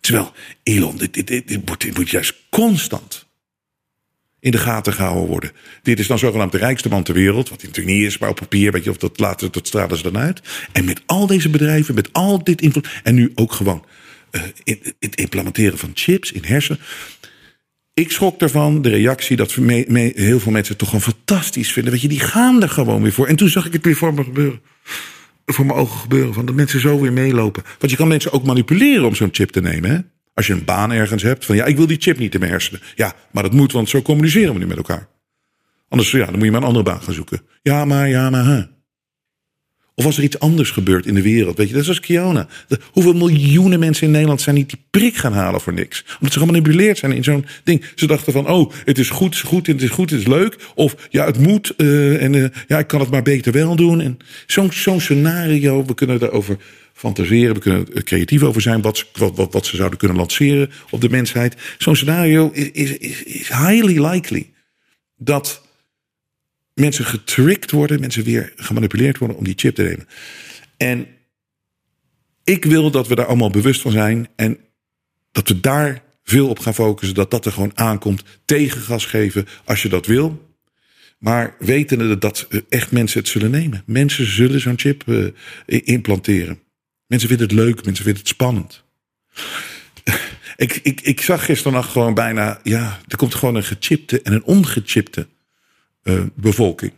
Terwijl 0.00 0.32
Elon, 0.62 0.96
dit, 0.96 1.14
dit, 1.14 1.26
dit, 1.26 1.66
moet, 1.66 1.80
dit 1.80 1.96
moet 1.96 2.10
juist 2.10 2.34
constant 2.50 3.28
in 4.40 4.50
de 4.50 4.58
gaten 4.58 4.92
gehouden 4.92 5.26
worden. 5.26 5.52
Dit 5.82 5.98
is 5.98 6.06
dan 6.06 6.18
zogenaamd 6.18 6.52
de 6.52 6.58
rijkste 6.58 6.88
man 6.88 7.02
ter 7.02 7.14
wereld. 7.14 7.48
Wat 7.48 7.60
hij 7.60 7.68
natuurlijk 7.68 7.96
niet 7.96 8.06
is, 8.06 8.18
maar 8.18 8.28
op 8.28 8.36
papier, 8.36 8.72
weet 8.72 8.84
je, 8.84 8.90
of 8.90 8.96
dat 8.96 9.18
later, 9.18 9.50
dat 9.50 9.66
stralen 9.66 9.96
ze 9.96 10.02
dan 10.02 10.18
uit. 10.18 10.40
En 10.72 10.84
met 10.84 11.02
al 11.06 11.26
deze 11.26 11.48
bedrijven, 11.48 11.94
met 11.94 12.12
al 12.12 12.44
dit 12.44 12.60
invloed. 12.60 12.88
En 13.02 13.14
nu 13.14 13.32
ook 13.34 13.52
gewoon 13.52 13.84
uh, 14.30 14.42
het 14.98 15.16
implementeren 15.16 15.78
van 15.78 15.90
chips 15.94 16.32
in 16.32 16.44
hersenen. 16.44 16.80
Ik 17.94 18.10
schrok 18.10 18.40
ervan, 18.40 18.82
de 18.82 18.88
reactie 18.88 19.36
dat 19.36 19.52
heel 19.52 20.40
veel 20.40 20.52
mensen 20.52 20.68
het 20.68 20.78
toch 20.78 20.88
gewoon 20.88 21.14
fantastisch 21.14 21.72
vinden. 21.72 21.92
Weet 21.92 22.02
je, 22.02 22.08
die 22.08 22.20
gaan 22.20 22.62
er 22.62 22.68
gewoon 22.68 23.02
weer 23.02 23.12
voor. 23.12 23.26
En 23.26 23.36
toen 23.36 23.48
zag 23.48 23.66
ik 23.66 23.72
het 23.72 23.84
weer 23.84 23.96
voor 23.96 24.14
me 24.14 24.24
gebeuren 24.24 24.60
voor 25.54 25.66
mijn 25.66 25.78
ogen 25.78 26.00
gebeuren. 26.00 26.34
Van 26.34 26.46
dat 26.46 26.54
mensen 26.54 26.80
zo 26.80 27.00
weer 27.00 27.12
meelopen. 27.12 27.62
Want 27.78 27.90
je 27.90 27.98
kan 27.98 28.08
mensen 28.08 28.32
ook 28.32 28.44
manipuleren 28.44 29.06
om 29.06 29.14
zo'n 29.14 29.28
chip 29.32 29.50
te 29.50 29.60
nemen. 29.60 29.90
Hè? 29.90 29.98
Als 30.34 30.46
je 30.46 30.52
een 30.52 30.64
baan 30.64 30.92
ergens 30.92 31.22
hebt. 31.22 31.44
Van 31.44 31.56
ja, 31.56 31.64
ik 31.64 31.76
wil 31.76 31.86
die 31.86 32.00
chip 32.00 32.18
niet 32.18 32.34
in 32.34 32.40
mijn 32.40 32.52
hersenen. 32.52 32.80
Ja, 32.94 33.14
maar 33.30 33.42
dat 33.42 33.52
moet, 33.52 33.72
want 33.72 33.88
zo 33.88 34.02
communiceren 34.02 34.52
we 34.52 34.58
nu 34.58 34.66
met 34.66 34.76
elkaar. 34.76 35.08
Anders 35.88 36.10
ja, 36.10 36.24
dan 36.24 36.34
moet 36.34 36.44
je 36.44 36.50
maar 36.50 36.60
een 36.60 36.66
andere 36.66 36.84
baan 36.84 37.02
gaan 37.02 37.14
zoeken. 37.14 37.42
Ja, 37.62 37.84
maar, 37.84 38.08
ja, 38.08 38.30
maar. 38.30 38.44
Hè. 38.44 38.62
Of 40.00 40.06
als 40.06 40.16
er 40.16 40.22
iets 40.22 40.38
anders 40.38 40.70
gebeurt 40.70 41.06
in 41.06 41.14
de 41.14 41.22
wereld. 41.22 41.56
Weet 41.56 41.66
je, 41.66 41.72
dat 41.72 41.82
is 41.82 41.88
als 41.88 42.00
Kiona. 42.00 42.46
hoeveel 42.92 43.12
miljoenen 43.12 43.78
mensen 43.78 44.06
in 44.06 44.12
Nederland 44.12 44.40
zijn 44.40 44.54
niet 44.54 44.68
die 44.68 44.78
prik 44.90 45.16
gaan 45.16 45.32
halen 45.32 45.60
voor 45.60 45.72
niks? 45.72 46.04
Omdat 46.14 46.32
ze 46.32 46.38
gemanipuleerd 46.38 46.98
zijn 46.98 47.12
in 47.12 47.24
zo'n 47.24 47.46
ding. 47.64 47.84
Ze 47.94 48.06
dachten 48.06 48.32
van, 48.32 48.48
oh, 48.48 48.72
het 48.84 48.98
is 48.98 49.10
goed, 49.10 49.34
het 49.34 49.34
is 49.34 49.40
goed, 49.40 49.66
het 49.66 49.82
is 49.82 49.90
goed, 49.90 50.10
het 50.10 50.20
is 50.20 50.26
leuk. 50.26 50.56
Of 50.74 51.08
ja, 51.10 51.24
het 51.24 51.38
moet. 51.38 51.74
Uh, 51.76 52.22
en 52.22 52.32
uh, 52.32 52.46
ja, 52.68 52.78
ik 52.78 52.86
kan 52.86 53.00
het 53.00 53.10
maar 53.10 53.22
beter 53.22 53.52
wel 53.52 53.76
doen. 53.76 54.00
En 54.00 54.18
zo'n 54.46 54.72
zo'n 54.72 55.00
scenario, 55.00 55.84
we 55.84 55.94
kunnen 55.94 56.18
daarover 56.18 56.56
fantaseren. 56.92 57.54
We 57.54 57.60
kunnen 57.60 57.86
er 57.94 58.04
creatief 58.04 58.42
over 58.42 58.60
zijn 58.60 58.82
wat, 58.82 59.06
wat, 59.12 59.36
wat, 59.36 59.52
wat 59.52 59.66
ze 59.66 59.76
zouden 59.76 59.98
kunnen 59.98 60.16
lanceren 60.16 60.70
op 60.90 61.00
de 61.00 61.10
mensheid. 61.10 61.56
Zo'n 61.78 61.96
scenario 61.96 62.50
is, 62.52 62.70
is, 62.70 62.96
is 63.24 63.48
highly 63.48 64.06
likely 64.06 64.50
dat 65.16 65.62
mensen 66.80 67.04
getricked 67.04 67.70
worden, 67.70 68.00
mensen 68.00 68.24
weer 68.24 68.52
gemanipuleerd 68.56 69.18
worden 69.18 69.36
om 69.36 69.44
die 69.44 69.54
chip 69.56 69.74
te 69.74 69.82
nemen. 69.82 70.08
En 70.76 71.06
ik 72.44 72.64
wil 72.64 72.90
dat 72.90 73.08
we 73.08 73.14
daar 73.14 73.26
allemaal 73.26 73.50
bewust 73.50 73.80
van 73.80 73.92
zijn 73.92 74.28
en 74.36 74.58
dat 75.32 75.48
we 75.48 75.60
daar 75.60 76.02
veel 76.22 76.48
op 76.48 76.58
gaan 76.58 76.74
focussen, 76.74 77.16
dat 77.16 77.30
dat 77.30 77.46
er 77.46 77.52
gewoon 77.52 77.78
aankomt. 77.78 78.22
Tegengas 78.44 79.04
geven 79.04 79.46
als 79.64 79.82
je 79.82 79.88
dat 79.88 80.06
wil. 80.06 80.48
Maar 81.18 81.56
wetende 81.58 82.18
dat 82.18 82.48
echt 82.68 82.92
mensen 82.92 83.20
het 83.20 83.28
zullen 83.28 83.50
nemen. 83.50 83.82
Mensen 83.86 84.26
zullen 84.26 84.60
zo'n 84.60 84.78
chip 84.78 85.02
uh, 85.06 85.28
implanteren. 85.66 86.60
Mensen 87.06 87.28
vinden 87.28 87.46
het 87.46 87.56
leuk, 87.56 87.84
mensen 87.84 88.04
vinden 88.04 88.22
het 88.22 88.32
spannend. 88.32 88.84
ik, 90.56 90.80
ik, 90.82 91.00
ik 91.00 91.20
zag 91.20 91.44
gisteren 91.44 91.72
nog 91.72 91.92
gewoon 91.92 92.14
bijna, 92.14 92.60
ja, 92.62 93.00
er 93.08 93.16
komt 93.16 93.34
gewoon 93.34 93.54
een 93.54 93.64
gechipte 93.64 94.22
en 94.22 94.32
een 94.32 94.44
ongechipte 94.44 95.26
uh, 96.02 96.22
bevolking. 96.34 96.92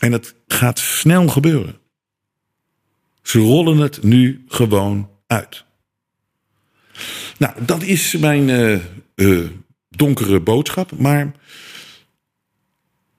En 0.00 0.12
het 0.12 0.34
gaat 0.46 0.78
snel 0.78 1.28
gebeuren. 1.28 1.78
Ze 3.22 3.38
rollen 3.38 3.78
het 3.78 4.02
nu 4.02 4.44
gewoon 4.48 5.10
uit. 5.26 5.64
Nou, 7.38 7.64
dat 7.64 7.82
is 7.82 8.16
mijn 8.16 8.48
uh, 8.48 8.80
uh, 9.14 9.50
donkere 9.88 10.40
boodschap. 10.40 10.98
Maar 10.98 11.32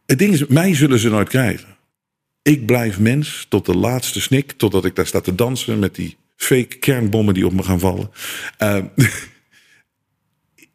het 0.06 0.20
ding 0.20 0.34
is, 0.34 0.48
mij 0.48 0.76
zullen 0.76 1.00
ze 1.00 1.10
nooit 1.10 1.30
krijgen. 1.30 1.76
Ik 2.42 2.66
blijf 2.66 3.00
mens 3.00 3.46
tot 3.50 3.66
de 3.66 3.76
laatste 3.76 4.22
snik, 4.22 4.52
totdat 4.52 4.86
ik 4.86 4.96
daar 4.96 5.08
sta 5.08 5.22
te 5.22 5.36
dansen 5.36 5.80
met 5.80 5.96
die 5.96 6.18
fake 6.36 6.78
kernbommen 6.78 7.34
die 7.34 7.46
op 7.46 7.54
me 7.54 7.64
gaan 7.64 7.80
vallen. 7.80 8.12
Uh, 8.60 8.84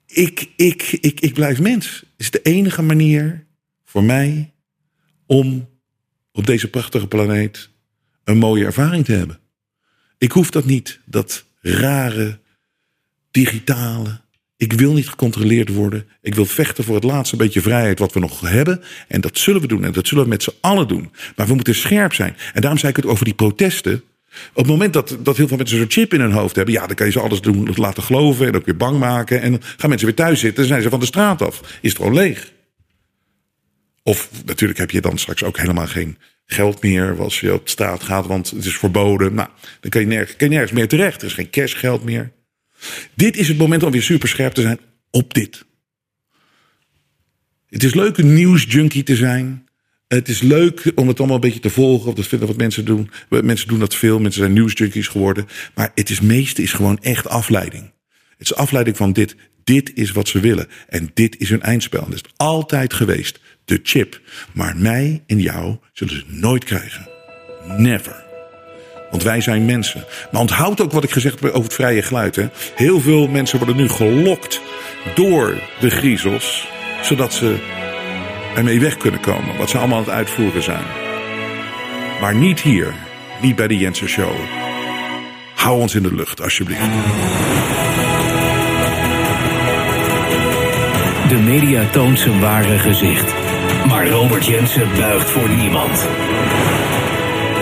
ik, 0.07 0.51
ik, 0.57 0.83
ik, 1.01 1.21
ik 1.21 1.35
blijf 1.35 1.61
mens. 1.61 1.87
Het 2.01 2.21
is 2.21 2.31
de 2.31 2.43
enige 2.43 2.83
manier 2.83 3.47
voor 3.93 4.05
mij 4.05 4.53
om 5.27 5.69
op 6.33 6.47
deze 6.47 6.69
prachtige 6.69 7.07
planeet 7.07 7.71
een 8.25 8.39
mooie 8.39 8.65
ervaring 8.65 9.05
te 9.05 9.13
hebben. 9.13 9.39
Ik 10.19 10.33
hoef 10.33 10.51
dat 10.51 10.65
niet, 10.65 11.01
dat 11.05 11.45
rare, 11.61 12.39
digitale. 13.31 14.21
Ik 14.57 14.73
wil 14.73 14.93
niet 14.93 15.09
gecontroleerd 15.09 15.69
worden. 15.69 16.07
Ik 16.21 16.35
wil 16.35 16.45
vechten 16.45 16.85
voor 16.85 16.95
het 16.95 17.05
laatste 17.05 17.37
beetje 17.37 17.61
vrijheid 17.61 17.99
wat 17.99 18.13
we 18.13 18.21
nog 18.21 18.41
hebben. 18.41 18.83
En 19.09 19.21
dat 19.21 19.39
zullen 19.39 19.61
we 19.61 19.67
doen. 19.67 19.85
En 19.85 19.93
dat 19.93 20.07
zullen 20.07 20.25
we 20.25 20.31
met 20.31 20.43
z'n 20.43 20.55
allen 20.61 20.89
doen. 20.89 21.11
Maar 21.37 21.47
we 21.47 21.55
moeten 21.55 21.75
scherp 21.75 22.13
zijn. 22.13 22.37
En 22.55 22.61
daarom 22.61 22.79
zei 22.79 22.91
ik 22.91 22.97
het 22.97 23.07
over 23.07 23.25
die 23.25 23.35
protesten. 23.35 24.03
Op 24.53 24.57
het 24.57 24.67
moment 24.67 24.93
dat, 24.93 25.17
dat 25.21 25.37
heel 25.37 25.49
veel 25.49 25.57
mensen 25.57 25.79
zo'n 25.79 25.91
chip 25.91 26.15
in 26.15 26.21
hun 26.21 26.33
hoofd 26.33 26.57
hebben, 26.57 26.75
ja, 26.75 26.87
dan 26.87 26.97
kan 26.97 27.07
je 27.07 27.13
ze 27.13 27.21
alles 27.21 27.41
doen, 27.41 27.69
laten 27.75 28.03
geloven 28.03 28.47
en 28.47 28.57
ook 28.57 28.65
weer 28.65 28.77
bang 28.77 28.99
maken. 28.99 29.41
En 29.41 29.51
dan 29.51 29.61
gaan 29.77 29.89
mensen 29.89 30.07
weer 30.07 30.17
thuis 30.17 30.41
zitten 30.41 30.63
en 30.63 30.69
zijn 30.69 30.83
ze 30.83 30.89
van 30.89 31.01
de 31.01 31.07
straat 31.07 31.43
af. 31.43 31.61
Is 31.81 31.89
het 31.89 31.99
gewoon 31.99 32.15
leeg. 32.15 32.53
Of 34.03 34.31
natuurlijk 34.45 34.79
heb 34.79 34.91
je 34.91 35.01
dan 35.01 35.19
straks 35.19 35.43
ook 35.43 35.59
helemaal 35.59 35.87
geen 35.87 36.19
geld 36.47 36.83
meer 36.83 37.21
als 37.21 37.41
je 37.41 37.55
op 37.55 37.69
straat 37.69 38.03
gaat, 38.03 38.27
want 38.27 38.51
het 38.51 38.65
is 38.65 38.77
verboden. 38.77 39.35
Nou, 39.35 39.49
dan 39.81 39.91
kan 39.91 40.01
je, 40.01 40.07
nergens, 40.07 40.35
je 40.39 40.49
nergens 40.49 40.73
meer 40.73 40.89
terecht. 40.89 41.23
Er 41.23 41.29
is 41.29 41.35
geen 41.35 41.51
cashgeld 41.51 42.05
meer. 42.05 42.33
Dit 43.15 43.37
is 43.37 43.49
het 43.49 43.59
moment 43.59 43.83
om 43.83 43.91
weer 43.91 44.03
super 44.03 44.29
scherp 44.29 44.53
te 44.53 44.63
zijn 44.63 44.79
op 45.11 45.35
dit. 45.35 45.65
Het 47.69 47.83
is 47.83 47.95
leuk 47.95 48.17
een 48.17 48.35
nieuwsjunkie 48.35 49.03
te 49.03 49.17
zijn. 49.17 49.67
Het 50.09 50.29
is 50.29 50.41
leuk 50.41 50.93
om 50.95 51.09
het 51.09 51.19
allemaal 51.19 51.37
een 51.37 51.43
beetje 51.43 51.61
te 51.61 51.71
volgen. 51.71 52.09
Of 52.09 52.15
dat 52.15 52.27
vinden 52.27 52.49
wat 52.49 52.57
mensen 52.57 52.85
doen. 52.85 53.11
Mensen 53.29 53.69
doen 53.69 53.79
dat 53.79 53.95
veel. 53.95 54.21
Mensen 54.21 54.41
zijn 54.41 54.53
nieuwsjunkies 54.53 55.09
geworden. 55.09 55.47
Maar 55.75 55.91
het 55.95 56.11
is 56.11 56.21
meeste 56.21 56.63
is 56.63 56.73
gewoon 56.73 56.99
echt 56.99 57.29
afleiding. 57.29 57.93
Het 58.39 58.51
is 58.51 58.55
afleiding 58.55 58.97
van 58.97 59.13
dit. 59.13 59.37
Dit 59.65 59.91
is 59.95 60.11
wat 60.11 60.29
ze 60.29 60.41
willen. 60.41 60.69
En 60.89 61.11
dit 61.15 61.39
is 61.39 61.49
hun 61.49 61.63
eindspel. 61.63 62.05
En 62.05 62.11
dat 62.11 62.25
is 62.25 62.33
altijd 62.37 62.95
geweest. 62.95 63.41
De 63.65 63.81
chip. 63.83 64.21
Maar 64.53 64.77
mij 64.77 65.23
en 65.27 65.41
jou 65.41 65.77
zullen 65.93 66.15
ze 66.15 66.25
nooit 66.27 66.65
krijgen. 66.65 67.09
Never. 67.77 68.25
Want 69.11 69.23
wij 69.23 69.41
zijn 69.41 69.65
mensen. 69.65 70.05
Maar 70.31 70.41
onthoud 70.41 70.81
ook 70.81 70.93
wat 70.93 71.05
ik 71.05 71.11
gezegd 71.11 71.41
heb 71.41 71.51
over 71.51 71.63
het 71.63 71.75
vrije 71.75 72.03
geluid. 72.03 72.37
Hè. 72.37 72.49
Heel 72.75 73.01
veel 73.01 73.29
mensen 73.29 73.59
worden 73.59 73.77
nu 73.77 73.89
gelokt 73.89 74.61
door 75.15 75.61
de 75.81 75.91
griezels. 75.91 76.69
Zodat 77.03 77.33
ze 77.33 77.57
ermee 78.55 78.81
weg 78.81 78.97
kunnen 78.97 79.21
komen. 79.21 79.57
Wat 79.57 79.71
ze 79.71 79.79
allemaal 79.79 79.99
aan 79.99 80.05
het 80.05 80.13
uitvoeren 80.13 80.63
zijn. 80.63 80.85
Maar 82.21 82.35
niet 82.35 82.61
hier. 82.61 82.95
Niet 83.41 83.57
bij 83.57 83.69
de 83.69 83.77
Jensen 83.77 84.09
Show. 84.09 84.35
Hou 85.55 85.81
ons 85.81 85.95
in 85.95 86.03
de 86.03 86.15
lucht, 86.15 86.41
alsjeblieft. 86.41 86.81
De 91.29 91.39
media 91.45 91.91
toont 91.91 92.19
zijn 92.19 92.41
ware 92.41 92.79
gezicht. 92.79 93.42
Maar 93.89 94.09
Robert 94.09 94.47
Jensen 94.47 94.89
buigt 94.99 95.31
voor 95.31 95.49
niemand. 95.49 96.07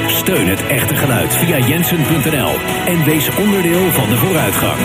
Steun 0.06 0.48
het 0.48 0.66
echte 0.66 0.94
geluid 0.94 1.34
via 1.34 1.58
jensen.nl 1.58 2.54
en 2.86 3.04
wees 3.04 3.28
onderdeel 3.36 3.90
van 3.90 4.08
de 4.08 4.16
vooruitgang. 4.16 4.78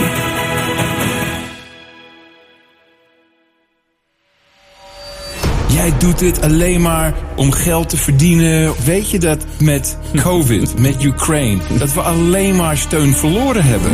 Jij 5.68 5.98
doet 5.98 6.20
dit 6.20 6.42
alleen 6.42 6.82
maar 6.82 7.14
om 7.36 7.52
geld 7.52 7.90
te 7.90 7.98
verdienen. 7.98 8.74
Weet 8.86 9.10
je 9.10 9.20
dat 9.20 9.46
met 9.60 9.98
COVID, 10.22 10.80
met 10.80 11.04
Ukraine, 11.04 11.62
dat 11.78 11.94
we 11.94 12.02
alleen 12.02 12.56
maar 12.56 12.78
steun 12.78 13.14
verloren 13.14 13.64
hebben? 13.64 13.92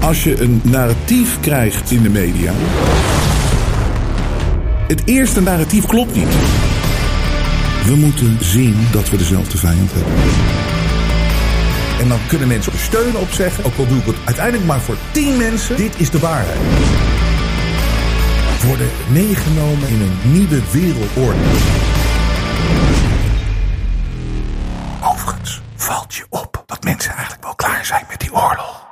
Als 0.00 0.24
je 0.24 0.40
een 0.40 0.60
narratief 0.64 1.40
krijgt 1.40 1.90
in 1.90 2.02
de 2.02 2.10
media. 2.10 2.52
Het 4.88 5.02
eerste 5.04 5.40
narratief 5.40 5.86
klopt 5.86 6.14
niet. 6.14 6.34
We 7.84 7.94
moeten 7.96 8.36
zien 8.40 8.86
dat 8.92 9.10
we 9.10 9.16
dezelfde 9.16 9.58
vijand 9.58 9.90
hebben. 9.92 10.12
En 12.00 12.08
dan 12.08 12.18
kunnen 12.28 12.48
mensen 12.48 12.72
steun 12.78 13.16
op 13.16 13.30
zeggen. 13.30 13.64
Ook 13.64 13.76
al 13.78 13.86
doe 13.86 13.98
ik 13.98 14.04
het 14.04 14.16
uiteindelijk 14.24 14.66
maar 14.66 14.80
voor 14.80 14.96
tien 15.12 15.36
mensen. 15.36 15.76
Dit 15.76 15.94
is 15.96 16.10
de 16.10 16.18
waarheid. 16.18 16.58
Worden 18.66 18.88
meegenomen 19.12 19.88
in 19.88 20.00
een 20.00 20.32
nieuwe 20.32 20.60
wereldorde. 20.70 21.40
Overigens 25.02 25.60
valt 25.76 26.14
je 26.14 26.26
op 26.28 26.62
dat 26.66 26.84
mensen 26.84 27.12
eigenlijk 27.12 27.42
wel 27.42 27.54
klaar 27.54 27.84
zijn 27.84 28.04
met 28.08 28.20
die 28.20 28.32
oorlog. 28.32 28.86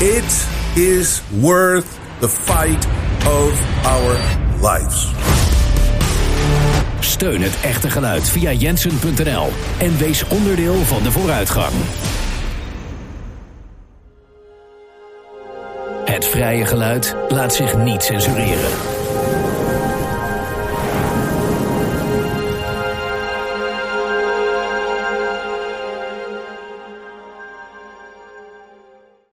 It 0.00 0.46
is 0.74 1.22
worth 1.40 1.86
the 2.18 2.28
fight 2.28 2.86
of 3.26 3.84
our 3.86 4.16
lives. 4.72 5.12
Steun 7.00 7.42
het 7.42 7.60
echte 7.62 7.90
geluid 7.90 8.28
via 8.28 8.52
jensen.nl 8.52 9.48
en 9.78 9.98
wees 9.98 10.24
onderdeel 10.28 10.74
van 10.74 11.02
de 11.02 11.10
vooruitgang. 11.12 11.72
Het 16.04 16.24
vrije 16.24 16.66
geluid 16.66 17.16
laat 17.28 17.54
zich 17.54 17.76
niet 17.76 18.02
censureren. 18.02 18.93